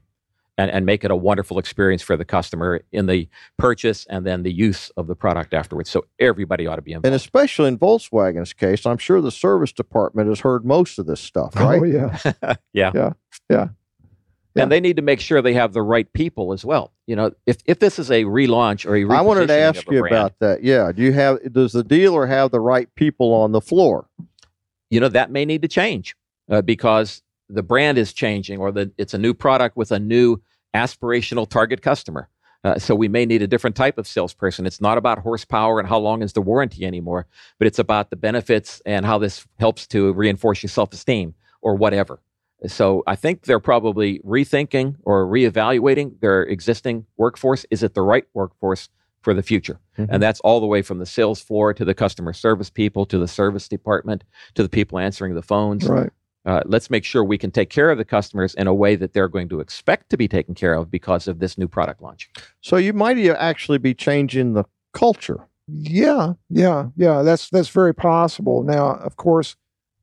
and, 0.59 0.69
and 0.71 0.85
make 0.85 1.05
it 1.05 1.11
a 1.11 1.15
wonderful 1.15 1.57
experience 1.57 2.01
for 2.01 2.17
the 2.17 2.25
customer 2.25 2.81
in 2.91 3.05
the 3.05 3.29
purchase 3.57 4.05
and 4.09 4.25
then 4.25 4.43
the 4.43 4.51
use 4.51 4.89
of 4.97 5.07
the 5.07 5.15
product 5.15 5.53
afterwards. 5.53 5.89
So 5.89 6.05
everybody 6.19 6.67
ought 6.67 6.75
to 6.75 6.81
be 6.81 6.91
involved. 6.91 7.05
And 7.05 7.15
especially 7.15 7.69
in 7.69 7.77
Volkswagen's 7.77 8.51
case, 8.51 8.85
I'm 8.85 8.97
sure 8.97 9.21
the 9.21 9.31
service 9.31 9.71
department 9.71 10.27
has 10.27 10.41
heard 10.41 10.65
most 10.65 10.99
of 10.99 11.05
this 11.05 11.21
stuff, 11.21 11.55
right? 11.55 11.79
oh 11.81 11.85
yeah, 11.85 12.19
yeah. 12.23 12.55
Yeah. 12.73 12.91
Yeah. 13.49 13.67
Yeah. 14.55 14.63
And 14.63 14.71
they 14.71 14.81
need 14.81 14.97
to 14.97 15.01
make 15.01 15.21
sure 15.21 15.41
they 15.41 15.53
have 15.53 15.71
the 15.71 15.81
right 15.81 16.11
people 16.11 16.51
as 16.51 16.65
well. 16.65 16.91
You 17.07 17.15
know, 17.15 17.31
if, 17.45 17.57
if 17.65 17.79
this 17.79 17.97
is 17.97 18.11
a 18.11 18.25
relaunch 18.25 18.85
or 18.85 18.95
a 18.95 19.17
I 19.17 19.21
wanted 19.21 19.47
to 19.47 19.53
ask 19.53 19.89
you 19.89 19.99
brand, 20.01 20.13
about 20.13 20.39
that. 20.39 20.63
Yeah, 20.63 20.91
do 20.91 21.01
you 21.01 21.13
have? 21.13 21.53
Does 21.53 21.71
the 21.71 21.83
dealer 21.83 22.25
have 22.25 22.51
the 22.51 22.59
right 22.59 22.93
people 22.95 23.31
on 23.33 23.53
the 23.53 23.61
floor? 23.61 24.09
you 24.89 24.99
know 24.99 25.09
that 25.09 25.31
may 25.31 25.45
need 25.45 25.61
to 25.61 25.67
change 25.67 26.15
uh, 26.49 26.61
because 26.61 27.21
the 27.49 27.63
brand 27.63 27.97
is 27.97 28.13
changing 28.13 28.59
or 28.59 28.71
the, 28.71 28.91
it's 28.97 29.13
a 29.13 29.17
new 29.17 29.33
product 29.33 29.75
with 29.75 29.91
a 29.91 29.99
new 29.99 30.37
aspirational 30.75 31.49
target 31.49 31.81
customer. 31.81 32.29
Uh, 32.63 32.77
so 32.77 32.93
we 32.93 33.07
may 33.07 33.25
need 33.25 33.41
a 33.41 33.47
different 33.47 33.75
type 33.75 33.97
of 33.97 34.05
salesperson. 34.05 34.65
It's 34.65 34.81
not 34.81 34.97
about 34.97 35.19
horsepower 35.19 35.79
and 35.79 35.87
how 35.87 35.97
long 35.97 36.21
is 36.21 36.33
the 36.33 36.41
warranty 36.41 36.85
anymore 36.85 37.25
but 37.57 37.67
it's 37.67 37.79
about 37.79 38.09
the 38.09 38.15
benefits 38.15 38.81
and 38.85 39.05
how 39.05 39.17
this 39.17 39.47
helps 39.59 39.87
to 39.87 40.11
reinforce 40.13 40.63
your 40.63 40.69
self-esteem 40.69 41.33
or 41.61 41.75
whatever. 41.75 42.21
So 42.67 43.03
i 43.07 43.15
think 43.15 43.43
they're 43.43 43.59
probably 43.59 44.19
rethinking 44.19 44.95
or 45.03 45.25
reevaluating 45.25 46.19
their 46.19 46.43
existing 46.43 47.05
workforce. 47.17 47.65
Is 47.71 47.83
it 47.83 47.93
the 47.93 48.01
right 48.01 48.25
workforce 48.33 48.89
for 49.21 49.33
the 49.33 49.43
future? 49.43 49.79
And 50.09 50.23
that's 50.23 50.39
all 50.41 50.59
the 50.59 50.65
way 50.65 50.81
from 50.81 50.99
the 50.99 51.05
sales 51.05 51.41
floor 51.41 51.73
to 51.73 51.83
the 51.83 51.93
customer 51.93 52.33
service 52.33 52.69
people 52.69 53.05
to 53.07 53.17
the 53.17 53.27
service 53.27 53.67
department 53.67 54.23
to 54.55 54.63
the 54.63 54.69
people 54.69 54.99
answering 54.99 55.35
the 55.35 55.41
phones. 55.41 55.87
right. 55.87 56.11
Uh, 56.49 56.63
let's 56.65 56.89
make 56.89 57.05
sure 57.05 57.23
we 57.23 57.37
can 57.37 57.51
take 57.51 57.69
care 57.69 57.91
of 57.91 57.99
the 57.99 58.03
customers 58.03 58.55
in 58.55 58.65
a 58.65 58.73
way 58.73 58.95
that 58.95 59.13
they're 59.13 59.27
going 59.27 59.47
to 59.47 59.59
expect 59.59 60.09
to 60.09 60.17
be 60.17 60.27
taken 60.27 60.55
care 60.55 60.73
of 60.73 60.89
because 60.89 61.27
of 61.27 61.37
this 61.37 61.59
new 61.59 61.67
product 61.67 62.01
launch. 62.01 62.27
So 62.61 62.75
you 62.77 62.91
might 62.91 63.19
actually 63.19 63.77
be 63.77 63.93
changing 63.93 64.53
the 64.53 64.63
culture. 64.91 65.47
Yeah, 65.67 66.33
yeah, 66.49 66.87
yeah. 66.95 67.21
That's 67.21 67.51
that's 67.51 67.69
very 67.69 67.93
possible. 67.93 68.63
Now, 68.63 68.95
of 68.95 69.15
course, 69.15 69.57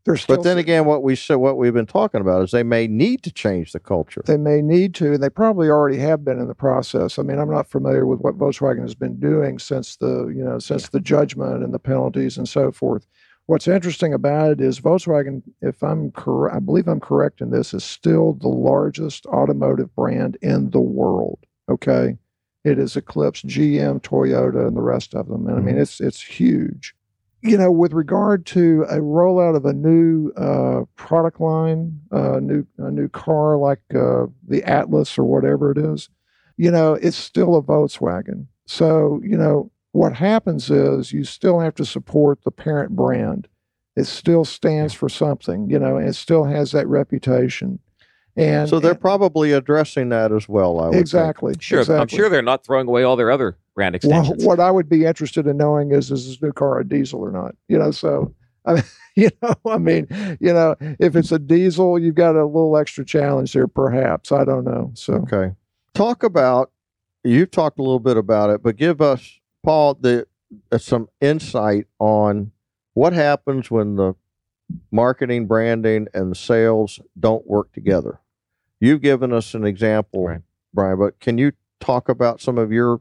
there's 0.04 0.22
still 0.22 0.36
But 0.36 0.44
then 0.44 0.56
s- 0.56 0.62
again, 0.62 0.84
what 0.84 1.02
we 1.02 1.16
said, 1.16 1.34
what 1.36 1.56
we've 1.56 1.74
been 1.74 1.84
talking 1.84 2.20
about 2.20 2.44
is 2.44 2.52
they 2.52 2.62
may 2.62 2.86
need 2.86 3.24
to 3.24 3.32
change 3.32 3.72
the 3.72 3.80
culture. 3.80 4.22
they 4.24 4.36
may 4.36 4.62
need 4.62 4.94
to, 4.94 5.14
and 5.14 5.20
they 5.20 5.28
probably 5.28 5.68
already 5.68 5.98
have 5.98 6.24
been 6.24 6.38
in 6.38 6.46
the 6.46 6.54
process. 6.54 7.18
I 7.18 7.22
mean, 7.22 7.40
I'm 7.40 7.50
not 7.50 7.68
familiar 7.68 8.06
with 8.06 8.20
what 8.20 8.38
Volkswagen 8.38 8.82
has 8.82 8.94
been 8.94 9.18
doing 9.18 9.58
since 9.58 9.96
the 9.96 10.28
you 10.28 10.44
know 10.44 10.60
since 10.60 10.90
the 10.90 11.00
judgment 11.00 11.64
and 11.64 11.74
the 11.74 11.80
penalties 11.80 12.38
and 12.38 12.48
so 12.48 12.70
forth. 12.70 13.08
What's 13.46 13.68
interesting 13.68 14.12
about 14.12 14.50
it 14.52 14.60
is 14.60 14.80
Volkswagen, 14.80 15.42
if 15.62 15.82
I'm 15.82 16.10
correct, 16.12 16.56
I 16.56 16.58
believe 16.58 16.88
I'm 16.88 17.00
correct 17.00 17.40
in 17.40 17.50
this, 17.50 17.72
is 17.74 17.84
still 17.84 18.32
the 18.34 18.48
largest 18.48 19.24
automotive 19.26 19.94
brand 19.94 20.36
in 20.42 20.70
the 20.70 20.80
world. 20.80 21.38
Okay, 21.68 22.16
it 22.64 22.78
has 22.78 22.96
eclipsed 22.96 23.46
GM, 23.46 24.00
Toyota, 24.02 24.66
and 24.66 24.76
the 24.76 24.82
rest 24.82 25.14
of 25.14 25.28
them. 25.28 25.46
And 25.46 25.56
I 25.58 25.60
mean, 25.60 25.78
it's 25.78 26.00
it's 26.00 26.20
huge. 26.22 26.94
you 27.42 27.56
know, 27.56 27.70
with 27.70 27.92
regard 27.92 28.46
to 28.46 28.82
a 28.88 28.96
rollout 28.98 29.56
of 29.56 29.64
a 29.66 29.72
new 29.72 30.32
uh, 30.36 30.84
product 30.96 31.40
line, 31.40 32.00
uh, 32.10 32.40
new 32.40 32.66
a 32.78 32.90
new 32.90 33.08
car 33.08 33.56
like 33.56 33.80
uh, 33.94 34.26
the 34.48 34.64
Atlas 34.64 35.16
or 35.18 35.24
whatever 35.24 35.70
it 35.70 35.78
is, 35.78 36.08
you 36.56 36.70
know, 36.70 36.94
it's 36.94 37.16
still 37.16 37.56
a 37.56 37.62
Volkswagen. 37.62 38.46
So 38.66 39.20
you 39.22 39.36
know 39.36 39.70
what 39.96 40.12
happens 40.14 40.70
is 40.70 41.12
you 41.12 41.24
still 41.24 41.60
have 41.60 41.74
to 41.76 41.84
support 41.84 42.40
the 42.44 42.50
parent 42.50 42.94
brand. 42.94 43.48
It 43.96 44.04
still 44.04 44.44
stands 44.44 44.92
for 44.92 45.08
something, 45.08 45.70
you 45.70 45.78
know, 45.78 45.96
and 45.96 46.06
it 46.06 46.14
still 46.14 46.44
has 46.44 46.72
that 46.72 46.86
reputation. 46.86 47.78
And 48.36 48.68
so 48.68 48.78
they're 48.78 48.90
and- 48.90 49.00
probably 49.00 49.52
addressing 49.52 50.10
that 50.10 50.32
as 50.32 50.46
well. 50.46 50.78
I 50.80 50.86
would 50.86 50.92
think. 50.92 51.00
exactly 51.00 51.54
Sure, 51.58 51.82
I'm 51.98 52.08
sure 52.08 52.28
they're 52.28 52.42
not 52.42 52.64
throwing 52.64 52.86
away 52.86 53.04
all 53.04 53.16
their 53.16 53.30
other 53.30 53.56
brand 53.74 53.94
extensions. 53.94 54.12
Well, 54.12 54.32
extensions. 54.34 54.46
what 54.46 54.60
I 54.60 54.70
would 54.70 54.90
be 54.90 55.06
interested 55.06 55.46
in 55.46 55.56
knowing 55.56 55.92
is 55.92 56.10
is 56.10 56.28
this 56.28 56.42
new 56.42 56.52
car 56.52 56.78
a 56.78 56.86
diesel 56.86 57.20
or 57.20 57.30
not? 57.30 57.54
You 57.68 57.78
know, 57.78 57.90
so 57.90 58.34
I 58.66 58.74
mean, 58.74 58.82
you 59.16 59.30
know, 59.42 59.54
I 59.64 59.78
mean, 59.78 60.06
you 60.40 60.52
know, 60.52 60.76
if 60.80 61.16
it's 61.16 61.32
a 61.32 61.38
diesel, 61.38 61.98
you've 61.98 62.16
got 62.16 62.36
a 62.36 62.44
little 62.44 62.76
extra 62.76 63.04
challenge 63.06 63.54
there, 63.54 63.68
perhaps. 63.68 64.30
I 64.30 64.44
don't 64.44 64.64
know. 64.64 64.90
So 64.92 65.14
Okay. 65.14 65.54
Talk 65.94 66.22
about 66.22 66.70
you've 67.24 67.50
talked 67.50 67.78
a 67.78 67.82
little 67.82 68.00
bit 68.00 68.18
about 68.18 68.50
it, 68.50 68.62
but 68.62 68.76
give 68.76 69.00
us 69.00 69.40
Paul 69.66 69.94
the 70.00 70.26
uh, 70.70 70.78
some 70.78 71.08
insight 71.20 71.88
on 71.98 72.52
what 72.94 73.12
happens 73.12 73.68
when 73.68 73.96
the 73.96 74.14
marketing, 74.92 75.46
branding, 75.46 76.06
and 76.14 76.36
sales 76.36 77.00
don't 77.18 77.46
work 77.48 77.72
together. 77.72 78.20
You've 78.78 79.02
given 79.02 79.32
us 79.32 79.54
an 79.54 79.64
example, 79.64 80.24
Right. 80.24 80.42
Brian, 80.72 80.98
but 80.98 81.18
can 81.18 81.36
you 81.36 81.52
talk 81.80 82.08
about 82.08 82.40
some 82.40 82.58
of 82.58 82.70
your 82.70 83.00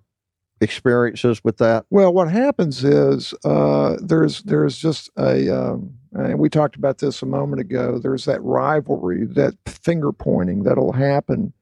experiences 0.59 1.43
with 1.43 1.57
that? 1.57 1.85
Well, 1.91 2.11
what 2.11 2.31
happens 2.31 2.83
is 2.83 3.33
uh, 3.43 3.97
there's 4.01 4.41
there's 4.43 4.77
just 4.77 5.11
a 5.17 5.55
um, 5.55 5.93
and 6.13 6.39
we 6.39 6.49
talked 6.49 6.77
about 6.77 6.97
this 6.97 7.21
a 7.21 7.27
moment 7.27 7.61
ago. 7.61 7.99
There's 7.99 8.25
that 8.25 8.41
rivalry, 8.41 9.25
that 9.25 9.53
finger 9.67 10.11
pointing 10.11 10.63
that'll 10.63 10.93
happen 10.93 11.53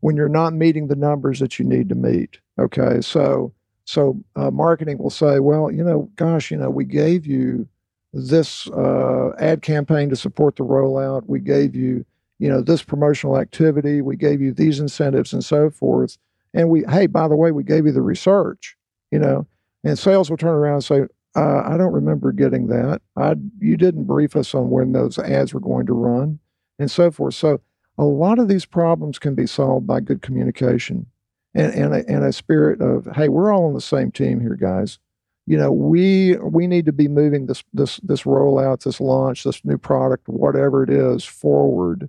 when 0.00 0.16
you're 0.16 0.28
not 0.28 0.52
meeting 0.52 0.88
the 0.88 0.96
numbers 0.96 1.38
that 1.38 1.58
you 1.58 1.64
need 1.64 1.88
to 1.88 1.94
meet. 1.94 2.40
Okay, 2.58 3.00
so 3.00 3.54
so 3.90 4.22
uh, 4.36 4.52
marketing 4.52 4.98
will 4.98 5.10
say, 5.10 5.40
well, 5.40 5.68
you 5.68 5.82
know, 5.82 6.08
gosh, 6.14 6.52
you 6.52 6.56
know, 6.56 6.70
we 6.70 6.84
gave 6.84 7.26
you 7.26 7.66
this 8.12 8.68
uh, 8.68 9.30
ad 9.40 9.62
campaign 9.62 10.08
to 10.10 10.16
support 10.16 10.54
the 10.54 10.62
rollout. 10.62 11.24
We 11.26 11.40
gave 11.40 11.74
you, 11.74 12.04
you 12.38 12.48
know, 12.48 12.60
this 12.60 12.84
promotional 12.84 13.36
activity. 13.36 14.00
We 14.00 14.14
gave 14.14 14.40
you 14.40 14.52
these 14.52 14.78
incentives 14.78 15.32
and 15.32 15.44
so 15.44 15.70
forth. 15.70 16.18
And 16.54 16.70
we, 16.70 16.84
hey, 16.88 17.08
by 17.08 17.26
the 17.26 17.34
way, 17.34 17.50
we 17.50 17.64
gave 17.64 17.84
you 17.84 17.90
the 17.90 18.00
research, 18.00 18.76
you 19.10 19.18
know, 19.18 19.44
and 19.82 19.98
sales 19.98 20.30
will 20.30 20.36
turn 20.36 20.54
around 20.54 20.74
and 20.74 20.84
say, 20.84 21.00
uh, 21.34 21.62
I 21.64 21.76
don't 21.76 21.92
remember 21.92 22.30
getting 22.30 22.68
that. 22.68 23.02
I, 23.16 23.34
you 23.58 23.76
didn't 23.76 24.04
brief 24.04 24.36
us 24.36 24.54
on 24.54 24.70
when 24.70 24.92
those 24.92 25.18
ads 25.18 25.52
were 25.52 25.58
going 25.58 25.86
to 25.86 25.94
run 25.94 26.38
and 26.78 26.88
so 26.88 27.10
forth. 27.10 27.34
So 27.34 27.60
a 27.98 28.04
lot 28.04 28.38
of 28.38 28.46
these 28.46 28.66
problems 28.66 29.18
can 29.18 29.34
be 29.34 29.48
solved 29.48 29.88
by 29.88 29.98
good 29.98 30.22
communication 30.22 31.06
and, 31.54 31.74
and, 31.74 31.94
a, 31.94 32.08
and 32.08 32.24
a 32.24 32.32
spirit 32.32 32.80
of, 32.80 33.08
hey, 33.14 33.28
we're 33.28 33.52
all 33.52 33.66
on 33.66 33.74
the 33.74 33.80
same 33.80 34.10
team 34.10 34.40
here, 34.40 34.56
guys. 34.56 34.98
You 35.46 35.56
know, 35.56 35.72
we 35.72 36.36
we 36.36 36.68
need 36.68 36.86
to 36.86 36.92
be 36.92 37.08
moving 37.08 37.46
this 37.46 37.64
this 37.72 37.96
this 38.04 38.22
rollout, 38.22 38.84
this 38.84 39.00
launch, 39.00 39.42
this 39.42 39.64
new 39.64 39.78
product, 39.78 40.28
whatever 40.28 40.84
it 40.84 40.90
is, 40.90 41.24
forward, 41.24 42.08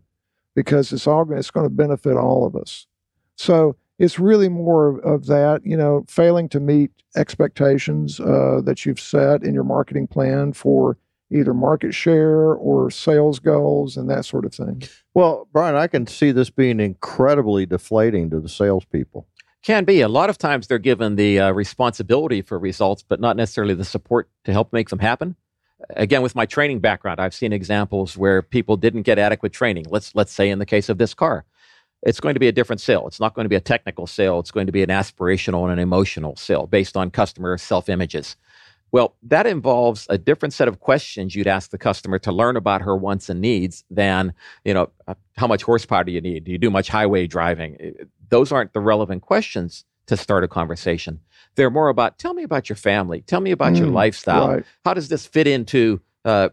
because 0.54 0.94
it's 0.94 1.08
all 1.08 1.32
it's 1.34 1.50
going 1.50 1.66
to 1.66 1.74
benefit 1.74 2.18
all 2.18 2.46
of 2.46 2.56
us. 2.56 2.86
So 3.38 3.78
it's 3.98 4.20
really 4.20 4.50
more 4.50 5.00
of 5.00 5.26
that, 5.28 5.62
you 5.66 5.78
know, 5.78 6.06
failing 6.08 6.50
to 6.50 6.60
meet 6.60 6.92
expectations 7.16 8.20
uh, 8.20 8.62
that 8.64 8.86
you've 8.86 9.00
set 9.00 9.44
in 9.44 9.56
your 9.56 9.64
marketing 9.64 10.08
plan 10.08 10.54
for 10.54 10.98
either 11.32 11.54
market 11.54 11.94
share 11.94 12.54
or 12.54 12.92
sales 12.92 13.40
goals 13.40 13.98
and 13.98 14.10
that 14.10 14.26
sort 14.26 14.46
of 14.46 14.54
thing. 14.54 14.84
Well, 15.14 15.48
Brian, 15.52 15.76
I 15.76 15.88
can 15.88 16.06
see 16.06 16.32
this 16.32 16.50
being 16.50 16.80
incredibly 16.80 17.66
deflating 17.66 18.30
to 18.32 18.40
the 18.40 18.50
salespeople. 18.50 19.28
Can 19.64 19.84
be. 19.86 20.02
A 20.02 20.08
lot 20.08 20.32
of 20.32 20.40
times 20.40 20.66
they're 20.66 20.80
given 20.80 21.16
the 21.16 21.40
uh, 21.40 21.52
responsibility 21.52 22.42
for 22.42 22.58
results, 22.58 23.04
but 23.08 23.20
not 23.20 23.38
necessarily 23.38 23.76
the 23.76 23.86
support 23.86 24.28
to 24.46 24.52
help 24.52 24.74
make 24.74 24.90
them 24.90 25.00
happen. 25.00 25.36
Again, 25.92 26.24
with 26.24 26.36
my 26.36 26.46
training 26.48 26.80
background, 26.80 27.20
I've 27.20 27.34
seen 27.34 27.54
examples 27.54 28.18
where 28.18 28.42
people 28.42 28.76
didn't 28.76 29.04
get 29.04 29.20
adequate 29.20 29.54
training. 29.54 29.86
Let's 29.90 30.16
let's 30.16 30.32
say 30.32 30.50
in 30.50 30.60
the 30.60 30.66
case 30.66 30.90
of 30.90 30.98
this 30.98 31.14
car, 31.14 31.46
it's 32.02 32.20
going 32.20 32.34
to 32.34 32.40
be 32.40 32.48
a 32.48 32.52
different 32.52 32.82
sale. 32.82 33.06
It's 33.08 33.20
not 33.20 33.36
going 33.36 33.46
to 33.46 33.50
be 33.50 33.56
a 33.56 33.62
technical 33.62 34.08
sale. 34.08 34.40
It's 34.40 34.52
going 34.52 34.66
to 34.66 34.72
be 34.72 34.82
an 34.82 34.90
aspirational 34.90 35.64
and 35.64 35.74
an 35.74 35.80
emotional 35.80 36.36
sale 36.36 36.66
based 36.66 36.98
on 36.98 37.12
customer 37.12 37.58
self 37.58 37.88
images. 37.88 38.36
Well, 38.92 39.16
that 39.24 39.48
involves 39.48 40.06
a 40.10 40.18
different 40.18 40.54
set 40.54 40.68
of 40.68 40.80
questions 40.80 41.34
you'd 41.36 41.48
ask 41.48 41.72
the 41.72 41.78
customer 41.78 42.20
to 42.20 42.32
learn 42.32 42.58
about 42.58 42.82
her 42.82 42.96
wants 42.96 43.30
and 43.30 43.40
needs 43.40 43.86
than, 43.90 44.34
you 44.66 44.74
know, 44.74 44.90
uh, 45.08 45.16
how 45.38 45.48
much 45.48 45.64
horsepower 45.64 46.04
do 46.04 46.12
you 46.12 46.20
need? 46.22 46.44
Do 46.44 46.52
you 46.52 46.58
do 46.58 46.70
much 46.70 46.90
highway 46.90 47.26
driving? 47.28 47.96
Those 48.30 48.52
aren't 48.52 48.74
the 48.74 48.82
relevant 48.82 49.22
questions 49.22 49.86
to 50.08 50.18
start 50.18 50.44
a 50.44 50.48
conversation. 50.48 51.22
They're 51.56 51.70
more 51.70 51.88
about, 51.90 52.20
tell 52.20 52.34
me 52.34 52.44
about 52.44 52.68
your 52.70 52.76
family. 52.76 53.22
Tell 53.22 53.40
me 53.40 53.52
about 53.52 53.76
your 53.76 53.88
Mm, 53.88 53.94
lifestyle. 53.94 54.50
Right. 54.50 54.64
How 54.84 54.94
does 54.94 55.08
this 55.08 55.26
fit 55.26 55.48
into 55.48 56.02
uh, 56.26 56.50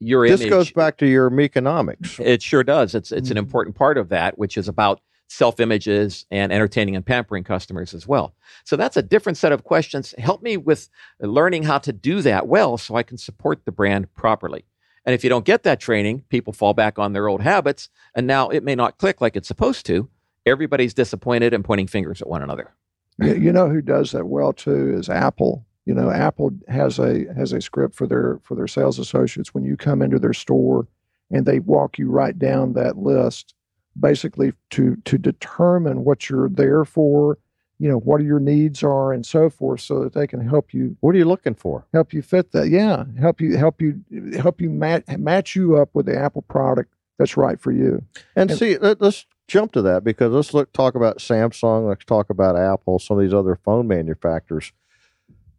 your 0.00 0.26
This 0.26 0.40
image? 0.40 0.50
goes 0.50 0.70
back 0.70 0.96
to 0.98 1.06
your 1.06 1.30
economics. 1.40 2.18
It 2.18 2.42
sure 2.42 2.64
does. 2.64 2.94
It's 2.94 3.12
it's 3.12 3.30
an 3.30 3.36
Mhm. 3.36 3.40
important 3.40 3.76
part 3.76 3.98
of 3.98 4.08
that, 4.08 4.38
which 4.38 4.56
is 4.56 4.66
about 4.66 5.00
self 5.32 5.60
images 5.60 6.26
and 6.30 6.52
entertaining 6.52 6.94
and 6.94 7.06
pampering 7.06 7.42
customers 7.42 7.94
as 7.94 8.06
well. 8.06 8.34
So 8.64 8.76
that's 8.76 8.98
a 8.98 9.02
different 9.02 9.38
set 9.38 9.50
of 9.50 9.64
questions. 9.64 10.14
Help 10.18 10.42
me 10.42 10.58
with 10.58 10.90
learning 11.20 11.62
how 11.62 11.78
to 11.78 11.92
do 11.92 12.20
that 12.22 12.46
well 12.46 12.76
so 12.76 12.96
I 12.96 13.02
can 13.02 13.16
support 13.16 13.64
the 13.64 13.72
brand 13.72 14.12
properly. 14.14 14.66
And 15.06 15.14
if 15.14 15.24
you 15.24 15.30
don't 15.30 15.44
get 15.44 15.62
that 15.62 15.80
training, 15.80 16.24
people 16.28 16.52
fall 16.52 16.74
back 16.74 16.98
on 16.98 17.12
their 17.12 17.28
old 17.28 17.40
habits, 17.40 17.88
and 18.14 18.26
now 18.26 18.50
it 18.50 18.62
may 18.62 18.74
not 18.74 18.98
click 18.98 19.20
like 19.20 19.34
it's 19.34 19.48
supposed 19.48 19.86
to. 19.86 20.08
Everybody's 20.44 20.94
disappointed 20.94 21.54
and 21.54 21.64
pointing 21.64 21.86
fingers 21.86 22.20
at 22.20 22.28
one 22.28 22.42
another. 22.42 22.72
You, 23.18 23.52
know 23.52 23.68
who 23.68 23.82
does 23.82 24.12
that 24.12 24.26
well 24.26 24.52
too 24.52 24.94
is 24.94 25.08
Apple. 25.08 25.64
You 25.86 25.94
know, 25.94 26.10
Apple 26.10 26.52
has 26.68 26.98
a 26.98 27.26
has 27.34 27.52
a 27.52 27.60
script 27.60 27.94
for 27.94 28.06
their 28.06 28.38
for 28.42 28.54
their 28.54 28.68
sales 28.68 28.98
associates 28.98 29.52
when 29.52 29.64
you 29.64 29.76
come 29.76 30.02
into 30.02 30.18
their 30.18 30.32
store, 30.32 30.86
and 31.30 31.44
they 31.44 31.58
walk 31.58 31.98
you 31.98 32.08
right 32.08 32.38
down 32.38 32.72
that 32.74 32.96
list, 32.96 33.54
basically 33.98 34.52
to 34.70 34.96
to 35.04 35.18
determine 35.18 36.04
what 36.04 36.28
you're 36.30 36.48
there 36.48 36.84
for, 36.84 37.38
you 37.78 37.88
know, 37.88 37.98
what 37.98 38.22
your 38.22 38.40
needs 38.40 38.82
are, 38.82 39.12
and 39.12 39.24
so 39.26 39.50
forth, 39.50 39.80
so 39.80 40.02
that 40.02 40.14
they 40.14 40.26
can 40.26 40.40
help 40.46 40.72
you 40.72 40.96
What 41.00 41.14
are 41.14 41.18
you 41.18 41.24
looking 41.24 41.54
for? 41.54 41.86
help 41.92 42.12
you 42.12 42.22
fit 42.22 42.52
that. 42.52 42.68
Yeah, 42.68 43.04
help 43.18 43.40
you 43.40 43.56
help 43.56 43.80
you 43.82 44.00
help 44.38 44.60
you 44.60 44.70
match 44.70 45.04
match 45.18 45.54
you 45.56 45.76
up 45.76 45.90
with 45.94 46.06
the 46.06 46.16
Apple 46.18 46.42
product 46.42 46.92
that's 47.18 47.36
right 47.36 47.60
for 47.60 47.72
you. 47.72 48.02
And, 48.34 48.50
And- 48.50 48.58
see, 48.58 48.78
let, 48.78 49.00
us 49.02 49.26
jump 49.46 49.72
to 49.72 49.82
that 49.82 50.02
because 50.02 50.32
let's 50.32 50.54
look 50.54 50.72
talk 50.72 50.94
about 50.94 51.18
Samsung. 51.18 51.88
Let's 51.88 52.04
talk 52.04 52.30
about 52.30 52.56
Apple. 52.56 52.98
Some 52.98 53.18
of 53.18 53.22
these 53.22 53.34
other 53.34 53.56
phone 53.56 53.86
manufacturers. 53.86 54.72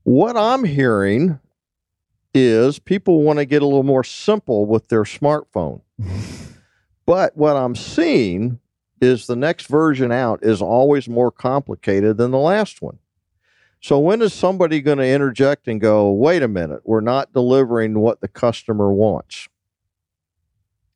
What 0.03 0.35
I'm 0.35 0.63
hearing 0.65 1.39
is 2.33 2.79
people 2.79 3.21
want 3.21 3.37
to 3.39 3.45
get 3.45 3.61
a 3.61 3.65
little 3.65 3.83
more 3.83 4.03
simple 4.03 4.65
with 4.65 4.87
their 4.87 5.03
smartphone. 5.03 5.81
but 7.05 7.35
what 7.35 7.55
I'm 7.55 7.75
seeing 7.75 8.59
is 9.01 9.27
the 9.27 9.35
next 9.35 9.67
version 9.67 10.11
out 10.11 10.39
is 10.43 10.61
always 10.61 11.09
more 11.09 11.31
complicated 11.31 12.17
than 12.17 12.31
the 12.31 12.37
last 12.37 12.81
one. 12.81 12.99
So 13.81 13.99
when 13.99 14.21
is 14.21 14.33
somebody 14.33 14.79
going 14.79 14.99
to 14.99 15.07
interject 15.07 15.67
and 15.67 15.81
go, 15.81 16.09
"Wait 16.11 16.41
a 16.41 16.47
minute, 16.47 16.81
we're 16.85 17.01
not 17.01 17.33
delivering 17.33 17.99
what 17.99 18.21
the 18.21 18.29
customer 18.29 18.93
wants"? 18.93 19.49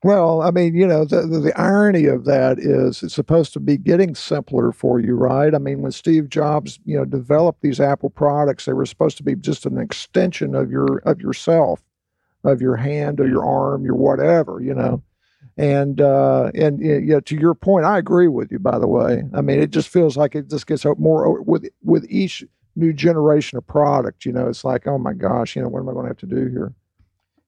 Well, 0.04 0.42
I 0.42 0.52
mean, 0.52 0.76
you 0.76 0.86
know, 0.86 1.06
the, 1.06 1.24
the, 1.24 1.40
the 1.40 1.60
irony 1.60 2.06
of 2.06 2.26
that 2.26 2.60
is 2.60 3.02
it's 3.02 3.16
supposed 3.16 3.52
to 3.54 3.60
be 3.60 3.78
getting 3.78 4.14
simpler 4.14 4.72
for 4.72 5.00
you, 5.00 5.16
right? 5.16 5.54
I 5.54 5.58
mean, 5.58 5.82
when 5.82 5.92
Steve 5.92 6.30
Jobs, 6.30 6.80
you 6.86 6.96
know, 6.96 7.04
developed 7.04 7.62
these 7.62 7.80
Apple 7.80 8.12
products, 8.12 8.66
they 8.66 8.74
were 8.74 8.86
supposed 8.86 9.18
to 9.18 9.24
be 9.24 9.36
just 9.36 9.66
an 9.66 9.80
extension 9.80 10.56
of 10.56 10.70
your 10.72 11.00
of 11.00 11.20
yourself, 11.20 11.84
of 12.44 12.62
your 12.62 12.76
hand 12.78 13.20
or 13.20 13.28
your 13.28 13.44
arm, 13.44 13.84
your 13.84 13.96
whatever, 13.96 14.62
you 14.62 14.74
know. 14.74 15.02
And 15.58 16.00
uh, 16.00 16.52
and 16.54 16.80
y- 16.80 17.02
yeah, 17.04 17.20
to 17.22 17.36
your 17.36 17.56
point, 17.56 17.86
I 17.86 17.98
agree 17.98 18.28
with 18.28 18.52
you. 18.52 18.60
By 18.60 18.78
the 18.78 18.88
way, 18.88 19.24
I 19.34 19.42
mean, 19.42 19.60
it 19.60 19.72
just 19.72 19.90
feels 19.90 20.16
like 20.16 20.36
it 20.36 20.50
just 20.50 20.68
gets 20.68 20.86
more 21.00 21.42
with 21.42 21.68
with 21.84 22.06
each 22.10 22.44
new 22.76 22.94
generation 22.94 23.58
of 23.58 23.66
product. 23.66 24.24
You 24.26 24.34
know, 24.34 24.48
it's 24.48 24.64
like, 24.64 24.86
oh 24.86 25.00
my 25.00 25.14
gosh, 25.14 25.56
you 25.56 25.64
know, 25.64 25.68
what 25.70 25.80
am 25.80 25.90
I 25.90 25.94
going 25.94 26.06
to 26.06 26.10
have 26.10 26.18
to 26.20 26.28
do 26.28 26.48
here? 26.50 26.74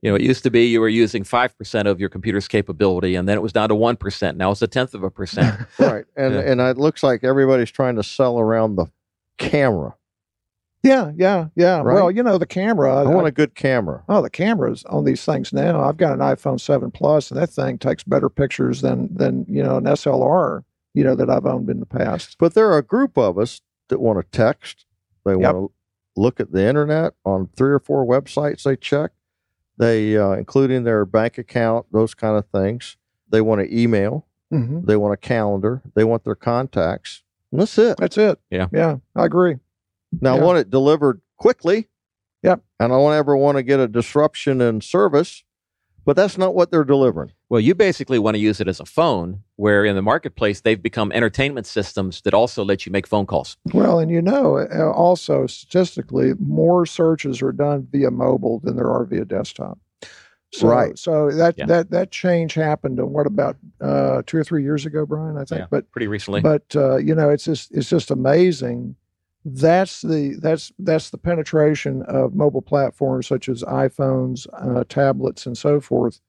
You 0.01 0.09
know, 0.09 0.15
it 0.15 0.21
used 0.21 0.43
to 0.43 0.49
be 0.49 0.65
you 0.65 0.79
were 0.79 0.87
using 0.89 1.23
5% 1.23 1.85
of 1.85 1.99
your 1.99 2.07
computer's 2.09 2.47
capability, 2.47 3.15
and 3.15 3.27
then 3.27 3.37
it 3.37 3.41
was 3.41 3.51
down 3.53 3.67
to 3.69 3.75
1%. 3.75 4.35
Now 4.37 4.49
it's 4.51 4.61
a 4.61 4.67
tenth 4.67 4.93
of 4.95 5.03
a 5.03 5.11
percent. 5.11 5.59
right 5.79 6.05
and 6.15 6.33
Yeah. 6.33 6.39
and 6.41 6.61
it 6.61 6.77
looks 6.77 7.03
like 7.03 7.23
everybody's 7.23 7.69
trying 7.69 7.95
to 7.97 8.03
sell 8.03 8.39
around 8.39 8.75
the 8.75 8.87
camera 9.37 9.93
Yeah, 10.83 11.11
yeah, 11.15 11.47
yeah. 11.55 11.77
Right? 11.81 11.95
Well, 11.95 12.09
you 12.11 12.23
know, 12.23 12.37
the 12.37 12.45
camera. 12.45 12.95
i 12.95 13.03
want 13.03 13.27
a 13.27 13.31
good 13.31 13.53
camera 13.55 14.03
Oh, 14.07 14.21
the 14.21 14.29
cameras 14.29 14.85
on 14.85 15.03
these 15.03 15.23
things 15.25 15.51
now. 15.51 15.81
I've 15.83 15.97
got 15.97 16.13
an 16.13 16.19
iPhone 16.19 16.59
7 16.59 16.89
Plus, 16.91 17.31
and 17.31 17.39
that 17.39 17.49
thing 17.49 17.77
takes 17.77 18.03
better 18.03 18.29
pictures 18.29 18.81
than 18.81 19.13
than 19.13 19.45
you 19.49 19.61
know 19.61 19.77
an 19.77 19.83
SLR. 19.85 20.63
You 20.93 21.03
know 21.03 21.15
that 21.15 21.29
I've 21.29 21.45
owned 21.45 21.69
in 21.69 21.79
the 21.79 21.85
past. 21.85 22.37
but 22.39 22.53
there 22.53 22.69
are 22.71 22.77
a 22.77 22.83
group 22.83 23.17
of 23.17 23.37
us 23.37 23.61
that 23.89 23.99
want 23.99 24.19
to 24.19 24.37
text 24.37 24.85
they 25.25 25.31
Yep. 25.33 25.41
want 25.41 25.57
to 25.57 25.71
look 26.21 26.39
at 26.39 26.51
the 26.51 26.65
internet 26.65 27.13
on 27.25 27.49
three 27.55 27.71
or 27.71 27.79
four 27.79 28.05
websites 28.05 28.63
they 28.63 28.75
check 28.75 29.11
They, 29.77 30.17
uh, 30.17 30.31
including 30.31 30.83
their 30.83 31.05
bank 31.05 31.37
account, 31.37 31.85
those 31.91 32.13
kind 32.13 32.35
of 32.37 32.45
things. 32.47 32.97
They 33.29 33.41
want 33.41 33.61
to 33.61 33.77
email. 33.81 34.25
hmm 34.49 34.81
They 34.83 34.97
want 34.97 35.13
a 35.13 35.17
calendar. 35.17 35.81
They 35.95 36.03
want 36.03 36.23
their 36.23 36.35
contacts. 36.35 37.23
And 37.51 37.61
that's 37.61 37.77
it. 37.77 37.97
That's 37.97 38.17
it. 38.17 38.39
Yeah. 38.49 38.67
Yeah. 38.71 38.97
I 39.15 39.25
agree. 39.25 39.57
Now, 40.21 40.35
Yeah. 40.35 40.41
I 40.41 40.43
want 40.45 40.57
it 40.59 40.69
delivered 40.69 41.21
quickly. 41.37 41.87
Yep. 42.43 42.61
And 42.79 42.93
I 42.93 42.95
don't 42.95 43.13
ever 43.13 43.35
want 43.35 43.57
to 43.57 43.63
get 43.63 43.79
a 43.81 43.87
disruption 43.87 44.61
in 44.61 44.79
service, 44.81 45.43
but 46.05 46.15
that's 46.15 46.37
not 46.37 46.55
what 46.55 46.71
they're 46.71 46.85
delivering. 46.85 47.33
Well, 47.49 47.59
you 47.59 47.75
basically 47.75 48.17
want 48.17 48.35
to 48.35 48.39
use 48.39 48.61
it 48.61 48.67
as 48.69 48.79
a 48.79 48.85
phone, 48.85 49.43
where 49.57 49.83
in 49.83 49.95
the 49.95 50.01
marketplace 50.01 50.61
they've 50.61 50.81
become 50.81 51.11
entertainment 51.11 51.67
systems 51.67 52.21
that 52.21 52.33
also 52.33 52.63
let 52.63 52.85
you 52.85 52.91
make 52.93 53.07
phone 53.07 53.25
calls. 53.25 53.57
Well, 53.73 53.99
and 53.99 54.09
you 54.09 54.21
know, 54.21 54.57
uh, 54.59 54.91
also 54.91 55.47
statistically, 55.47 56.33
more 56.39 56.85
searches 56.85 57.41
are 57.41 57.51
done 57.51 57.87
via 57.91 58.09
mobile 58.11 58.59
than 58.63 58.77
there 58.77 58.89
are 58.89 59.03
via 59.05 59.25
desktop. 59.25 59.77
So, 60.53 60.67
Right. 60.67 60.97
So 60.97 61.29
that 61.31 61.55
Yeah. 61.57 61.65
that 61.67 61.91
that 61.91 62.09
change 62.11 62.53
happened. 62.53 62.97
In 62.99 63.11
what 63.11 63.27
about 63.27 63.57
uh, 63.81 64.21
two 64.25 64.37
or 64.37 64.43
three 64.43 64.63
years 64.63 64.85
ago, 64.85 65.05
Brian? 65.05 65.35
I 65.37 65.43
think. 65.43 65.59
Yeah. 65.59 65.67
But 65.69 65.91
Pretty 65.91 66.07
recently, 66.07 66.41
but 66.41 66.63
uh, 66.75 66.95
you 66.97 67.13
know, 67.13 67.29
it's 67.29 67.43
just 67.45 67.71
it's 67.75 67.89
just 67.89 68.09
amazing. 68.09 68.95
That's 69.45 70.01
the 70.01 70.37
that's 70.41 70.71
that's 70.79 71.11
the 71.11 71.17
penetration 71.17 72.03
of 72.03 72.35
mobile 72.35 72.61
platforms 72.61 73.27
such 73.27 73.47
as 73.47 73.63
iPhones, 73.63 74.47
uh, 74.53 74.83
tablets, 74.89 75.45
and 75.45 75.57
so 75.57 75.79
forth. 75.79 76.19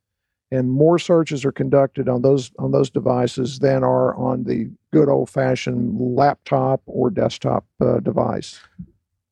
And 0.53 0.71
more 0.71 0.99
searches 0.99 1.45
are 1.45 1.53
conducted 1.53 2.09
on 2.09 2.23
those 2.23 2.53
on 2.59 2.71
those 2.71 2.91
devices 2.91 3.59
than 3.59 3.83
are 3.83 4.15
on 4.15 4.45
the 4.45 4.71
good 4.93 5.09
old 5.09 5.29
fashioned 5.29 6.01
laptop 6.01 6.83
or 6.87 7.11
desktop 7.11 7.65
uh, 7.81 7.99
device. 8.01 8.61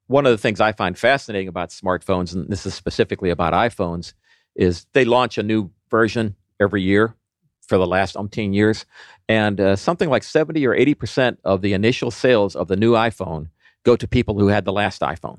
one 0.09 0.27
of 0.27 0.33
the 0.33 0.39
things 0.39 0.61
I 0.61 0.73
find 0.73 0.99
fascinating 0.99 1.49
about 1.49 1.69
smartphones, 1.71 2.35
and 2.35 2.49
this 2.49 2.67
is 2.67 2.75
specifically 2.75 3.31
about 3.31 3.53
iPhones, 3.53 4.15
is 4.57 4.87
they 4.93 5.05
launch 5.05 5.39
a 5.39 5.43
new 5.43 5.71
version 5.91 6.35
every 6.61 6.83
year 6.83 7.15
for 7.61 7.79
the 7.79 7.87
last 7.87 8.17
umpteen 8.17 8.55
years. 8.55 8.87
And 9.29 9.61
uh, 9.61 9.77
something 9.77 10.09
like 10.09 10.23
70 10.25 10.67
or 10.67 10.75
80% 10.75 11.37
of 11.45 11.61
the 11.61 11.75
initial 11.75 12.11
sales 12.11 12.57
of 12.57 12.67
the 12.69 12.77
new 12.77 12.93
iPhone 12.93 13.49
go 13.89 13.97
to 13.97 14.07
people 14.07 14.39
who 14.39 14.49
had 14.49 14.65
the 14.67 14.73
last 14.73 15.01
iPhone. 15.01 15.39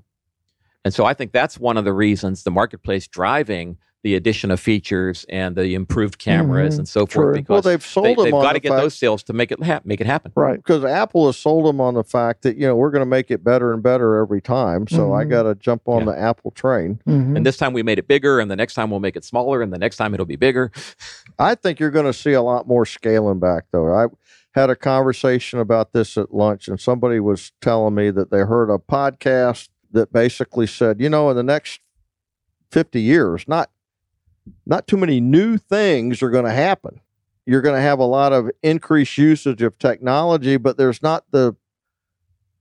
And 0.84 0.92
so 0.94 1.06
I 1.06 1.14
think 1.14 1.32
that's 1.34 1.60
one 1.60 1.78
of 1.78 1.86
the 1.86 1.94
reasons 1.94 2.42
the 2.44 2.50
marketplace 2.52 3.08
driving 3.08 3.78
the 4.02 4.16
addition 4.16 4.50
of 4.50 4.62
features 4.62 5.26
and 5.28 5.58
the 5.58 5.76
improved 5.76 6.18
cameras 6.18 6.76
Mhm. 6.76 6.80
and 6.80 6.88
so 6.88 7.06
True. 7.06 7.22
forth 7.22 7.26
Well, 7.26 7.42
because 7.42 7.64
they've 7.66 7.84
sold 7.86 8.06
they, 8.06 8.16
them 8.16 8.34
on 8.36 8.42
got 8.42 8.50
to 8.52 8.54
the 8.54 8.60
get 8.62 8.70
fact- 8.70 8.82
those 8.82 8.94
sales 8.98 9.22
to 9.24 9.34
make 9.34 9.52
it 9.52 9.62
hap- 9.62 9.86
make 9.86 10.00
it 10.00 10.08
happen. 10.08 10.32
Right. 10.36 10.56
because 10.56 10.84
Apple 10.86 11.26
has 11.28 11.36
sold 11.36 11.66
them 11.66 11.82
on 11.82 11.96
the 11.96 12.04
fact 12.06 12.44
that 12.44 12.56
you 12.56 12.66
know 12.66 12.78
we're 12.78 12.92
going 12.92 13.02
to 13.02 13.06
make 13.18 13.30
it 13.30 13.44
better 13.44 13.74
and 13.74 13.84
better 13.84 14.16
every 14.16 14.42
time. 14.42 14.88
So 14.88 15.14
I 15.14 15.26
Mhm. 15.26 15.30
got 15.30 15.44
to 15.44 15.54
jump 15.56 15.82
on 15.86 16.00
Yeah. 16.06 16.14
the 16.14 16.20
Apple 16.20 16.52
train. 16.52 17.02
Mhm. 17.06 17.36
And 17.36 17.46
this 17.46 17.58
time 17.58 17.74
we 17.74 17.84
made 17.84 18.00
it 18.00 18.08
bigger, 18.08 18.40
and 18.40 18.50
the 18.50 18.56
next 18.56 18.74
time 18.74 18.90
we'll 18.90 19.02
make 19.02 19.18
it 19.18 19.26
smaller, 19.26 19.62
and 19.62 19.72
the 19.74 19.78
next 19.78 19.98
time 19.98 20.14
it'll 20.14 20.26
be 20.26 20.38
bigger. 20.38 20.72
I 21.38 21.54
think 21.56 21.80
you're 21.82 21.92
going 21.92 22.06
to 22.06 22.14
see 22.14 22.32
a 22.34 22.42
lot 22.42 22.68
more 22.70 22.86
scaling 22.86 23.40
back, 23.40 23.66
though. 23.74 23.94
I 23.94 24.06
had 24.56 24.70
a 24.70 24.76
conversation 24.76 25.60
about 25.60 25.94
this 25.94 26.18
at 26.18 26.34
lunch, 26.34 26.68
and 26.68 26.80
somebody 26.80 27.20
was 27.20 27.52
telling 27.62 27.96
me 27.96 28.10
that 28.12 28.32
they 28.32 28.40
heard 28.40 28.70
a 28.70 28.78
podcast 28.78 29.70
that 29.92 30.12
basically 30.12 30.68
said, 30.68 31.00
you 31.00 31.10
know, 31.10 31.30
in 31.30 31.36
the 31.36 31.44
next 31.44 31.80
50 32.72 33.02
years, 33.02 33.46
not 33.48 33.70
not 34.66 34.88
too 34.88 34.98
many 34.98 35.20
new 35.20 35.58
things 35.58 36.24
are 36.24 36.30
going 36.32 36.46
to 36.46 36.52
happen. 36.52 37.02
You're 37.46 37.62
going 37.62 37.76
to 37.76 37.82
have 37.82 38.00
a 38.00 38.06
lot 38.06 38.34
of 38.34 38.50
increased 38.64 39.18
usage 39.18 39.62
of 39.62 39.78
technology, 39.78 40.58
but 40.58 40.78
there's 40.78 41.02
not 41.04 41.26
the 41.32 41.56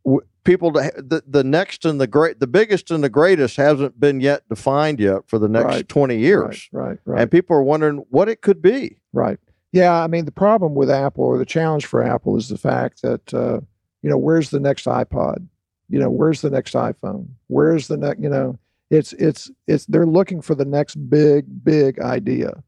w- 0.05 0.21
people 0.45 0.73
to, 0.73 0.91
the, 0.97 1.23
the 1.27 1.45
next 1.45 1.85
and 1.87 2.01
the 2.01 2.07
great 2.07 2.41
the 2.41 2.47
biggest 2.47 2.91
and 2.91 3.03
the 3.05 3.09
greatest 3.11 3.57
hasn't 3.57 3.99
been 4.01 4.21
yet 4.21 4.47
defined 4.49 5.01
yet 5.01 5.23
for 5.27 5.39
the 5.39 5.49
next 5.49 5.65
Right. 5.67 5.89
20 5.89 6.19
years 6.19 6.69
Right. 6.73 6.89
Right. 6.89 6.99
Right. 7.05 7.23
and 7.23 7.31
people 7.31 7.57
are 7.57 7.63
wondering 7.63 8.05
what 8.11 8.29
it 8.29 8.41
could 8.43 8.61
be. 8.63 8.99
Right. 9.13 9.39
Yeah. 9.73 9.93
I 10.03 10.07
mean, 10.07 10.25
the 10.25 10.33
problem 10.33 10.75
with 10.75 10.91
Apple 10.91 11.25
or 11.25 11.39
the 11.39 11.45
challenge 11.45 11.87
for 11.87 12.03
Apple 12.03 12.37
is 12.37 12.49
the 12.49 12.59
fact 12.59 13.03
that, 13.03 13.35
uh, 13.35 13.61
you 14.03 14.11
know, 14.11 14.19
where's 14.19 14.51
the 14.51 14.61
next 14.61 14.87
iPod? 14.87 15.47
You 15.89 15.99
know, 15.99 16.11
where's 16.11 16.41
the 16.41 16.51
next 16.51 16.75
iPhone? 16.75 17.29
Where's 17.49 17.89
the 17.89 17.97
next, 17.97 18.21
you 18.21 18.29
know, 18.29 18.59
it's, 18.91 19.13
it's, 19.15 19.51
it's, 19.67 19.87
they're 19.87 20.07
looking 20.07 20.41
for 20.41 20.55
the 20.55 20.65
next 20.65 20.95
big, 21.11 21.65
big 21.65 21.99
idea. 22.01 22.63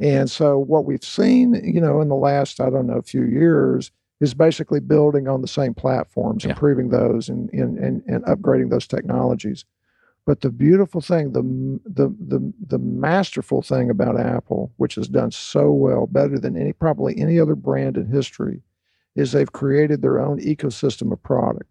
And 0.00 0.28
so 0.30 0.58
what 0.58 0.84
we've 0.84 1.04
seen, 1.04 1.54
you 1.64 1.80
know, 1.80 2.00
in 2.00 2.08
the 2.08 2.16
last, 2.16 2.60
I 2.60 2.70
don't 2.70 2.86
know, 2.88 3.00
few 3.02 3.24
years 3.24 3.92
is 4.20 4.34
basically 4.34 4.80
building 4.80 5.28
on 5.28 5.42
the 5.42 5.48
same 5.48 5.74
platforms, 5.74 6.44
Yeah. 6.44 6.50
improving 6.50 6.88
those 6.88 7.28
and, 7.28 7.50
and, 7.52 7.78
and, 7.78 8.02
and 8.06 8.24
upgrading 8.24 8.70
those 8.70 8.86
technologies. 8.86 9.64
But 10.24 10.40
the 10.40 10.50
beautiful 10.50 11.00
thing, 11.00 11.32
the, 11.32 11.42
the 11.84 12.14
the 12.20 12.52
the 12.68 12.78
masterful 12.78 13.60
thing 13.60 13.90
about 13.90 14.20
Apple, 14.20 14.72
which 14.76 14.94
has 14.94 15.08
done 15.08 15.32
so 15.32 15.72
well, 15.72 16.06
better 16.06 16.38
than 16.38 16.56
any 16.56 16.72
probably 16.72 17.18
any 17.18 17.40
other 17.40 17.56
brand 17.56 17.96
in 17.96 18.06
history, 18.06 18.62
is 19.16 19.32
they've 19.32 19.52
created 19.52 20.00
their 20.00 20.20
own 20.20 20.40
ecosystem 20.40 21.12
of 21.12 21.22
product. 21.22 21.68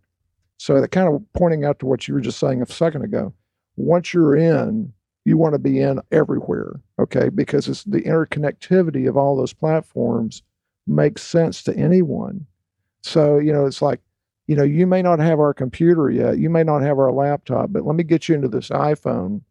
So 0.58 0.82
that 0.82 0.90
kind 0.90 1.08
of 1.08 1.24
pointing 1.34 1.64
out 1.64 1.80
to 1.80 1.86
what 1.86 2.08
you 2.08 2.14
were 2.14 2.22
just 2.22 2.40
saying 2.40 2.62
a 2.62 2.66
second 2.66 3.04
ago. 3.04 3.34
Once 3.78 4.14
you're 4.14 4.36
in, 4.36 4.92
you 5.24 5.38
want 5.38 5.54
to 5.54 5.60
be 5.60 5.80
in 5.80 6.02
everywhere, 6.12 6.82
okay? 7.00 7.30
Because 7.30 7.70
it's 7.70 7.84
the 7.86 8.02
interconnectivity 8.02 9.08
of 9.08 9.16
all 9.16 9.38
those 9.38 9.54
platforms 9.54 10.44
makes 10.86 11.22
sense 11.22 11.64
to 11.64 11.76
anyone. 11.76 12.46
So 13.02 13.38
you 13.40 13.54
know, 13.54 13.66
it's 13.66 13.82
like 13.82 14.02
you 14.48 14.56
know, 14.56 14.64
you 14.64 14.88
may 14.88 15.02
not 15.02 15.20
have 15.20 15.40
our 15.40 15.54
computer 15.54 16.10
yet, 16.10 16.38
you 16.38 16.50
may 16.50 16.64
not 16.64 16.82
have 16.82 17.00
our 17.00 17.12
laptop, 17.12 17.72
but 17.72 17.86
let 17.86 17.96
me 17.96 18.04
get 18.04 18.28
you 18.28 18.36
into 18.36 18.48
this 18.48 18.70
iPhone. 18.70 19.42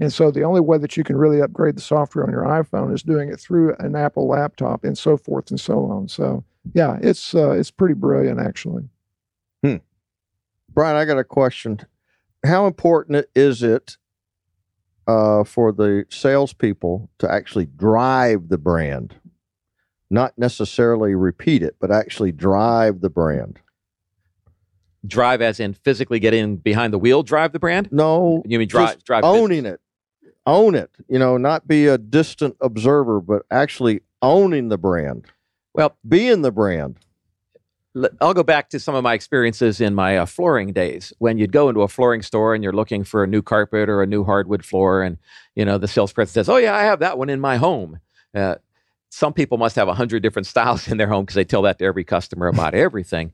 And 0.00 0.12
so 0.12 0.30
the 0.30 0.42
only 0.42 0.60
way 0.60 0.78
that 0.78 0.96
you 0.96 1.04
can 1.04 1.16
really 1.16 1.40
upgrade 1.40 1.76
the 1.76 1.80
software 1.80 2.24
on 2.24 2.32
your 2.32 2.42
iPhone 2.42 2.92
is 2.92 3.02
doing 3.02 3.28
it 3.28 3.38
through 3.38 3.76
an 3.78 3.94
Apple 3.94 4.28
laptop 4.28 4.84
and 4.84 4.98
so 4.98 5.16
forth 5.16 5.50
and 5.50 5.60
so 5.60 5.84
on. 5.84 6.08
So 6.08 6.44
yeah, 6.72 6.98
it's 7.00 7.34
uh, 7.34 7.52
it's 7.52 7.70
pretty 7.70 7.94
brilliant 7.94 8.40
actually. 8.40 8.88
Brian, 10.74 10.96
I 10.96 11.04
got 11.04 11.18
a 11.18 11.24
question. 11.24 11.78
How 12.44 12.66
important 12.66 13.26
is 13.36 13.62
it 13.62 13.96
uh, 15.06 15.44
for 15.44 15.70
the 15.70 16.04
salespeople 16.10 17.08
to 17.18 17.30
actually 17.30 17.66
drive 17.66 18.48
the 18.48 18.58
brand, 18.58 19.14
not 20.10 20.36
necessarily 20.36 21.14
repeat 21.14 21.62
it, 21.62 21.76
but 21.80 21.92
actually 21.92 22.32
drive 22.32 23.00
the 23.00 23.08
brand? 23.08 23.60
Drive, 25.06 25.42
as 25.42 25.60
in 25.60 25.74
physically 25.74 26.18
get 26.18 26.32
in 26.34 26.56
behind 26.56 26.92
the 26.92 26.98
wheel, 26.98 27.22
drive 27.22 27.52
the 27.52 27.58
brand. 27.58 27.90
No, 27.92 28.42
You 28.46 28.58
mean 28.58 28.68
drive? 28.68 29.04
Drive 29.04 29.22
business? 29.22 29.40
owning 29.40 29.66
it, 29.66 29.80
own 30.46 30.74
it. 30.74 30.90
You 31.08 31.18
know, 31.18 31.36
not 31.36 31.66
be 31.68 31.86
a 31.86 31.98
distant 31.98 32.56
observer, 32.60 33.20
but 33.20 33.42
actually 33.50 34.00
owning 34.22 34.68
the 34.68 34.78
brand. 34.78 35.26
Well- 35.74 35.96
being 36.08 36.42
the 36.42 36.52
brand. 36.52 36.98
I'll 38.20 38.34
go 38.34 38.42
back 38.42 38.70
to 38.70 38.80
some 38.80 38.96
of 38.96 39.04
my 39.04 39.14
experiences 39.14 39.80
in 39.80 39.94
my 39.94 40.18
uh, 40.18 40.26
flooring 40.26 40.72
days 40.72 41.12
when 41.18 41.38
you'd 41.38 41.52
go 41.52 41.68
into 41.68 41.82
a 41.82 41.88
flooring 41.88 42.22
store 42.22 42.52
and 42.52 42.64
you're 42.64 42.72
looking 42.72 43.04
for 43.04 43.22
a 43.22 43.26
new 43.28 43.40
carpet 43.40 43.88
or 43.88 44.02
a 44.02 44.06
new 44.06 44.24
hardwood 44.24 44.64
floor, 44.64 45.02
and 45.04 45.16
you 45.54 45.64
know 45.64 45.78
the 45.78 45.86
salesperson 45.86 46.32
says, 46.32 46.48
"Oh 46.48 46.56
yeah, 46.56 46.74
I 46.74 46.82
have 46.82 46.98
that 47.00 47.18
one 47.18 47.30
in 47.30 47.38
my 47.38 47.56
home." 47.56 48.00
Uh, 48.34 48.56
some 49.10 49.32
people 49.32 49.58
must 49.58 49.76
have 49.76 49.86
a 49.86 49.94
hundred 49.94 50.24
different 50.24 50.46
styles 50.54 50.88
in 50.88 50.96
their 50.96 51.06
home 51.06 51.24
because 51.24 51.36
they 51.36 51.44
tell 51.44 51.62
that 51.62 51.78
to 51.78 51.84
every 51.84 52.02
customer 52.02 52.48
about 52.48 52.74
everything. 52.74 53.30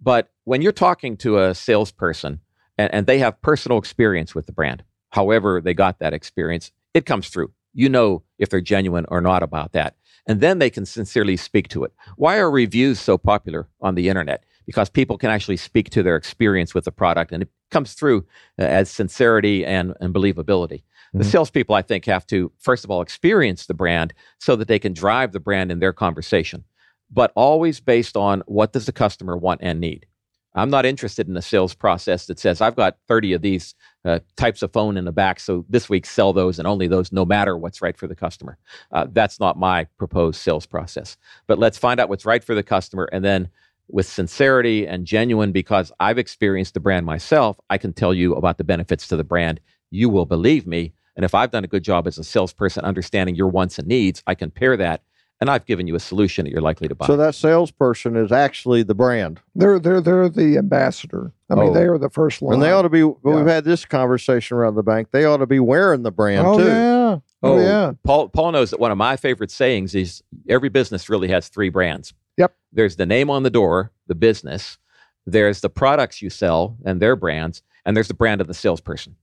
But 0.00 0.30
when 0.44 0.62
you're 0.62 0.72
talking 0.72 1.16
to 1.18 1.38
a 1.38 1.54
salesperson 1.54 2.40
and, 2.78 2.92
and 2.92 3.06
they 3.06 3.18
have 3.18 3.40
personal 3.42 3.78
experience 3.78 4.34
with 4.34 4.46
the 4.46 4.52
brand, 4.52 4.82
however 5.10 5.60
they 5.60 5.74
got 5.74 5.98
that 5.98 6.14
experience, 6.14 6.72
it 6.94 7.06
comes 7.06 7.28
through. 7.28 7.52
You 7.72 7.88
know 7.88 8.22
if 8.38 8.48
they're 8.48 8.60
genuine 8.60 9.06
or 9.08 9.20
not 9.20 9.42
about 9.42 9.72
that. 9.72 9.96
And 10.26 10.40
then 10.40 10.58
they 10.58 10.70
can 10.70 10.86
sincerely 10.86 11.36
speak 11.36 11.68
to 11.68 11.84
it. 11.84 11.92
Why 12.16 12.38
are 12.38 12.50
reviews 12.50 13.00
so 13.00 13.16
popular 13.18 13.68
on 13.80 13.94
the 13.94 14.08
internet? 14.08 14.44
Because 14.66 14.88
people 14.90 15.18
can 15.18 15.30
actually 15.30 15.56
speak 15.56 15.90
to 15.90 16.02
their 16.02 16.16
experience 16.16 16.74
with 16.74 16.84
the 16.84 16.92
product 16.92 17.32
and 17.32 17.42
it 17.42 17.48
comes 17.70 17.94
through 17.94 18.26
uh, 18.58 18.62
as 18.62 18.90
sincerity 18.90 19.64
and, 19.64 19.94
and 20.00 20.14
believability. 20.14 20.82
The 21.12 21.24
Mhm. 21.24 21.30
salespeople, 21.30 21.74
I 21.74 21.82
think, 21.82 22.04
have 22.04 22.26
to, 22.28 22.52
first 22.58 22.84
of 22.84 22.90
all, 22.90 23.02
experience 23.02 23.66
the 23.66 23.74
brand 23.74 24.12
so 24.38 24.54
that 24.56 24.68
they 24.68 24.78
can 24.78 24.92
drive 24.92 25.32
the 25.32 25.40
brand 25.40 25.72
in 25.72 25.80
their 25.80 25.92
conversation, 25.92 26.64
but 27.10 27.32
always 27.34 27.80
based 27.80 28.16
on 28.16 28.42
what 28.46 28.72
does 28.72 28.86
the 28.86 28.92
customer 28.92 29.36
want 29.36 29.60
and 29.62 29.80
need. 29.80 30.06
I'm 30.54 30.70
not 30.70 30.84
interested 30.84 31.28
in 31.28 31.36
a 31.36 31.42
sales 31.42 31.74
process 31.74 32.26
that 32.26 32.40
says, 32.40 32.60
I've 32.60 32.74
got 32.74 32.98
30 33.06 33.34
of 33.34 33.42
these 33.42 33.74
uh, 34.04 34.18
types 34.36 34.62
of 34.62 34.72
phone 34.72 34.96
in 34.96 35.04
the 35.04 35.12
back, 35.12 35.38
so 35.38 35.64
this 35.68 35.88
week 35.88 36.06
sell 36.06 36.32
those 36.32 36.58
and 36.58 36.66
only 36.66 36.88
those, 36.88 37.12
no 37.12 37.24
matter 37.24 37.56
what's 37.56 37.80
right 37.80 37.96
for 37.96 38.08
the 38.08 38.16
customer. 38.16 38.58
Uh, 38.90 39.06
that's 39.12 39.38
not 39.38 39.58
my 39.58 39.84
proposed 39.96 40.40
sales 40.40 40.66
process. 40.66 41.16
But 41.46 41.60
let's 41.60 41.78
find 41.78 42.00
out 42.00 42.08
what's 42.08 42.26
right 42.26 42.42
for 42.42 42.54
the 42.54 42.64
customer. 42.64 43.08
And 43.12 43.24
then, 43.24 43.48
with 43.88 44.06
sincerity 44.06 44.86
and 44.86 45.04
genuine, 45.04 45.50
because 45.50 45.90
I've 45.98 46.18
experienced 46.18 46.74
the 46.74 46.80
brand 46.80 47.06
myself, 47.06 47.58
I 47.70 47.78
can 47.78 47.92
tell 47.92 48.14
you 48.14 48.34
about 48.34 48.56
the 48.56 48.64
benefits 48.64 49.08
to 49.08 49.16
the 49.16 49.24
brand. 49.24 49.60
You 49.90 50.08
will 50.08 50.26
believe 50.26 50.66
me. 50.66 50.92
And 51.16 51.24
if 51.24 51.34
I've 51.34 51.50
done 51.50 51.64
a 51.64 51.68
good 51.68 51.82
job 51.82 52.06
as 52.06 52.16
a 52.16 52.24
salesperson 52.24 52.84
understanding 52.84 53.34
your 53.34 53.48
wants 53.48 53.78
and 53.78 53.88
needs, 53.88 54.22
I 54.28 54.36
can 54.36 54.50
pair 54.50 54.76
that 54.76 55.02
and 55.40 55.48
I've 55.50 55.64
given 55.64 55.86
you 55.86 55.94
a 55.94 56.00
solution 56.00 56.44
that 56.44 56.50
you're 56.50 56.60
likely 56.60 56.86
to 56.88 56.94
buy. 56.94 57.06
So 57.06 57.16
that 57.16 57.34
salesperson 57.34 58.16
is 58.16 58.30
actually 58.30 58.82
the 58.82 58.94
brand. 58.94 59.40
They're 59.54 59.78
they're 59.78 60.00
they're 60.00 60.28
the 60.28 60.58
ambassador. 60.58 61.32
I 61.48 61.54
mean, 61.54 61.70
Oh. 61.70 61.74
they 61.74 61.84
are 61.84 61.98
the 61.98 62.10
first 62.10 62.42
line. 62.42 62.54
And 62.54 62.62
they 62.62 62.70
ought 62.70 62.82
to 62.82 62.88
be, 62.88 63.02
well, 63.02 63.18
we've 63.36 63.46
had 63.46 63.64
this 63.64 63.84
conversation 63.84 64.56
around 64.56 64.74
the 64.76 64.82
bank. 64.82 65.08
They 65.10 65.24
ought 65.24 65.38
to 65.38 65.46
be 65.46 65.58
wearing 65.60 66.02
the 66.02 66.12
brand 66.12 66.46
oh 66.46 66.58
too. 66.58 66.64
yeah, 66.66 67.18
oh, 67.18 67.22
oh, 67.42 67.58
yeah. 67.60 67.92
Paul 68.04 68.28
Paul 68.28 68.52
knows 68.52 68.70
that 68.70 68.80
one 68.80 68.90
of 68.92 68.98
my 68.98 69.16
favorite 69.16 69.50
sayings 69.50 69.94
is 69.94 70.22
every 70.48 70.68
business 70.68 71.08
really 71.08 71.28
has 71.28 71.48
three 71.48 71.68
brands. 71.70 72.12
Yep. 72.36 72.54
There's 72.72 72.96
the 72.96 73.06
name 73.06 73.30
on 73.30 73.42
the 73.42 73.50
door, 73.50 73.90
the 74.06 74.14
business. 74.14 74.78
There's 75.26 75.60
the 75.60 75.68
products 75.70 76.22
you 76.22 76.30
sell 76.30 76.76
and 76.84 77.00
their 77.00 77.14
brands, 77.16 77.62
and 77.84 77.96
there's 77.96 78.08
the 78.08 78.14
brand 78.14 78.40
of 78.40 78.46
the 78.46 78.54
salesperson. 78.54 79.16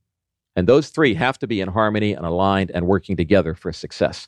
And 0.55 0.67
those 0.67 0.89
three 0.89 1.13
have 1.13 1.37
to 1.39 1.47
be 1.47 1.61
in 1.61 1.69
harmony 1.69 2.13
and 2.13 2.25
aligned 2.25 2.71
and 2.71 2.87
working 2.87 3.15
together 3.15 3.53
for 3.53 3.71
success. 3.71 4.27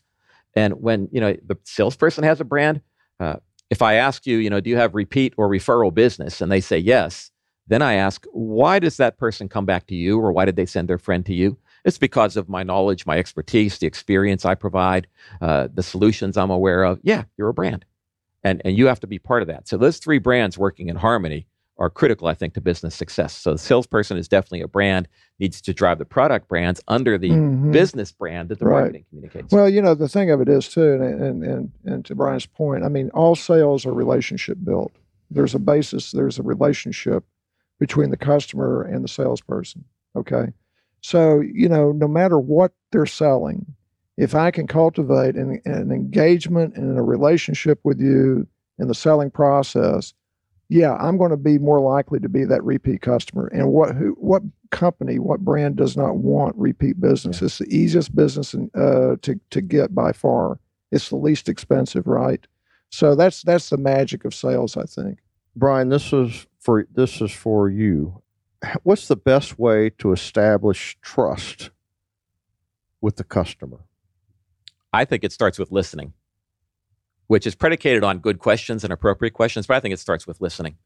And 0.55 0.73
when 0.81 1.09
you 1.11 1.21
know 1.21 1.35
the 1.45 1.57
salesperson 1.63 2.23
has 2.23 2.41
a 2.41 2.45
brand, 2.45 2.81
uh, 3.19 3.37
if 3.69 3.81
I 3.81 3.95
ask 3.95 4.25
you, 4.25 4.37
you 4.37 4.49
know, 4.49 4.59
do 4.59 4.69
you 4.69 4.77
have 4.77 4.95
repeat 4.95 5.33
or 5.37 5.49
referral 5.49 5.93
business, 5.93 6.41
and 6.41 6.51
they 6.51 6.61
say 6.61 6.77
yes, 6.77 7.31
then 7.67 7.81
I 7.81 7.93
ask, 7.93 8.25
why 8.31 8.79
does 8.79 8.97
that 8.97 9.17
person 9.17 9.47
come 9.47 9.65
back 9.65 9.85
to 9.87 9.95
you, 9.95 10.19
or 10.19 10.31
why 10.31 10.45
did 10.45 10.55
they 10.55 10.65
send 10.65 10.87
their 10.87 10.97
friend 10.97 11.25
to 11.27 11.33
you? 11.33 11.57
It's 11.85 11.99
because 11.99 12.35
of 12.35 12.49
my 12.49 12.63
knowledge, 12.63 13.05
my 13.05 13.17
expertise, 13.17 13.77
the 13.77 13.87
experience 13.87 14.43
I 14.43 14.55
provide, 14.55 15.07
uh, 15.39 15.69
the 15.73 15.83
solutions 15.83 16.35
I'm 16.35 16.49
aware 16.49 16.83
of. 16.83 16.99
Yeah, 17.03 17.23
you're 17.37 17.49
a 17.49 17.53
brand, 17.53 17.85
and 18.43 18.61
and 18.65 18.77
you 18.77 18.87
have 18.87 18.99
to 19.01 19.07
be 19.07 19.19
part 19.19 19.41
of 19.41 19.47
that. 19.47 19.67
So 19.67 19.77
those 19.77 19.99
three 19.99 20.19
brands 20.19 20.57
working 20.57 20.89
in 20.89 20.95
harmony 20.95 21.47
are 21.79 21.89
critical, 21.89 22.27
I 22.27 22.33
think, 22.33 22.53
to 22.53 22.61
business 22.61 22.93
success. 22.93 23.35
So 23.35 23.53
the 23.53 23.57
salesperson 23.57 24.17
is 24.17 24.27
definitely 24.27 24.61
a 24.61 24.67
brand, 24.67 25.07
needs 25.39 25.61
to 25.61 25.73
drive 25.73 25.97
the 25.97 26.05
product 26.05 26.47
brands 26.49 26.81
under 26.89 27.17
the 27.17 27.29
Mhm. 27.31 27.71
business 27.71 28.11
brand 28.11 28.49
that 28.49 28.59
the 28.59 28.65
Right. 28.65 28.81
marketing 28.81 29.05
communicates. 29.09 29.53
Well, 29.53 29.69
you 29.69 29.81
know, 29.81 29.95
the 29.95 30.09
thing 30.09 30.29
of 30.29 30.41
it 30.41 30.49
is 30.49 30.67
too, 30.67 30.93
and, 30.93 31.03
and 31.21 31.43
and 31.43 31.71
and 31.85 32.05
to 32.05 32.15
Brian's 32.15 32.45
point, 32.45 32.83
I 32.83 32.89
mean, 32.89 33.09
all 33.11 33.35
sales 33.35 33.85
are 33.85 33.93
relationship 33.93 34.57
built. 34.63 34.91
There's 35.31 35.55
a 35.55 35.59
basis. 35.59 36.11
There's 36.11 36.37
a 36.37 36.43
relationship 36.43 37.23
between 37.79 38.09
the 38.11 38.17
customer 38.17 38.81
and 38.83 39.03
the 39.03 39.07
salesperson. 39.07 39.85
Okay, 40.17 40.51
so 41.01 41.39
you 41.39 41.69
know, 41.69 41.93
no 41.93 42.07
matter 42.09 42.37
what 42.37 42.73
they're 42.91 43.05
selling, 43.05 43.65
if 44.17 44.35
I 44.35 44.51
can 44.51 44.67
cultivate 44.67 45.35
an, 45.37 45.61
an 45.63 45.91
engagement 45.93 46.75
and 46.75 46.97
a 46.97 47.01
relationship 47.03 47.79
with 47.85 48.01
you 48.01 48.47
in 48.79 48.89
the 48.89 48.93
selling 48.95 49.31
process, 49.31 50.13
yeah, 50.69 50.93
I'm 50.95 51.17
going 51.17 51.31
to 51.31 51.37
be 51.37 51.57
more 51.57 51.79
likely 51.79 52.19
to 52.19 52.29
be 52.29 52.45
that 52.45 52.63
repeat 52.63 53.01
customer. 53.01 53.47
And 53.47 53.71
what 53.71 53.95
who 53.95 54.15
what 54.19 54.43
company, 54.69 55.17
what 55.17 55.39
brand 55.39 55.75
does 55.75 55.97
not 55.97 56.17
want 56.17 56.55
repeat 56.55 57.01
business? 57.01 57.41
It's 57.41 57.57
the 57.57 57.75
easiest 57.75 58.15
business 58.15 58.53
in, 58.53 58.69
uh, 58.75 59.15
to 59.23 59.39
to 59.49 59.61
get 59.61 59.95
by 59.95 60.11
far. 60.11 60.59
It's 60.91 61.09
the 61.09 61.15
least 61.15 61.49
expensive, 61.49 62.05
right? 62.05 62.45
So 62.91 63.15
that's 63.15 63.41
that's 63.41 63.69
the 63.69 63.77
magic 63.77 64.25
of 64.25 64.35
sales, 64.35 64.77
I 64.77 64.83
think. 64.83 65.19
Brian, 65.55 65.89
this 65.89 66.13
is 66.13 66.45
for 66.59 66.87
this 66.93 67.19
is 67.19 67.31
for 67.31 67.67
you. 67.67 68.21
What's 68.83 69.07
the 69.07 69.15
best 69.15 69.57
way 69.57 69.89
to 69.97 70.11
establish 70.11 70.97
trust 71.01 71.71
with 73.01 73.15
the 73.15 73.23
customer? 73.23 73.79
I 74.93 75.05
think 75.05 75.23
it 75.23 75.31
starts 75.31 75.57
with 75.57 75.71
listening, 75.71 76.13
which 77.29 77.45
is 77.45 77.53
predicated 77.53 78.03
on 78.03 78.17
good 78.17 78.39
questions 78.39 78.83
and 78.83 78.91
appropriate 78.91 79.35
questions, 79.35 79.67
but 79.67 79.77
I 79.77 79.79
think 79.79 79.93
it 79.93 79.99
starts 79.99 80.25
with 80.25 80.41
listening. 80.41 80.77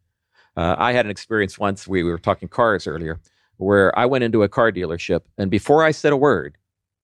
Uh, 0.58 0.76
I 0.78 0.92
had 0.92 1.06
an 1.06 1.10
experience 1.10 1.58
once, 1.58 1.88
we, 1.88 2.04
we 2.04 2.12
were 2.12 2.18
talking 2.18 2.50
cars 2.50 2.86
earlier, 2.86 3.22
where 3.56 3.98
I 3.98 4.06
went 4.06 4.26
into 4.26 4.44
a 4.44 4.50
car 4.50 4.70
dealership, 4.70 5.22
and 5.38 5.50
before 5.50 5.86
I 5.86 5.92
said 5.92 6.12
a 6.12 6.18
word, 6.18 6.58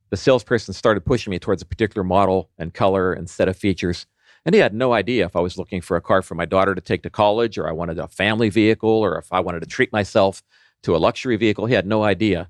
the 0.09 0.17
salesperson 0.17 0.73
started 0.73 1.05
pushing 1.05 1.31
me 1.31 1.39
towards 1.39 1.61
a 1.61 1.65
particular 1.65 2.03
model 2.03 2.49
and 2.57 2.73
color 2.73 3.13
and 3.13 3.29
set 3.29 3.47
of 3.47 3.55
features. 3.55 4.07
And 4.45 4.53
he 4.53 4.59
had 4.59 4.73
no 4.73 4.91
idea 4.91 5.25
if 5.25 5.37
I 5.37 5.39
was 5.39 5.57
looking 5.57 5.79
for 5.79 5.95
a 5.95 6.01
car 6.01 6.21
for 6.21 6.35
my 6.35 6.45
daughter 6.45 6.75
to 6.75 6.81
take 6.81 7.03
to 7.03 7.09
college, 7.09 7.57
or 7.57 7.65
I 7.65 7.71
wanted 7.71 7.97
a 7.97 8.09
family 8.09 8.49
vehicle, 8.49 8.89
or 8.89 9.17
if 9.17 9.31
I 9.31 9.39
wanted 9.39 9.61
to 9.61 9.67
treat 9.67 9.93
myself 9.93 10.43
to 10.83 10.97
a 10.97 10.99
luxury 10.99 11.37
vehicle. 11.37 11.65
He 11.65 11.75
had 11.75 11.87
no 11.87 12.03
idea 12.03 12.49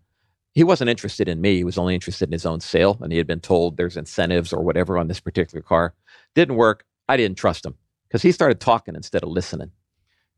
he 0.53 0.63
wasn't 0.63 0.89
interested 0.89 1.27
in 1.27 1.41
me. 1.41 1.57
He 1.57 1.63
was 1.63 1.77
only 1.77 1.93
interested 1.93 2.27
in 2.29 2.33
his 2.33 2.45
own 2.45 2.59
sale. 2.59 2.97
And 3.01 3.11
he 3.11 3.17
had 3.17 3.27
been 3.27 3.39
told 3.39 3.77
there's 3.77 3.97
incentives 3.97 4.51
or 4.51 4.63
whatever 4.63 4.97
on 4.97 5.07
this 5.07 5.19
particular 5.19 5.61
car. 5.61 5.93
Didn't 6.35 6.55
work. 6.55 6.85
I 7.07 7.17
didn't 7.17 7.37
trust 7.37 7.65
him 7.65 7.75
because 8.07 8.21
he 8.21 8.31
started 8.31 8.59
talking 8.59 8.95
instead 8.95 9.23
of 9.23 9.29
listening. 9.29 9.71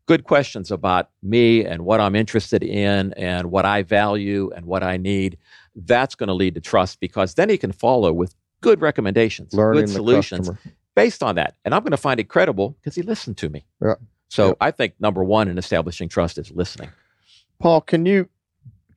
Good 0.07 0.23
questions 0.23 0.71
about 0.71 1.09
me 1.23 1.63
and 1.63 1.85
what 1.85 2.01
I'm 2.01 2.15
interested 2.15 2.63
in 2.63 3.13
and 3.13 3.51
what 3.51 3.65
I 3.65 3.83
value 3.83 4.51
and 4.55 4.65
what 4.65 4.83
I 4.83 4.97
need. 4.97 5.37
That's 5.75 6.15
going 6.15 6.27
to 6.27 6.33
lead 6.33 6.55
to 6.55 6.61
trust 6.61 6.99
because 6.99 7.35
then 7.35 7.49
he 7.49 7.57
can 7.57 7.71
follow 7.71 8.11
with 8.11 8.35
good 8.61 8.81
recommendations, 8.81 9.53
Learning 9.53 9.81
good 9.81 9.89
solutions 9.89 10.49
based 10.95 11.23
on 11.23 11.35
that. 11.35 11.55
And 11.63 11.73
I'm 11.73 11.81
going 11.81 11.91
to 11.91 11.97
find 11.97 12.19
it 12.19 12.25
credible 12.25 12.71
because 12.81 12.95
he 12.95 13.01
listened 13.01 13.37
to 13.37 13.49
me. 13.49 13.65
Yeah. 13.81 13.95
So 14.29 14.49
Yeah. 14.49 14.53
I 14.61 14.71
think 14.71 14.95
number 14.99 15.23
one 15.23 15.47
in 15.47 15.57
establishing 15.57 16.09
trust 16.09 16.37
is 16.37 16.51
listening. 16.51 16.89
Paul, 17.59 17.81
can 17.81 18.05
you 18.05 18.27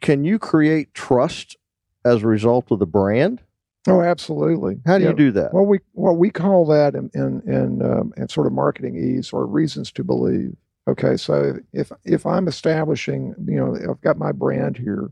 can 0.00 0.24
you 0.24 0.38
create 0.38 0.94
trust 0.94 1.56
as 2.04 2.22
a 2.22 2.26
result 2.26 2.70
of 2.70 2.78
the 2.78 2.86
brand? 2.86 3.40
Oh, 3.86 4.00
absolutely. 4.00 4.80
How 4.86 4.96
do 4.98 5.04
Yeah. 5.04 5.10
you 5.10 5.16
do 5.16 5.30
that? 5.32 5.52
Well, 5.52 5.66
we 5.66 5.78
well 5.92 6.16
we 6.16 6.30
call 6.30 6.64
that 6.66 6.94
in 6.94 7.10
in 7.14 7.40
in, 7.46 7.82
um, 7.82 8.12
in 8.16 8.28
sort 8.28 8.46
of 8.46 8.52
marketing 8.52 8.96
ease 8.96 9.32
or 9.32 9.46
reasons 9.46 9.92
to 9.92 10.04
believe. 10.04 10.56
Okay, 10.88 11.16
so 11.16 11.58
if 11.72 11.92
if 12.04 12.24
I'm 12.26 12.48
establishing, 12.48 13.34
you 13.46 13.56
know, 13.56 13.76
I've 13.90 14.00
got 14.00 14.18
my 14.18 14.32
brand 14.32 14.76
here, 14.78 15.10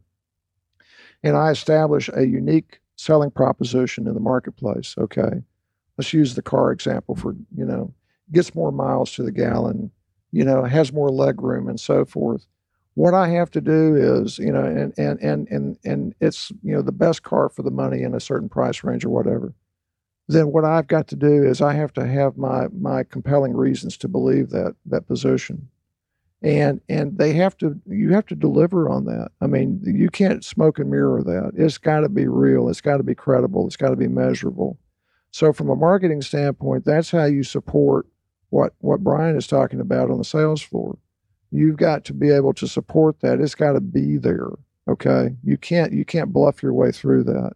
and 1.23 1.37
I 1.37 1.51
establish 1.51 2.09
a 2.14 2.27
unique 2.27 2.81
selling 2.97 3.31
proposition 3.31 4.07
in 4.07 4.14
the 4.14 4.21
marketplace. 4.21 4.95
Okay, 4.99 5.42
let's 5.99 6.12
use 6.12 6.35
the 6.35 6.42
car 6.42 6.73
example 6.73 7.14
for 7.14 7.35
you 7.57 7.64
know 7.64 7.92
gets 8.33 8.55
more 8.55 8.73
miles 8.73 9.12
to 9.12 9.23
the 9.23 9.33
gallon, 9.33 9.90
you 10.31 10.45
know, 10.45 10.64
has 10.64 10.92
more 10.92 11.11
leg 11.11 11.42
room 11.42 11.68
and 11.68 11.79
so 11.79 12.05
forth. 12.07 12.47
What 12.95 13.15
I 13.15 13.29
have 13.29 13.51
to 13.53 13.61
do 13.61 13.95
is, 13.97 14.39
you 14.39 14.53
know, 14.53 14.65
and 14.65 14.93
and 14.99 15.19
and 15.21 15.49
and 15.49 15.79
and 15.85 16.15
it's 16.21 16.51
you 16.63 16.75
know 16.75 16.83
the 16.83 16.93
best 16.93 17.23
car 17.23 17.49
for 17.49 17.63
the 17.63 17.71
money 17.71 18.03
in 18.03 18.15
a 18.15 18.21
certain 18.21 18.49
price 18.49 18.85
range 18.85 19.05
or 19.05 19.11
whatever 19.11 19.55
then 20.29 20.53
what 20.53 20.65
I've 20.65 20.87
got 20.87 21.09
to 21.09 21.17
do 21.17 21.43
is 21.45 21.61
I 21.61 21.75
have 21.75 21.93
to 21.95 22.07
have 22.07 22.37
my 22.37 22.69
my 22.69 23.05
compelling 23.05 23.55
reasons 23.55 23.97
to 23.99 24.09
believe 24.09 24.51
that 24.51 24.77
that 24.87 25.07
position. 25.07 25.69
And 26.43 26.81
and 26.89 27.19
they 27.19 27.35
have 27.35 27.57
to 27.59 27.81
you 27.87 28.13
have 28.13 28.27
to 28.27 28.35
deliver 28.35 28.89
on 28.89 29.05
that. 29.05 29.31
I 29.41 29.47
mean, 29.47 29.81
you 29.85 30.11
can't 30.11 30.45
smoke 30.45 30.79
and 30.79 30.91
mirror 30.91 31.23
that. 31.23 31.53
It's 31.57 31.79
got 31.79 32.01
to 32.01 32.09
be 32.09 32.27
real. 32.27 32.69
It's 32.69 32.81
got 32.81 32.97
to 32.97 33.05
be 33.05 33.15
credible. 33.15 33.67
It's 33.67 33.77
got 33.77 33.91
to 33.91 33.97
be 33.97 34.09
measurable. 34.09 34.79
So 35.31 35.53
from 35.53 35.71
a 35.71 35.77
marketing 35.77 36.23
standpoint, 36.23 36.85
that's 36.85 37.11
how 37.11 37.25
you 37.25 37.43
support 37.43 38.07
what 38.51 38.75
what 38.79 39.01
Brian 39.05 39.37
is 39.37 39.47
talking 39.47 39.81
about 39.81 40.11
on 40.11 40.19
the 40.19 40.25
sales 40.25 40.63
floor. 40.63 40.99
You've 41.53 41.77
got 41.77 42.05
to 42.07 42.15
be 42.15 42.31
able 42.31 42.55
to 42.55 42.67
support 42.67 43.21
that. 43.21 43.41
It's 43.41 43.55
got 43.55 43.73
to 43.75 43.81
be 43.81 44.17
there. 44.17 44.49
Okay? 44.88 45.37
You 45.45 45.57
can't 45.57 45.93
you 45.93 46.05
can't 46.05 46.33
bluff 46.33 46.62
your 46.62 46.73
way 46.73 46.91
through 46.91 47.25
that. 47.25 47.53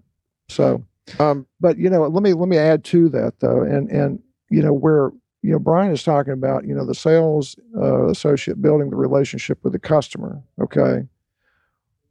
So 0.49 0.85
Um, 1.19 1.47
but 1.61 1.79
you 1.79 1.89
know 1.89 2.07
let 2.09 2.23
me 2.23 2.33
let 2.33 2.49
me 2.49 2.59
add 2.59 2.85
to 2.85 3.09
that 3.11 3.39
though 3.41 3.63
and 3.63 3.89
and 3.91 4.21
you 4.51 4.61
know 4.61 4.73
where 4.73 5.11
you 5.43 5.53
know 5.53 5.59
brian 5.59 5.93
is 5.93 6.03
talking 6.03 6.33
about 6.33 6.67
you 6.67 6.75
know 6.75 6.85
the 6.85 6.97
sales 6.97 7.57
uh, 7.77 8.09
associate 8.09 8.61
building 8.61 8.91
the 8.91 8.97
relationship 8.97 9.59
with 9.63 9.73
the 9.73 9.79
customer 9.79 10.43
okay 10.61 11.07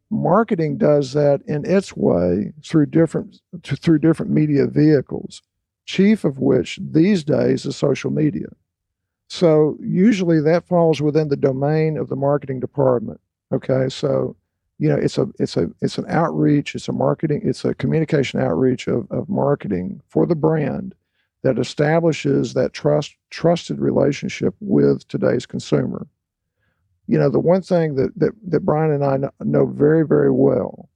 marketing 0.10 0.78
does 0.78 1.12
that 1.12 1.42
in 1.46 1.66
its 1.66 1.96
way 1.96 2.54
through 2.64 2.86
different 2.86 3.42
through 3.64 4.00
different 4.00 4.32
media 4.32 4.66
vehicles 4.66 5.42
chief 5.86 6.24
of 6.24 6.40
which 6.40 6.80
these 6.82 7.24
days 7.24 7.66
is 7.66 7.76
social 7.76 8.12
media 8.12 8.48
so 9.28 9.78
usually 9.82 10.40
that 10.40 10.68
falls 10.68 11.02
within 11.02 11.30
the 11.30 11.38
domain 11.38 11.98
of 11.98 12.10
the 12.10 12.16
marketing 12.16 12.60
department 12.60 13.20
okay? 13.52 13.90
So 13.90 14.36
you 14.78 14.90
know 14.90 14.96
it's 14.96 15.18
a 15.18 15.28
it's 15.40 15.56
a 15.56 15.70
it's 15.82 15.98
an 15.98 16.06
outreach 16.10 16.76
it's 16.76 16.90
a 16.90 16.92
marketing 16.92 17.42
it's 17.46 17.64
a 17.64 17.74
communication 17.76 18.42
outreach 18.42 18.88
of, 18.88 19.10
of 19.10 19.30
marketing 19.30 20.02
for 20.10 20.26
the 20.26 20.36
brand 20.36 20.94
that 21.44 21.58
establishes 21.58 22.54
that 22.56 22.74
trust 22.74 23.16
trusted 23.30 23.80
relationship 23.80 24.54
with 24.60 25.08
today's 25.08 25.46
consumer. 25.46 26.08
You 27.08 27.18
know 27.18 27.30
the 27.30 27.40
one 27.40 27.62
thing 27.62 27.96
that 27.96 28.18
that, 28.20 28.34
that 28.48 28.62
brian 28.62 28.92
and 28.92 29.06
i 29.06 29.30
know 29.44 29.66
very 29.68 30.06
very 30.06 30.32
well 30.32 30.90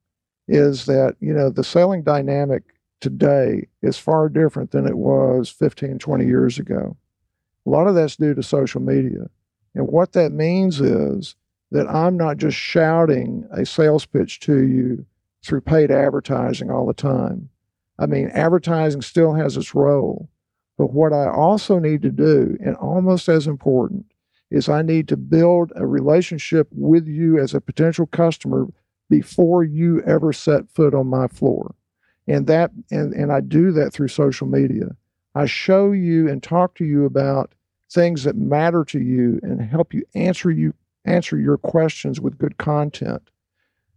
is 0.48 0.86
that 0.88 1.16
you 1.20 1.34
know 1.34 1.50
the 1.50 1.64
selling 1.64 2.04
dynamic 2.04 2.64
today 3.00 3.68
is 3.82 3.98
far 3.98 4.28
different 4.28 4.72
than 4.72 4.88
it 4.88 4.98
was 4.98 5.50
15 5.50 6.00
20 6.00 6.26
years 6.26 6.58
ago 6.58 6.98
a 7.70 7.72
lot 7.72 7.88
of 7.88 7.96
that's 7.96 8.16
due 8.16 8.34
to 8.34 8.44
social 8.44 8.82
media 8.82 9.30
and 9.76 9.88
what 9.88 10.14
that 10.14 10.32
means 10.32 10.82
is 10.82 11.36
that 11.72 11.88
I'm 11.88 12.18
not 12.18 12.38
just 12.38 12.58
shouting 12.58 13.48
a 13.52 13.66
sales 13.66 14.06
pitch 14.06 14.40
to 14.42 14.64
you 14.64 15.06
through 15.46 15.62
paid 15.62 15.92
advertising 15.92 16.72
all 16.72 16.86
the 16.86 16.94
time. 16.94 17.50
I 17.98 18.06
mean, 18.06 18.30
advertising 18.34 19.02
still 19.02 19.34
has 19.34 19.56
its 19.58 19.76
role. 19.76 20.30
But 20.78 20.94
what 20.94 21.14
I 21.14 21.30
also 21.30 21.78
need 21.80 22.02
to 22.04 22.12
do, 22.12 22.58
and 22.64 22.76
almost 22.78 23.28
as 23.30 23.46
important, 23.46 24.06
is 24.50 24.68
I 24.68 24.82
need 24.82 25.08
to 25.10 25.18
build 25.18 25.72
a 25.76 25.86
relationship 25.86 26.68
with 26.72 27.08
you 27.08 27.38
as 27.38 27.54
a 27.54 27.62
potential 27.62 28.08
customer 28.08 28.68
before 29.10 29.64
you 29.64 30.02
ever 30.04 30.34
set 30.34 30.70
foot 30.70 30.94
on 30.94 31.08
my 31.08 31.28
floor. 31.28 31.76
And 32.28 32.48
that 32.48 32.72
and, 32.90 33.14
and 33.14 33.32
I 33.32 33.42
do 33.42 33.72
that 33.74 33.92
through 33.92 34.08
social 34.08 34.48
media. 34.48 34.96
I 35.36 35.46
show 35.46 35.92
you 35.92 36.28
and 36.30 36.42
talk 36.42 36.76
to 36.76 36.86
you 36.86 37.06
about 37.06 37.54
things 37.92 38.24
that 38.24 38.36
matter 38.36 38.84
to 38.86 39.00
you 39.00 39.40
and 39.42 39.62
help 39.62 39.94
you 39.94 40.04
answer 40.16 40.52
you 40.52 40.74
answer 41.06 41.38
your 41.38 41.58
questions 41.58 42.20
with 42.20 42.38
good 42.38 42.58
content. 42.58 43.30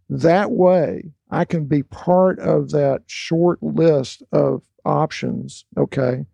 That 0.09 0.51
way, 0.51 1.11
I 1.29 1.45
can 1.45 1.65
be 1.65 1.83
part 1.83 2.39
of 2.39 2.71
that 2.71 3.03
short 3.07 3.61
list 3.61 4.23
of 4.31 4.63
options. 4.85 5.65
Okay. 5.77 6.25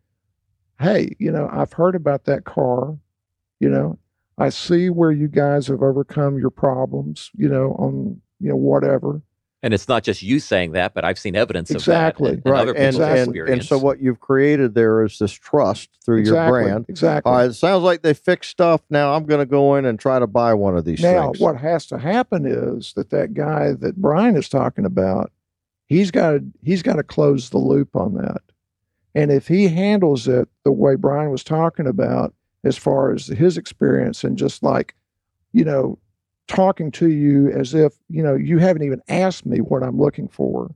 Hey, 0.80 1.16
you 1.20 1.32
know, 1.32 1.49
I've 1.51 1.74
heard 1.74 1.95
about 1.95 2.26
that 2.26 2.45
car. 2.45 2.97
You 3.60 3.70
know, 3.70 3.99
I 4.38 4.49
see 4.49 4.89
where 4.89 5.12
you 5.12 5.28
guys 5.28 5.68
have 5.68 5.82
overcome 5.82 6.38
your 6.39 6.49
problems, 6.49 7.30
you 7.36 7.49
know, 7.49 7.76
on, 7.78 8.22
you 8.39 8.49
know, 8.49 8.55
whatever. 8.55 9.22
And 9.62 9.74
it's 9.74 9.89
not 9.89 10.03
just 10.03 10.22
you 10.22 10.39
saying 10.39 10.72
that, 10.72 10.93
but 10.93 11.03
I've 11.03 11.20
seen 11.20 11.36
evidence 11.36 11.70
Exactly. 11.70 12.34
of 12.36 12.43
that. 12.43 12.49
right 12.49 12.62
other 12.62 12.76
and, 12.78 12.95
and, 12.97 13.36
and 13.36 13.66
so 13.66 13.78
what 13.78 14.01
you've 14.01 14.22
created 14.22 14.74
there 14.74 15.03
is 15.03 15.20
this 15.20 15.34
trust 15.34 15.89
through 16.05 16.20
exactly. 16.20 16.60
your 16.62 16.70
brand 16.70 16.86
Exactly. 16.88 17.32
right 17.32 17.49
it 17.49 17.53
sounds 17.53 17.84
like 17.84 18.01
they 18.01 18.14
fixed 18.14 18.51
stuff 18.51 18.82
now 18.89 19.14
i'm 19.16 19.26
going 19.26 19.39
to 19.39 19.45
go 19.45 19.76
in 19.76 19.84
and 19.86 19.99
try 19.99 20.18
to 20.18 20.28
buy 20.28 20.53
one 20.53 20.78
of 20.78 20.86
these 20.86 21.01
now, 21.01 21.26
things 21.26 21.39
what 21.39 21.57
has 21.57 21.86
to 21.88 21.97
happen 21.97 22.45
is 22.45 22.93
that 22.95 23.10
that 23.10 23.34
guy 23.34 23.74
that 23.74 23.97
Brian 23.97 24.38
is 24.38 24.47
talking 24.47 24.86
about, 24.86 25.32
he's 25.88 26.10
got 26.12 26.32
to 26.32 26.43
he's 26.64 26.82
got 26.82 26.95
to 26.95 27.03
close 27.03 27.49
the 27.49 27.57
loop 27.57 27.95
on 27.95 28.14
that. 28.16 28.41
And 29.16 29.32
if 29.32 29.47
he 29.47 29.68
handles 29.68 30.28
it 30.28 30.47
the 30.64 30.72
way 30.72 30.95
Brian 30.95 31.32
was 31.32 31.43
talking 31.43 31.88
about, 31.88 32.34
as 32.64 32.78
far 32.78 33.12
as 33.12 33.28
his 33.28 33.57
experience 33.57 34.24
and 34.24 34.38
just 34.38 34.62
like, 34.64 34.95
you 35.51 35.66
know, 35.66 35.97
talking 36.50 36.91
to 36.91 37.10
you 37.10 37.50
as 37.52 37.74
if 37.74 37.93
you 38.10 38.22
know 38.22 38.36
you 38.36 38.58
haven't 38.58 38.84
even 38.84 39.02
asked 39.08 39.45
me 39.45 39.60
what 39.60 39.84
I'm 39.84 39.97
looking 39.97 40.28
for, 40.28 40.76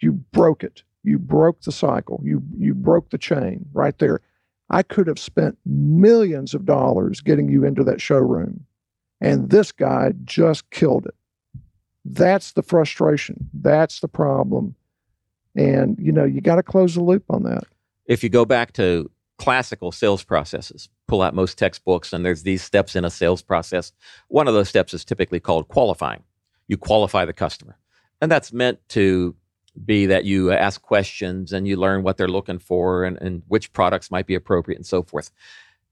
you 0.00 0.12
broke 0.12 0.62
it. 0.62 0.82
You 1.04 1.18
broke 1.18 1.62
the 1.62 1.72
cycle. 1.72 2.20
You 2.22 2.42
you 2.58 2.74
broke 2.74 3.08
the 3.08 3.18
chain 3.18 3.64
right 3.72 3.98
there. 3.98 4.20
I 4.68 4.82
could 4.82 5.06
have 5.06 5.18
spent 5.18 5.56
millions 5.64 6.52
of 6.52 6.66
dollars 6.66 7.22
getting 7.22 7.48
you 7.48 7.64
into 7.64 7.82
that 7.84 8.02
showroom 8.02 8.66
and 9.20 9.50
this 9.50 9.72
guy 9.72 10.12
just 10.24 10.68
killed 10.70 11.06
it. 11.06 11.14
That's 12.04 12.52
the 12.52 12.62
frustration. 12.62 13.48
That's 13.52 14.00
the 14.00 14.08
problem. 14.08 14.74
And 15.56 15.98
you 15.98 16.12
know, 16.12 16.24
you 16.24 16.40
got 16.40 16.56
to 16.56 16.62
close 16.62 16.94
the 16.94 17.02
loop 17.02 17.24
on 17.30 17.42
that. 17.44 17.64
if 18.06 18.22
you 18.22 18.28
go 18.28 18.44
back 18.44 18.72
to 18.74 19.10
classical 19.38 19.92
sales 19.92 20.24
processes, 20.24 20.88
pull 21.08 21.22
out 21.22 21.34
most 21.34 21.58
textbooks, 21.58 22.12
and 22.12 22.24
there's 22.24 22.44
these 22.44 22.62
steps 22.62 22.94
in 22.94 23.04
a 23.04 23.10
sales 23.10 23.42
process. 23.42 23.90
One 24.28 24.46
of 24.46 24.54
those 24.54 24.68
steps 24.68 24.94
is 24.94 25.04
typically 25.04 25.40
called 25.40 25.66
qualifying. 25.68 26.22
You 26.68 26.76
qualify 26.76 27.24
the 27.24 27.32
customer. 27.32 27.76
And 28.20 28.30
that's 28.30 28.52
meant 28.52 28.78
to 28.90 29.34
be 29.84 30.06
that 30.06 30.24
you 30.24 30.52
ask 30.52 30.82
questions 30.82 31.52
and 31.52 31.66
you 31.66 31.76
learn 31.76 32.02
what 32.02 32.16
they're 32.16 32.28
looking 32.28 32.58
for 32.58 33.04
and, 33.04 33.16
and 33.20 33.42
which 33.48 33.72
products 33.72 34.10
might 34.10 34.26
be 34.26 34.34
appropriate 34.34 34.76
and 34.76 34.86
so 34.86 35.02
forth. 35.02 35.30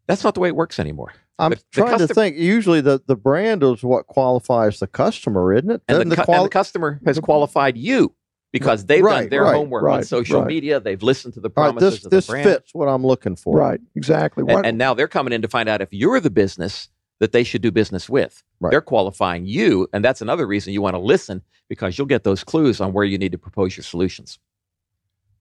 That's 0.06 0.22
not 0.22 0.34
the 0.34 0.40
way 0.40 0.48
it 0.48 0.56
works 0.56 0.78
anymore. 0.78 1.12
i'm 1.38 1.50
the- 1.50 1.56
the 1.56 1.62
trying 1.72 1.98
to 1.98 2.08
think 2.08 2.36
usually 2.36 2.80
the, 2.80 3.00
the 3.06 3.16
brand 3.16 3.62
is 3.62 3.82
what 3.82 4.06
qualifies 4.06 4.80
the 4.80 4.86
customer 4.86 5.52
isn't 5.52 5.70
it 5.70 5.82
And, 5.88 6.10
the, 6.10 6.16
cu- 6.16 6.24
quali- 6.24 6.38
and 6.38 6.46
the 6.46 6.50
customer 6.50 7.00
has 7.06 7.18
qualified 7.20 7.76
you 7.76 8.14
because 8.58 8.86
they've 8.86 9.02
Right, 9.04 9.22
done 9.22 9.28
their 9.30 9.42
right, 9.42 9.54
homework 9.54 9.84
on 9.84 10.02
social 10.04 10.40
right. 10.40 10.48
media. 10.48 10.80
They've 10.80 11.02
listened 11.02 11.34
to 11.34 11.40
the 11.40 11.50
all 11.56 11.64
right, 11.64 11.74
promises 11.74 11.90
this 11.90 12.04
of 12.06 12.10
the 12.10 12.16
this 12.16 12.26
brand. 12.26 12.44
fits 12.44 12.74
what 12.74 12.88
i'm 12.88 13.04
looking 13.06 13.36
for 13.36 13.56
Right. 13.58 13.80
Exactly. 13.94 14.42
And, 14.42 14.50
What, 14.52 14.66
and 14.66 14.78
now 14.78 14.94
they're 14.94 15.08
coming 15.08 15.32
in 15.32 15.42
to 15.42 15.48
find 15.48 15.68
out 15.68 15.80
if 15.82 15.88
you're 15.92 16.20
the 16.20 16.30
business 16.30 16.88
that 17.20 17.32
they 17.32 17.44
should 17.44 17.62
do 17.62 17.70
business 17.70 18.08
with. 18.08 18.42
Right. 18.60 18.70
They're 18.70 18.80
qualifying 18.82 19.46
you, 19.46 19.88
and 19.92 20.04
that's 20.04 20.20
another 20.20 20.46
reason 20.46 20.72
you 20.72 20.82
want 20.82 20.94
to 20.94 21.00
listen 21.00 21.42
because 21.68 21.96
you'll 21.98 22.06
get 22.06 22.24
those 22.24 22.44
clues 22.44 22.80
on 22.80 22.92
where 22.92 23.04
you 23.04 23.18
need 23.18 23.32
to 23.32 23.38
propose 23.38 23.76
your 23.76 23.84
solutions. 23.84 24.38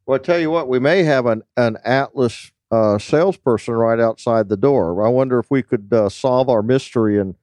Well, 0.06 0.16
I 0.20 0.24
tell 0.24 0.40
you 0.40 0.52
what, 0.52 0.68
we 0.68 0.80
may 0.80 1.04
have 1.04 1.26
an, 1.26 1.42
an 1.58 1.78
Atlas 1.84 2.52
uh, 2.72 2.98
salesperson 2.98 3.74
right 3.76 4.00
outside 4.00 4.50
the 4.50 4.58
door. 4.58 5.06
I 5.06 5.10
wonder 5.10 5.40
if 5.40 5.50
we 5.52 5.62
could 5.64 5.90
uh, 5.92 6.10
solve 6.10 6.50
our 6.50 6.62
mystery 6.64 7.20
and 7.20 7.36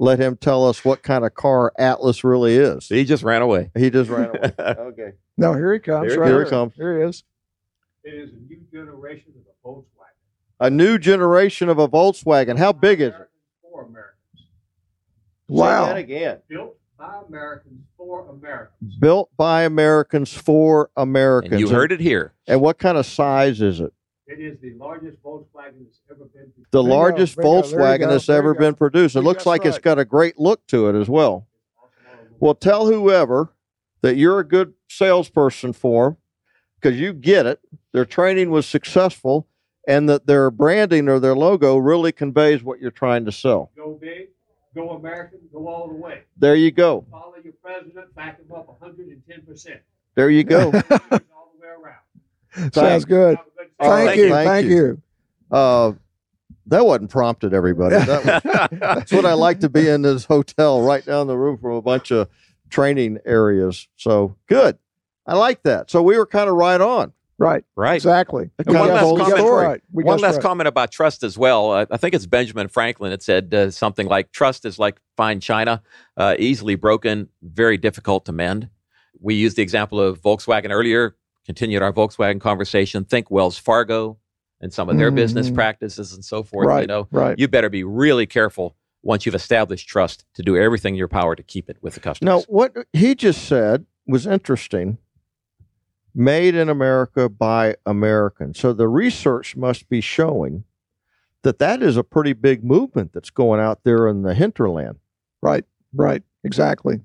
let 0.00 0.18
him 0.18 0.34
tell 0.34 0.66
us 0.66 0.82
what 0.82 1.02
kind 1.02 1.26
of 1.26 1.34
car 1.34 1.72
Atlas 1.78 2.24
really 2.24 2.56
is. 2.56 2.88
He 2.88 3.04
just 3.04 3.22
ran 3.22 3.42
away. 3.42 3.70
He 3.76 3.90
just 3.90 4.08
ran 4.08 4.30
away. 4.30 4.52
okay. 4.58 5.12
no, 5.36 5.52
here 5.52 5.74
he 5.74 5.78
comes. 5.78 6.06
Here 6.06 6.14
he 6.14 6.18
right 6.20 6.26
Here 6.28 6.36
here. 6.38 6.44
he 6.44 6.50
comes. 6.50 6.72
Here 6.74 6.98
he 6.98 7.04
is. 7.04 7.22
It 8.02 8.14
is 8.14 8.30
a 8.32 8.36
new 8.48 8.60
generation 8.72 9.32
of 9.36 9.42
a 9.46 9.68
Volkswagen. 9.68 10.58
A 10.58 10.70
new 10.70 10.98
generation 10.98 11.68
of 11.68 11.78
a 11.78 11.86
Volkswagen. 11.86 12.56
How 12.56 12.72
big 12.72 13.02
is 13.02 13.08
it? 13.08 13.28
For 13.60 13.82
Americans. 13.84 14.16
Say 14.34 14.44
Wow. 15.48 15.86
that 15.88 15.98
again. 15.98 16.38
Built 16.48 16.78
by 16.98 17.20
Americans 17.28 17.82
for 17.98 18.26
Americans. 18.30 18.94
Built 18.98 19.28
by 19.36 19.64
Americans 19.64 20.32
for 20.32 20.90
Americans. 20.96 21.52
And 21.52 21.60
you 21.60 21.68
heard 21.68 21.92
it 21.92 22.00
here. 22.00 22.32
And 22.46 22.62
what 22.62 22.78
kind 22.78 22.96
of 22.96 23.04
size 23.04 23.60
is 23.60 23.80
it? 23.80 23.92
It 24.30 24.38
is 24.38 24.60
the 24.60 24.74
largest 24.74 25.20
Volkswagen 25.24 25.82
that's 25.82 26.00
ever 26.08 26.24
been 26.26 26.52
produced. 26.52 26.70
The 26.70 26.82
largest 26.84 27.36
bingo. 27.36 27.62
There 27.62 27.62
you 27.64 27.64
Volkswagen 27.64 27.98
go, 27.98 28.08
that's 28.10 28.26
there 28.26 28.38
ever 28.38 28.54
been 28.54 28.74
produced. 28.74 29.16
It 29.16 29.22
looks 29.22 29.38
that's 29.38 29.46
like 29.46 29.64
it's 29.64 29.78
got 29.78 29.98
a 29.98 30.04
great 30.04 30.38
look 30.38 30.64
to 30.68 30.88
it 30.88 30.94
as 30.94 31.08
well. 31.08 31.48
Well, 32.38 32.54
tell 32.54 32.86
whoever 32.86 33.52
that 34.02 34.16
you're 34.16 34.38
a 34.38 34.46
good 34.46 34.74
salesperson 34.88 35.72
for 35.72 36.10
them 36.10 36.16
because 36.80 37.00
you 37.00 37.12
get 37.12 37.44
it. 37.44 37.58
Their 37.92 38.04
training 38.04 38.50
was 38.50 38.66
successful 38.66 39.48
and 39.88 40.08
that 40.08 40.28
their 40.28 40.52
branding 40.52 41.08
or 41.08 41.18
their 41.18 41.34
logo 41.34 41.76
really 41.76 42.12
conveys 42.12 42.62
what 42.62 42.78
you're 42.78 42.92
trying 42.92 43.24
to 43.24 43.32
sell. 43.32 43.72
Go 43.76 43.98
big, 44.00 44.28
go 44.76 44.90
American, 44.90 45.40
go 45.52 45.66
all 45.66 45.88
the 45.88 45.94
way. 45.94 46.22
There 46.36 46.54
you 46.54 46.70
go. 46.70 47.04
Follow 47.10 47.34
your 47.42 47.54
president, 47.54 48.14
back 48.14 48.38
him 48.38 48.52
up 48.52 48.78
110%. 48.80 49.80
There 50.14 50.30
you 50.30 50.44
go. 50.44 50.66
all 50.66 50.72
the 50.72 51.20
way 51.60 51.68
around. 51.68 52.72
Sounds 52.72 53.04
good. 53.04 53.38
Have 53.80 53.90
a 53.90 53.92
good 53.92 53.92
All 53.92 53.96
Thank 53.96 54.08
right, 54.08 54.18
you. 54.18 54.28
thank 54.30 54.48
Thank 54.48 54.66
you. 54.66 54.76
you. 54.76 55.56
Uh, 55.56 55.92
that 56.66 56.86
wasn't 56.86 57.10
prompted, 57.10 57.52
everybody. 57.52 57.96
That 57.96 58.24
was, 58.44 58.70
that's 58.78 59.12
what 59.12 59.26
I 59.26 59.32
like 59.32 59.60
to 59.60 59.68
be 59.68 59.88
in 59.88 60.02
this 60.02 60.24
hotel 60.24 60.82
right 60.82 61.04
down 61.04 61.26
the 61.26 61.36
room 61.36 61.58
from 61.58 61.72
a 61.72 61.82
bunch 61.82 62.10
of 62.10 62.28
training 62.70 63.18
areas. 63.24 63.88
So 63.96 64.36
good. 64.46 64.78
I 65.26 65.34
like 65.34 65.62
that. 65.64 65.90
So 65.90 66.02
we 66.02 66.16
were 66.16 66.26
kind 66.26 66.48
of 66.48 66.54
right 66.54 66.80
on. 66.80 67.12
Right. 67.38 67.64
right. 67.74 67.94
Exactly. 67.94 68.50
And 68.58 68.78
one 68.78 68.88
last 68.88 69.16
comment. 69.16 69.38
it 69.38 69.50
Right. 69.50 69.82
One 69.92 70.18
last 70.18 70.34
right. 70.34 70.42
comment 70.42 70.68
about 70.68 70.92
trust 70.92 71.22
as 71.22 71.38
well. 71.38 71.70
Uh, 71.72 71.86
I 71.90 71.96
think 71.96 72.14
it's 72.14 72.26
Benjamin 72.26 72.68
Franklin 72.68 73.10
that 73.12 73.22
said 73.22 73.54
uh, 73.54 73.70
something 73.70 74.06
like 74.06 74.30
trust 74.30 74.66
is 74.66 74.78
like 74.78 75.00
fine 75.16 75.40
china, 75.40 75.82
uh, 76.18 76.36
easily 76.38 76.74
broken, 76.74 77.28
very 77.42 77.78
difficult 77.78 78.26
to 78.26 78.32
mend. 78.32 78.68
We 79.20 79.34
used 79.34 79.56
the 79.56 79.62
example 79.62 79.98
of 80.00 80.20
Volkswagen 80.20 80.70
earlier, 80.70 81.16
continued 81.46 81.82
our 81.82 81.92
Volkswagen 81.92 82.40
conversation. 82.40 83.04
Think 83.04 83.30
Wells 83.30 83.58
Fargo 83.58 84.18
and 84.60 84.72
some 84.72 84.88
of 84.90 84.98
their 84.98 85.10
business 85.10 85.50
Mhm. 85.50 85.54
practices 85.54 86.12
and 86.12 86.24
so 86.24 86.42
forth. 86.42 86.66
Right. 86.66 86.82
You 86.82 86.86
know, 86.86 87.08
Right. 87.10 87.38
you 87.38 87.48
better 87.48 87.70
be 87.70 87.82
really 87.84 88.26
careful 88.26 88.76
once 89.02 89.24
you've 89.24 89.34
established 89.34 89.88
trust 89.88 90.26
to 90.34 90.42
do 90.42 90.56
everything 90.56 90.94
in 90.94 90.98
your 90.98 91.08
power 91.08 91.34
to 91.34 91.42
keep 91.42 91.70
it 91.70 91.78
with 91.80 91.94
the 91.94 92.00
customers. 92.00 92.26
Now, 92.26 92.40
what 92.54 92.76
he 92.92 93.14
just 93.14 93.44
said 93.46 93.86
was 94.06 94.26
interesting. 94.26 94.98
Made 96.14 96.54
in 96.56 96.68
America 96.68 97.28
by 97.28 97.76
Americans. 97.86 98.58
So 98.58 98.72
the 98.72 98.88
research 98.88 99.56
must 99.56 99.88
be 99.88 100.00
showing 100.00 100.64
that 101.42 101.58
that 101.60 101.82
is 101.82 101.96
a 101.96 102.02
pretty 102.04 102.32
big 102.34 102.62
movement 102.64 103.12
that's 103.12 103.30
going 103.30 103.60
out 103.60 103.84
there 103.84 104.08
in 104.08 104.22
the 104.22 104.34
hinterland. 104.34 104.98
Right, 105.40 105.64
right, 105.94 106.22
exactly. 106.44 107.00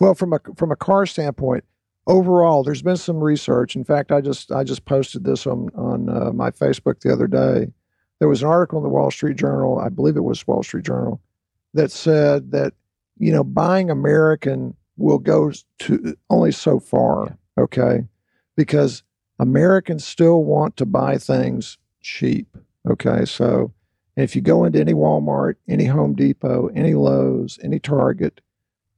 Well, 0.00 0.14
from 0.14 0.32
a 0.32 0.38
from 0.56 0.70
a 0.70 0.76
car 0.76 1.04
standpoint, 1.04 1.64
overall, 2.06 2.62
there's 2.62 2.82
been 2.82 2.96
some 2.96 3.22
research. 3.22 3.76
In 3.76 3.84
fact, 3.84 4.12
I 4.12 4.20
just 4.20 4.52
I 4.52 4.64
just 4.64 4.84
posted 4.84 5.24
this 5.24 5.46
on 5.46 5.68
on 5.74 6.08
uh, 6.08 6.32
my 6.32 6.50
Facebook 6.50 7.00
the 7.00 7.12
other 7.12 7.26
day. 7.26 7.72
There 8.18 8.28
was 8.28 8.42
an 8.42 8.48
article 8.48 8.78
in 8.78 8.82
the 8.82 8.90
Wall 8.90 9.10
Street 9.10 9.36
Journal, 9.36 9.78
I 9.78 9.90
believe 9.90 10.16
it 10.16 10.24
was 10.24 10.46
Wall 10.46 10.62
Street 10.62 10.84
Journal, 10.84 11.20
that 11.74 11.90
said 11.90 12.52
that 12.52 12.74
you 13.18 13.32
know 13.32 13.44
buying 13.44 13.90
American 13.90 14.74
will 14.96 15.18
go 15.18 15.52
to 15.80 16.16
only 16.30 16.52
so 16.52 16.80
far. 16.80 17.36
Okay, 17.58 18.04
because 18.56 19.02
Americans 19.38 20.04
still 20.04 20.44
want 20.44 20.76
to 20.76 20.86
buy 20.86 21.18
things 21.18 21.78
cheap. 22.00 22.56
Okay, 22.88 23.24
so 23.24 23.72
and 24.16 24.24
if 24.24 24.34
you 24.34 24.40
go 24.40 24.64
into 24.64 24.80
any 24.80 24.94
Walmart, 24.94 25.56
any 25.68 25.84
Home 25.84 26.14
Depot, 26.14 26.68
any 26.74 26.94
Lowe's, 26.94 27.58
any 27.62 27.78
Target, 27.78 28.40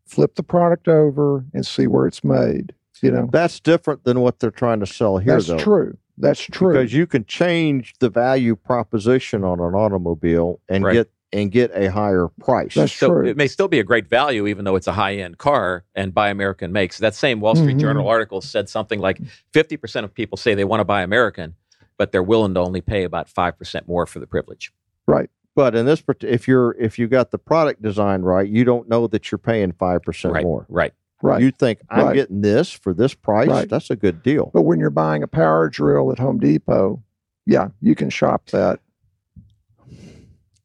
flip 0.06 0.36
the 0.36 0.42
product 0.42 0.86
over 0.86 1.44
and 1.52 1.66
see 1.66 1.86
where 1.86 2.06
it's 2.06 2.22
made. 2.22 2.72
You 3.02 3.10
know, 3.10 3.28
That's 3.30 3.60
different 3.60 4.04
than 4.04 4.20
what 4.20 4.38
they're 4.40 4.50
trying 4.50 4.80
to 4.80 4.86
sell 4.86 5.18
here, 5.18 5.32
though. 5.32 5.34
that's 5.36 5.46
though. 5.48 5.58
true. 5.58 5.96
That's 6.16 6.40
true. 6.40 6.72
Because 6.72 6.92
you 6.92 7.06
can 7.06 7.24
change 7.26 7.94
the 8.00 8.10
value 8.10 8.56
proposition 8.56 9.44
on 9.44 9.60
an 9.60 9.74
automobile 9.74 10.60
and 10.68 10.84
Right. 10.84 10.92
get 10.94 11.10
and 11.30 11.52
get 11.52 11.70
a 11.74 11.88
higher 11.92 12.28
price. 12.40 12.72
That's 12.74 12.90
so 12.90 13.08
true. 13.08 13.26
it 13.26 13.36
may 13.36 13.48
still 13.48 13.68
be 13.68 13.78
a 13.78 13.84
great 13.84 14.08
value, 14.08 14.46
even 14.46 14.64
though 14.64 14.76
it's 14.76 14.86
a 14.86 14.94
high 14.94 15.16
end 15.16 15.36
car 15.36 15.84
and 15.94 16.14
buy 16.14 16.30
American 16.30 16.72
makes. 16.72 16.96
That 16.96 17.14
same 17.14 17.40
Wall 17.40 17.54
Street 17.54 17.76
Mhm. 17.76 17.80
Journal 17.80 18.08
article 18.08 18.40
said 18.40 18.66
something 18.70 18.98
like 18.98 19.20
50% 19.52 20.04
of 20.04 20.14
people 20.14 20.38
say 20.38 20.54
they 20.54 20.64
want 20.64 20.80
to 20.80 20.86
buy 20.86 21.02
American, 21.02 21.54
but 21.98 22.12
they're 22.12 22.22
willing 22.22 22.54
to 22.54 22.60
only 22.60 22.80
pay 22.80 23.04
about 23.04 23.28
5% 23.28 23.86
more 23.86 24.06
for 24.06 24.20
the 24.20 24.26
privilege. 24.26 24.72
Right. 25.06 25.28
But 25.54 25.74
in 25.74 25.84
this, 25.84 26.00
part- 26.00 26.24
if 26.24 26.48
you're 26.48 26.74
if 26.80 26.98
you 26.98 27.06
got 27.08 27.30
the 27.30 27.36
product 27.38 27.82
design 27.82 28.22
right, 28.22 28.48
you 28.48 28.64
don't 28.64 28.88
know 28.88 29.06
that 29.08 29.30
you're 29.30 29.38
paying 29.38 29.72
five 29.72 30.02
percent 30.02 30.32
right. 30.32 30.44
more. 30.44 30.64
Right. 30.70 30.94
Right. 31.22 31.40
You 31.42 31.50
think 31.50 31.80
I'm 31.90 32.06
Right. 32.06 32.14
getting 32.14 32.40
this 32.42 32.70
for 32.70 32.92
this 32.94 33.14
price? 33.14 33.48
Right. 33.48 33.68
That's 33.68 33.90
a 33.90 33.96
good 33.96 34.22
deal. 34.22 34.50
but 34.54 34.62
when 34.62 34.78
you're 34.80 34.90
buying 34.90 35.22
a 35.22 35.28
power 35.28 35.68
drill 35.68 36.10
at 36.12 36.18
Home 36.18 36.38
Depot, 36.38 37.02
yeah, 37.46 37.68
you 37.80 37.94
can 37.94 38.10
shop 38.10 38.46
that. 38.50 38.80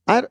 I, 0.08 0.24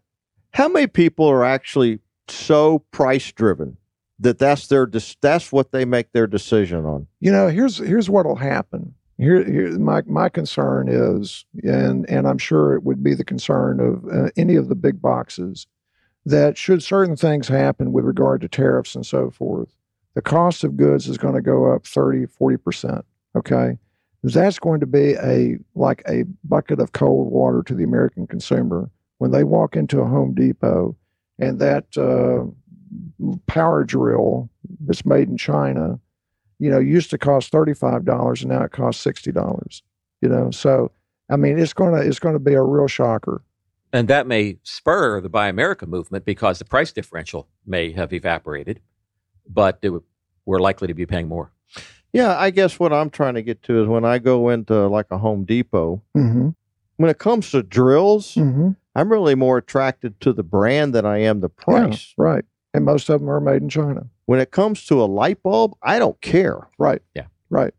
How 0.52 0.68
many 0.68 0.86
people 0.86 1.26
are 1.28 1.44
actually 1.44 2.00
so 2.28 2.80
price 2.90 3.32
driven 3.32 3.76
that 4.18 4.38
that's 4.38 4.68
their 4.68 4.88
that's 5.20 5.50
what 5.52 5.72
they 5.72 5.84
make 5.84 6.12
their 6.12 6.26
decision 6.28 6.84
on. 6.84 7.06
You 7.20 7.32
know, 7.32 7.48
here's 7.48 7.78
here's 7.78 8.08
what'll 8.08 8.36
happen. 8.36 8.94
Here, 9.18 9.44
here 9.44 9.78
my 9.78 10.02
my 10.06 10.28
concern 10.28 10.88
is, 10.88 11.44
and 11.64 12.08
and 12.08 12.26
I'm 12.28 12.38
sure 12.38 12.74
it 12.74 12.84
would 12.84 13.02
be 13.02 13.14
the 13.14 13.24
concern 13.24 13.80
of 13.80 14.04
uh, 14.08 14.30
any 14.36 14.54
of 14.56 14.68
the 14.68 14.74
big 14.76 15.02
boxes, 15.02 15.66
that 16.24 16.56
should 16.56 16.82
certain 16.82 17.16
things 17.16 17.48
happen 17.48 17.92
with 17.92 18.04
regard 18.04 18.40
to 18.42 18.48
tariffs 18.48 18.94
and 18.94 19.04
so 19.04 19.30
forth, 19.30 19.74
the 20.14 20.22
cost 20.22 20.64
of 20.64 20.76
goods 20.76 21.08
is 21.08 21.18
going 21.18 21.34
to 21.34 21.42
go 21.42 21.72
up 21.72 21.86
30, 21.86 22.26
40 22.26 22.56
percent. 22.58 23.04
Okay, 23.36 23.78
that's 24.22 24.58
going 24.58 24.80
to 24.80 24.86
be 24.86 25.14
a 25.14 25.58
like 25.74 26.02
a 26.08 26.24
bucket 26.44 26.80
of 26.80 26.92
cold 26.92 27.32
water 27.32 27.62
to 27.64 27.74
the 27.74 27.84
American 27.84 28.26
consumer 28.26 28.90
when 29.18 29.30
they 29.30 29.44
walk 29.44 29.76
into 29.76 30.00
a 30.00 30.06
Home 30.06 30.34
Depot 30.34 30.96
and 31.38 31.58
that 31.60 31.86
uh, 31.96 32.44
power 33.46 33.84
drill 33.84 34.50
that's 34.80 35.06
made 35.06 35.28
in 35.28 35.36
China 35.36 35.98
you 36.62 36.70
know, 36.70 36.78
used 36.78 37.10
to 37.10 37.18
cost 37.18 37.50
thirty-five 37.50 38.04
dollars 38.04 38.42
and 38.42 38.52
now 38.52 38.62
it 38.62 38.70
costs 38.70 39.02
sixty 39.02 39.32
dollars. 39.32 39.82
You 40.20 40.28
know, 40.28 40.52
so 40.52 40.92
I 41.28 41.34
mean, 41.34 41.58
it's 41.58 41.72
gonna 41.72 41.96
it's 41.96 42.20
gonna 42.20 42.38
be 42.38 42.54
a 42.54 42.62
real 42.62 42.86
shocker. 42.86 43.42
And 43.92 44.06
that 44.06 44.28
may 44.28 44.58
spur 44.62 45.20
the 45.20 45.28
Buy 45.28 45.48
America 45.48 45.86
movement 45.86 46.24
because 46.24 46.60
the 46.60 46.64
price 46.64 46.92
differential 46.92 47.48
may 47.66 47.90
have 47.90 48.12
evaporated, 48.12 48.80
but 49.48 49.78
it 49.82 49.90
would, 49.90 50.02
we're 50.46 50.58
likely 50.60 50.88
to 50.88 50.94
be 50.94 51.06
paying 51.06 51.28
more. 51.28 51.50
Yeah, 52.12 52.38
I 52.38 52.50
guess 52.50 52.78
what 52.78 52.92
I'm 52.92 53.08
trying 53.10 53.34
to 53.34 53.42
get 53.42 53.62
to 53.64 53.82
is 53.82 53.88
when 53.88 54.04
I 54.04 54.18
go 54.18 54.50
into 54.50 54.86
like 54.88 55.06
a 55.10 55.18
Home 55.18 55.44
Depot, 55.44 56.02
Mm-hmm. 56.16 56.50
when 56.96 57.10
it 57.10 57.18
comes 57.18 57.50
to 57.52 57.62
drills, 57.62 58.34
Mm-hmm. 58.34 58.70
I'm 58.94 59.10
really 59.10 59.34
more 59.34 59.56
attracted 59.56 60.20
to 60.20 60.34
the 60.34 60.42
brand 60.42 60.94
than 60.94 61.06
I 61.06 61.18
am 61.22 61.40
the 61.40 61.48
price. 61.48 62.12
right. 62.18 62.44
And 62.74 62.84
most 62.84 63.08
of 63.08 63.20
them 63.20 63.30
are 63.30 63.40
made 63.40 63.62
in 63.62 63.68
China. 63.70 64.06
When 64.26 64.38
it 64.40 64.50
comes 64.50 64.84
to 64.86 65.02
a 65.02 65.04
light 65.06 65.42
bulb, 65.42 65.74
I 65.82 65.98
don't 65.98 66.20
care. 66.20 66.68
Right. 66.78 67.00
Yeah. 67.14 67.24
Right. 67.48 67.72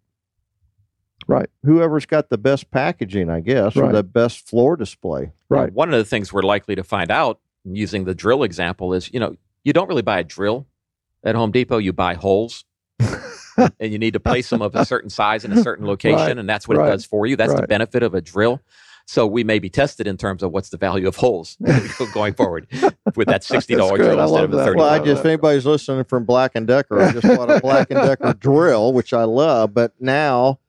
Right. 1.27 1.49
Whoever's 1.63 2.05
got 2.05 2.29
the 2.29 2.37
best 2.37 2.69
packaging, 2.71 3.29
I 3.29 3.39
guess, 3.39 3.77
or 3.77 3.91
the 3.91 4.03
best 4.03 4.47
floor 4.49 4.75
display. 4.75 5.31
Now, 5.49 5.57
Right. 5.61 5.73
one 5.73 5.93
of 5.93 5.97
the 5.97 6.03
things 6.05 6.33
we're 6.33 6.41
likely 6.41 6.75
to 6.75 6.83
find 6.83 7.09
out 7.11 7.39
using 7.63 8.03
the 8.03 8.13
drill 8.15 8.43
example 8.43 8.93
is, 8.93 9.11
you 9.13 9.19
know, 9.19 9.35
you 9.63 9.71
don't 9.71 9.87
really 9.87 10.01
buy 10.01 10.19
a 10.19 10.23
drill 10.23 10.67
at 11.23 11.35
Home 11.35 11.51
Depot, 11.51 11.77
you 11.77 11.93
buy 11.93 12.15
holes. 12.15 12.65
and 13.79 13.91
you 13.91 13.99
need 13.99 14.13
to 14.13 14.19
place 14.19 14.49
them 14.49 14.61
of 14.61 14.75
a 14.75 14.85
certain 14.85 15.09
size 15.09 15.45
in 15.45 15.51
a 15.51 15.61
certain 15.61 15.85
location, 15.85 16.17
Right, 16.17 16.37
and 16.37 16.49
that's 16.49 16.67
what 16.67 16.77
right, 16.77 16.87
it 16.87 16.91
does 16.91 17.05
for 17.05 17.25
you. 17.25 17.35
That's 17.35 17.53
the 17.53 17.67
benefit 17.67 18.01
of 18.03 18.13
a 18.13 18.21
drill. 18.21 18.61
So 19.05 19.27
we 19.27 19.43
may 19.43 19.59
be 19.59 19.69
tested 19.69 20.07
in 20.07 20.15
terms 20.17 20.43
of 20.43 20.51
what's 20.51 20.69
the 20.69 20.77
value 20.77 21.07
of 21.07 21.17
holes 21.17 21.57
going 22.13 22.33
forward 22.33 22.67
with 23.15 23.27
that 23.27 23.43
sixty 23.43 23.75
dollar 23.75 23.97
drill 23.97 24.19
instead 24.19 24.45
of 24.45 24.51
the 24.51 24.57
that. 24.57 24.65
thirty. 24.65 24.79
Well, 24.79 24.89
I 24.89 24.99
just 24.99 25.19
if 25.19 25.25
anybody's 25.25 25.65
listening 25.65 26.05
from 26.05 26.23
Black 26.23 26.53
and 26.55 26.65
Decker, 26.65 27.01
I 27.01 27.11
just 27.11 27.27
bought 27.27 27.51
a 27.51 27.59
Black 27.59 27.91
and 27.91 27.99
Decker 27.99 28.33
drill, 28.33 28.93
which 28.93 29.13
I 29.13 29.25
love, 29.25 29.73
but 29.73 29.93
now 29.99 30.59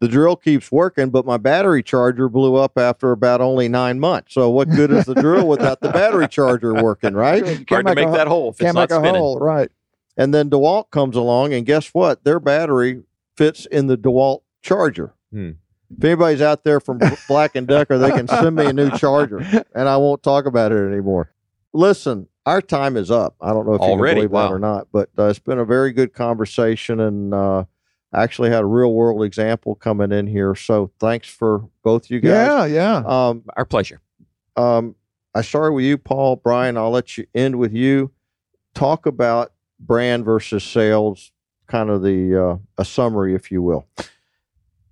the 0.00 0.08
drill 0.08 0.36
keeps 0.36 0.70
working, 0.72 1.10
but 1.10 1.24
my 1.24 1.36
battery 1.36 1.82
charger 1.82 2.28
blew 2.28 2.56
up 2.56 2.76
after 2.76 3.12
about 3.12 3.40
only 3.40 3.68
nine 3.68 4.00
months. 4.00 4.34
So 4.34 4.50
what 4.50 4.68
good 4.68 4.90
is 4.90 5.04
the 5.04 5.14
drill 5.14 5.46
without 5.46 5.80
the 5.80 5.90
battery 5.90 6.28
charger 6.28 6.74
working, 6.74 7.14
right? 7.14 7.38
You 7.38 7.64
can't 7.64 7.70
Hard 7.70 7.86
to 7.86 7.94
make 7.94 8.08
a, 8.08 8.10
that 8.10 8.26
hole 8.26 8.50
if 8.50 8.58
Can't 8.58 8.74
not 8.74 8.90
make 8.90 8.90
a 8.90 8.94
spinning. 9.00 9.20
hole. 9.22 9.38
Right. 9.38 9.70
And 10.16 10.32
then 10.32 10.48
DeWalt 10.50 10.90
comes 10.90 11.16
along, 11.16 11.52
and 11.54 11.66
guess 11.66 11.88
what? 11.88 12.24
Their 12.24 12.38
battery 12.40 13.02
fits 13.36 13.66
in 13.66 13.88
the 13.88 13.96
DeWalt 13.96 14.42
charger. 14.62 15.14
Hmm. 15.32 15.52
If 15.96 16.04
anybody's 16.04 16.40
out 16.42 16.64
there 16.64 16.80
from 16.80 17.00
Black 17.28 17.54
and 17.56 17.66
Decker, 17.68 17.98
they 17.98 18.10
can 18.10 18.26
send 18.28 18.56
me 18.56 18.66
a 18.66 18.72
new 18.72 18.90
charger, 18.92 19.38
and 19.74 19.88
I 19.88 19.96
won't 19.96 20.22
talk 20.22 20.46
about 20.46 20.72
it 20.72 20.78
anymore. 20.92 21.30
Listen, 21.72 22.28
our 22.46 22.60
time 22.62 22.96
is 22.96 23.10
up. 23.10 23.36
I 23.40 23.48
don't 23.52 23.66
know 23.66 23.74
if 23.74 23.80
you 23.80 23.86
Already? 23.88 24.20
can 24.22 24.28
believe 24.28 24.30
Wow. 24.30 24.48
that 24.48 24.54
or 24.54 24.58
not, 24.58 24.88
but 24.92 25.10
uh, 25.18 25.24
it's 25.26 25.38
been 25.38 25.58
a 25.58 25.64
very 25.64 25.92
good 25.92 26.12
conversation, 26.12 27.00
and 27.00 27.32
uh, 27.34 27.64
I 28.12 28.22
actually 28.22 28.50
had 28.50 28.62
a 28.62 28.66
real 28.66 28.92
world 28.92 29.22
example 29.24 29.74
coming 29.74 30.12
in 30.12 30.26
here. 30.28 30.54
So 30.54 30.90
thanks 31.00 31.28
for 31.28 31.68
both 31.82 32.10
you 32.10 32.20
guys. 32.20 32.70
Yeah. 32.70 33.02
Yeah. 33.02 33.02
Um, 33.28 33.42
Our 33.56 33.64
pleasure. 33.64 34.00
um, 34.56 34.94
I 35.34 35.42
started 35.42 35.72
with 35.72 35.84
you, 35.84 35.98
Paul. 35.98 36.36
Brian, 36.36 36.76
I'll 36.76 36.90
let 36.92 37.18
you 37.18 37.26
end 37.34 37.56
with 37.58 37.72
you. 37.72 38.12
Talk 38.74 39.04
about 39.06 39.52
brand 39.80 40.24
versus 40.24 40.64
sales, 40.64 41.32
kind 41.66 41.90
of 41.90 42.02
the 42.02 42.42
uh, 42.50 42.56
a 42.78 42.84
summary, 42.84 43.34
if 43.34 43.50
you 43.50 43.62
will. 43.62 43.86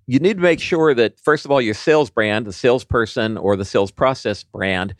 you 0.07 0.19
need 0.19 0.37
to 0.37 0.43
make 0.43 0.59
sure 0.59 0.93
that 0.93 1.19
first 1.19 1.45
of 1.45 1.51
all 1.51 1.61
your 1.61 1.73
sales 1.73 2.09
brand 2.09 2.45
the 2.45 2.53
salesperson 2.53 3.37
or 3.37 3.55
the 3.55 3.65
sales 3.65 3.91
process 3.91 4.43
brand 4.43 4.95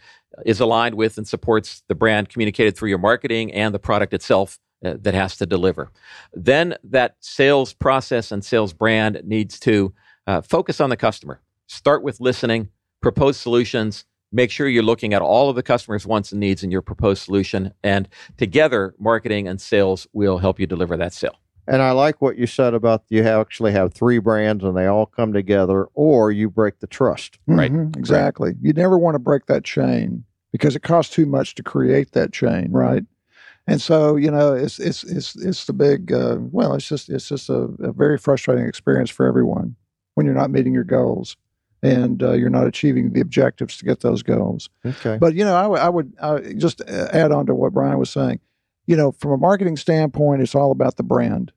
is 0.46 0.60
aligned 0.60 0.96
with 0.96 1.18
and 1.18 1.28
supports 1.28 1.84
the 1.88 1.96
brand 1.96 2.30
communicated 2.30 2.76
through 2.76 2.90
your 2.90 2.98
marketing 2.98 3.52
and 3.54 3.74
the 3.74 3.80
product 3.80 4.14
itself 4.14 4.60
uh, 4.86 4.96
that 5.00 5.14
has 5.14 5.38
to 5.38 5.46
deliver 5.46 5.92
then 6.34 6.76
that 6.84 7.16
sales 7.20 7.74
process 7.74 8.32
and 8.32 8.44
sales 8.46 8.74
brand 8.74 9.22
needs 9.26 9.60
to 9.60 9.94
uh, 10.28 10.42
focus 10.42 10.80
on 10.80 10.90
the 10.90 10.98
customer 10.98 11.42
start 11.68 12.04
with 12.04 12.20
listening 12.20 12.70
propose 13.02 13.38
solutions 13.38 14.06
make 14.34 14.52
sure 14.52 14.68
you're 14.68 14.84
looking 14.84 15.14
at 15.14 15.22
all 15.22 15.50
of 15.50 15.56
the 15.56 15.64
customers 15.64 16.06
wants 16.06 16.32
and 16.32 16.42
needs 16.42 16.64
in 16.64 16.72
your 16.72 16.82
proposed 16.82 17.24
solution 17.24 17.74
and 17.84 18.10
together 18.38 18.94
marketing 19.00 19.48
and 19.48 19.62
sales 19.62 20.08
will 20.12 20.40
help 20.40 20.60
you 20.60 20.68
deliver 20.68 20.98
that 20.98 21.14
sale 21.14 21.38
And 21.68 21.82
I 21.82 21.92
like 21.92 22.22
what 22.22 22.38
you 22.38 22.46
said 22.46 22.74
about 22.74 23.04
you 23.10 23.24
have 23.24 23.40
actually 23.40 23.72
have 23.72 23.94
three 23.94 24.20
brands 24.20 24.64
and 24.66 24.76
they 24.76 24.86
all 24.88 25.06
come 25.06 25.32
together, 25.32 25.88
or 25.94 26.30
you 26.32 26.50
break 26.50 26.80
the 26.80 26.88
trust. 26.88 27.40
Right. 27.48 27.72
Mhm, 27.72 27.96
exactly. 27.96 28.56
You 28.62 28.74
never 28.74 28.98
want 28.98 29.16
to 29.16 29.20
break 29.20 29.46
that 29.46 29.64
chain 29.64 30.26
because 30.52 30.76
it 30.76 30.82
costs 30.82 31.14
too 31.16 31.26
much 31.26 31.56
to 31.56 31.64
create 31.64 32.12
that 32.12 32.34
chain, 32.34 32.72
right? 32.72 33.06
And 33.66 33.82
so, 33.82 34.18
you 34.18 34.30
know, 34.30 34.54
it's 34.54 34.78
it's 34.78 35.06
it's 35.06 35.36
it's 35.38 35.66
the 35.66 35.74
big. 35.74 36.12
Uh, 36.12 36.38
well, 36.52 36.74
it's 36.74 36.88
just 36.90 37.10
it's 37.10 37.30
just 37.30 37.50
a, 37.50 37.70
a 37.80 37.94
very 37.94 38.18
frustrating 38.18 38.68
experience 38.68 39.10
for 39.10 39.26
everyone 39.26 39.76
when 40.16 40.26
you're 40.26 40.36
not 40.36 40.52
meeting 40.52 40.74
your 40.74 40.84
goals 40.84 41.38
and 41.84 42.24
uh, 42.24 42.32
you're 42.32 42.50
not 42.50 42.66
achieving 42.66 43.12
the 43.12 43.20
objectives 43.20 43.78
to 43.78 43.86
get 43.86 44.00
those 44.00 44.24
goals. 44.24 44.70
Okay. 44.86 45.18
But 45.20 45.36
you 45.36 45.44
know, 45.44 45.56
I 45.56 45.90
would 45.90 46.14
I 46.20 46.32
would 46.32 46.60
just 46.60 46.82
uh, 46.82 47.10
add 47.12 47.32
on 47.32 47.46
to 47.48 47.54
what 47.54 47.74
Brian 47.74 48.00
was 48.00 48.10
saying. 48.10 48.40
You 48.88 48.96
know, 48.96 49.12
from 49.12 49.32
a 49.32 49.38
marketing 49.38 49.78
standpoint, 49.78 50.42
it's 50.42 50.56
all 50.56 50.72
about 50.72 50.96
the 50.96 51.04
brand, 51.04 51.52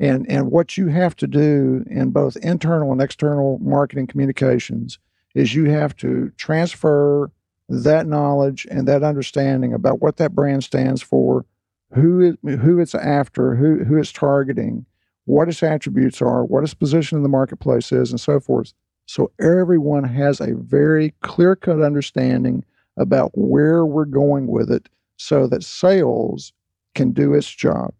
and 0.00 0.28
and 0.30 0.50
what 0.50 0.76
you 0.76 0.88
have 0.88 1.14
to 1.16 1.26
do 1.26 1.84
in 1.88 2.10
both 2.10 2.36
internal 2.38 2.92
and 2.92 3.00
external 3.00 3.58
marketing 3.60 4.08
communications 4.08 4.98
is 5.34 5.54
you 5.54 5.70
have 5.70 5.94
to 5.96 6.32
transfer 6.36 7.30
that 7.68 8.06
knowledge 8.06 8.66
and 8.70 8.88
that 8.88 9.04
understanding 9.04 9.72
about 9.72 10.00
what 10.00 10.16
that 10.16 10.34
brand 10.34 10.64
stands 10.64 11.02
for, 11.02 11.44
who 11.92 12.20
it, 12.20 12.58
who 12.58 12.80
it's 12.80 12.94
after, 12.96 13.54
who 13.54 13.84
who 13.84 13.96
it's 13.96 14.12
targeting, 14.12 14.86
what 15.26 15.48
its 15.48 15.62
attributes 15.62 16.20
are, 16.20 16.44
what 16.44 16.64
its 16.64 16.74
position 16.74 17.16
in 17.16 17.22
the 17.22 17.28
marketplace 17.28 17.92
is, 17.92 18.10
and 18.10 18.20
so 18.20 18.40
forth. 18.40 18.72
So 19.08 19.32
everyone 19.40 20.04
has 20.04 20.38
a 20.38 20.54
very 20.54 21.14
clear 21.22 21.56
cut 21.56 21.80
understanding 21.80 22.62
about 22.98 23.30
where 23.34 23.86
we're 23.86 24.04
going 24.04 24.48
with 24.48 24.70
it 24.70 24.90
so 25.16 25.46
that 25.46 25.64
sales 25.64 26.52
can 26.94 27.12
do 27.12 27.32
its 27.32 27.48
job. 27.48 27.94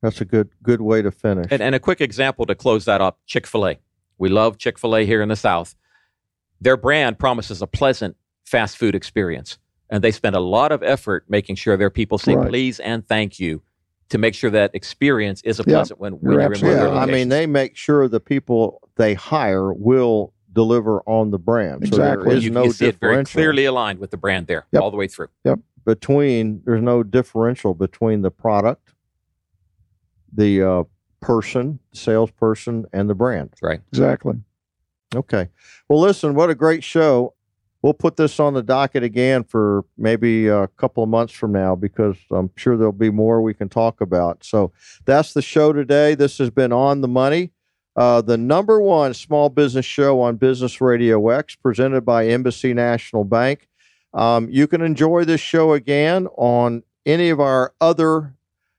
That's 0.00 0.20
a 0.22 0.24
good 0.24 0.48
good 0.62 0.80
way 0.80 1.02
to 1.02 1.10
finish. 1.10 1.48
And, 1.50 1.60
and 1.60 1.74
a 1.74 1.80
quick 1.80 2.00
example 2.00 2.46
to 2.46 2.54
close 2.54 2.86
that 2.86 3.02
up 3.02 3.18
Chick 3.26 3.46
fil 3.46 3.68
A. 3.68 3.78
We 4.16 4.30
love 4.30 4.56
Chick 4.56 4.78
fil 4.78 4.96
A 4.96 5.04
here 5.04 5.20
in 5.20 5.28
the 5.28 5.36
South. 5.36 5.74
Their 6.60 6.78
brand 6.78 7.18
promises 7.18 7.60
a 7.60 7.66
pleasant 7.66 8.16
fast 8.46 8.78
food 8.78 8.94
experience. 8.94 9.58
And 9.90 10.02
they 10.02 10.10
spend 10.10 10.36
a 10.36 10.40
lot 10.40 10.72
of 10.72 10.82
effort 10.82 11.26
making 11.28 11.56
sure 11.56 11.76
their 11.76 11.90
people 11.90 12.16
say 12.16 12.34
Right. 12.34 12.48
please 12.48 12.80
and 12.80 13.06
thank 13.06 13.38
you 13.38 13.62
to 14.08 14.16
make 14.18 14.34
sure 14.34 14.50
that 14.50 14.74
experience 14.74 15.42
is 15.42 15.60
a 15.60 15.64
Yeah, 15.66 15.74
pleasant 15.76 16.00
one 16.00 16.12
when 16.12 16.22
you're 16.22 16.32
you're 16.40 16.52
in 16.54 16.60
one 16.60 16.70
absolutely 16.72 16.96
yeah, 16.96 17.02
I 17.02 17.06
mean, 17.06 17.28
they 17.28 17.46
make 17.46 17.76
sure 17.76 18.08
the 18.08 18.20
people 18.20 18.87
they 18.98 19.14
hire 19.14 19.72
will 19.72 20.34
deliver 20.52 21.00
on 21.06 21.30
the 21.30 21.38
brand. 21.38 21.82
So 21.84 21.88
Exactly. 21.88 22.28
there 22.28 22.36
is 22.36 22.44
you, 22.44 22.50
no 22.50 22.64
you 22.64 22.72
see 22.72 22.86
it 22.86 22.96
very 23.00 23.24
clearly 23.24 23.64
aligned 23.64 23.98
with 24.00 24.10
the 24.10 24.16
brand 24.16 24.46
there 24.48 24.66
Yep. 24.72 24.82
all 24.82 24.90
the 24.90 24.96
way 24.96 25.06
through. 25.08 25.28
Yep. 25.44 25.60
Between. 25.86 26.60
There's 26.66 26.82
no 26.82 27.02
differential 27.02 27.72
between 27.74 28.20
the 28.22 28.30
product, 28.30 28.92
the 30.32 30.62
uh, 30.62 30.84
person, 31.20 31.78
salesperson, 31.94 32.84
and 32.92 33.08
the 33.08 33.14
brand. 33.14 33.54
Right. 33.62 33.80
Exactly. 33.92 34.34
Okay. 35.14 35.48
Well, 35.88 36.00
listen, 36.00 36.34
what 36.34 36.50
a 36.50 36.54
great 36.54 36.84
show. 36.84 37.34
We'll 37.80 37.94
put 37.94 38.16
this 38.16 38.40
on 38.40 38.54
the 38.54 38.62
docket 38.62 39.04
again 39.04 39.44
for 39.44 39.84
maybe 39.96 40.48
a 40.48 40.66
couple 40.66 41.04
of 41.04 41.08
months 41.08 41.32
from 41.32 41.52
now 41.52 41.76
because 41.76 42.16
I'm 42.30 42.50
sure 42.56 42.76
there'll 42.76 42.92
be 42.92 43.10
more 43.10 43.40
we 43.40 43.54
can 43.54 43.68
talk 43.68 44.00
about. 44.00 44.42
So 44.44 44.72
that's 45.06 45.32
the 45.32 45.40
show 45.42 45.72
today. 45.72 46.16
This 46.16 46.38
has 46.38 46.50
been 46.50 46.72
On 46.72 47.00
the 47.00 47.08
Money, 47.08 47.52
uh, 47.98 48.22
the 48.22 48.38
number 48.38 48.80
one 48.80 49.12
small 49.12 49.48
business 49.48 49.84
show 49.84 50.20
on 50.20 50.36
Business 50.36 50.80
Radio 50.80 51.28
X, 51.30 51.56
presented 51.56 52.02
by 52.02 52.28
Embassy 52.28 52.72
National 52.72 53.24
Bank. 53.24 53.66
Um, 54.14 54.48
you 54.48 54.68
can 54.68 54.82
enjoy 54.82 55.24
this 55.24 55.40
show 55.40 55.72
again 55.72 56.28
on 56.36 56.84
any 57.04 57.28
of 57.28 57.40
our 57.40 57.74
other 57.80 58.36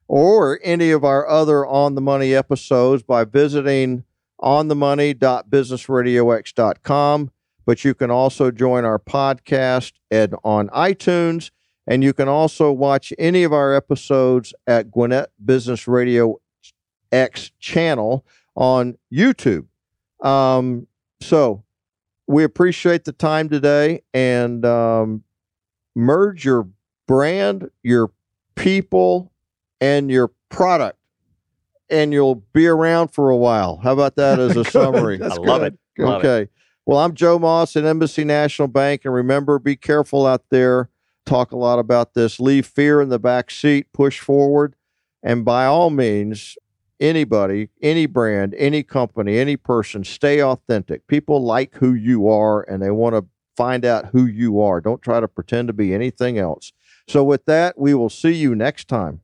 or 0.08 0.62
any 0.64 0.92
of 0.92 1.04
our 1.04 1.28
other 1.28 1.66
On 1.66 1.96
the 1.96 2.02
Money 2.02 2.34
episodes 2.34 3.04
by 3.04 3.26
visiting 3.26 4.06
onthemoney.businessradiox.com. 4.42 7.32
But 7.66 7.84
you 7.84 7.94
can 7.94 8.10
also 8.10 8.52
join 8.52 8.86
our 8.86 9.00
podcast 9.00 9.92
at, 10.10 10.32
on 10.46 10.70
iTunes, 10.70 11.52
And 11.86 12.06
you 12.06 12.14
can 12.14 12.30
also 12.30 12.72
watch 12.72 13.12
any 13.20 13.44
of 13.44 13.52
our 13.52 13.76
episodes 13.76 14.54
at 14.66 14.92
Gwinnett 14.92 15.32
Business 15.44 15.90
Radio 15.90 16.40
X 17.12 17.52
channel 17.60 18.24
on 18.56 18.98
YouTube. 19.14 19.66
Um, 20.22 20.88
so 21.22 21.64
we 22.28 22.44
appreciate 22.44 23.06
the 23.06 23.12
time 23.12 23.50
today 23.50 24.02
and 24.14 24.66
um, 24.66 25.24
merge 25.96 26.46
your 26.46 26.68
brand, 27.08 27.70
your 27.84 28.12
people, 28.56 29.32
and 29.82 30.12
your 30.12 30.32
product, 30.50 31.00
and 31.90 32.14
you'll 32.14 32.44
be 32.54 32.68
around 32.68 33.10
for 33.10 33.30
a 33.30 33.38
while. 33.38 33.78
How 33.78 33.94
about 33.94 34.16
that 34.18 34.40
as 34.40 34.56
a 34.58 34.64
summary? 34.72 35.22
I 35.22 35.28
love 35.28 35.64
it. 35.64 35.78
Love 35.98 36.24
it. 36.24 36.28
okay. 36.28 36.52
Well, 36.86 37.00
I'm 37.00 37.14
Joe 37.14 37.38
Moss 37.38 37.76
at 37.76 37.86
Embassy 37.86 38.24
National 38.24 38.68
Bank. 38.68 39.02
And 39.06 39.14
remember, 39.14 39.60
be 39.60 39.76
careful 39.76 40.26
out 40.26 40.44
there. 40.50 40.90
Talk 41.26 41.52
a 41.52 41.58
lot 41.58 41.78
about 41.78 42.14
this. 42.16 42.40
Leave 42.40 42.66
fear 42.66 43.02
in 43.02 43.10
the 43.10 43.20
back 43.20 43.52
seat, 43.52 43.88
push 43.94 44.20
forward. 44.20 44.76
And 45.22 45.46
by 45.46 45.66
all 45.66 45.90
means, 45.90 46.58
anybody, 47.00 47.70
any 47.82 48.06
brand, 48.06 48.54
any 48.58 48.84
company, 48.84 49.38
any 49.38 49.58
person, 49.58 50.04
stay 50.04 50.42
authentic. 50.42 51.08
People 51.08 51.44
like 51.44 51.76
who 51.76 51.94
you 51.94 52.28
are 52.28 52.62
and 52.62 52.82
they 52.82 52.92
want 52.92 53.16
to 53.16 53.26
find 53.56 53.86
out 53.86 54.08
who 54.08 54.26
you 54.26 54.62
are. 54.62 54.80
Don't 54.82 55.02
try 55.02 55.20
to 55.20 55.28
pretend 55.28 55.68
to 55.68 55.74
be 55.74 55.94
anything 55.94 56.38
else. 56.38 56.72
So, 57.08 57.24
with 57.24 57.46
that, 57.46 57.78
we 57.78 57.94
will 57.94 58.10
see 58.10 58.34
you 58.34 58.56
next 58.56 58.88
time. 58.88 59.22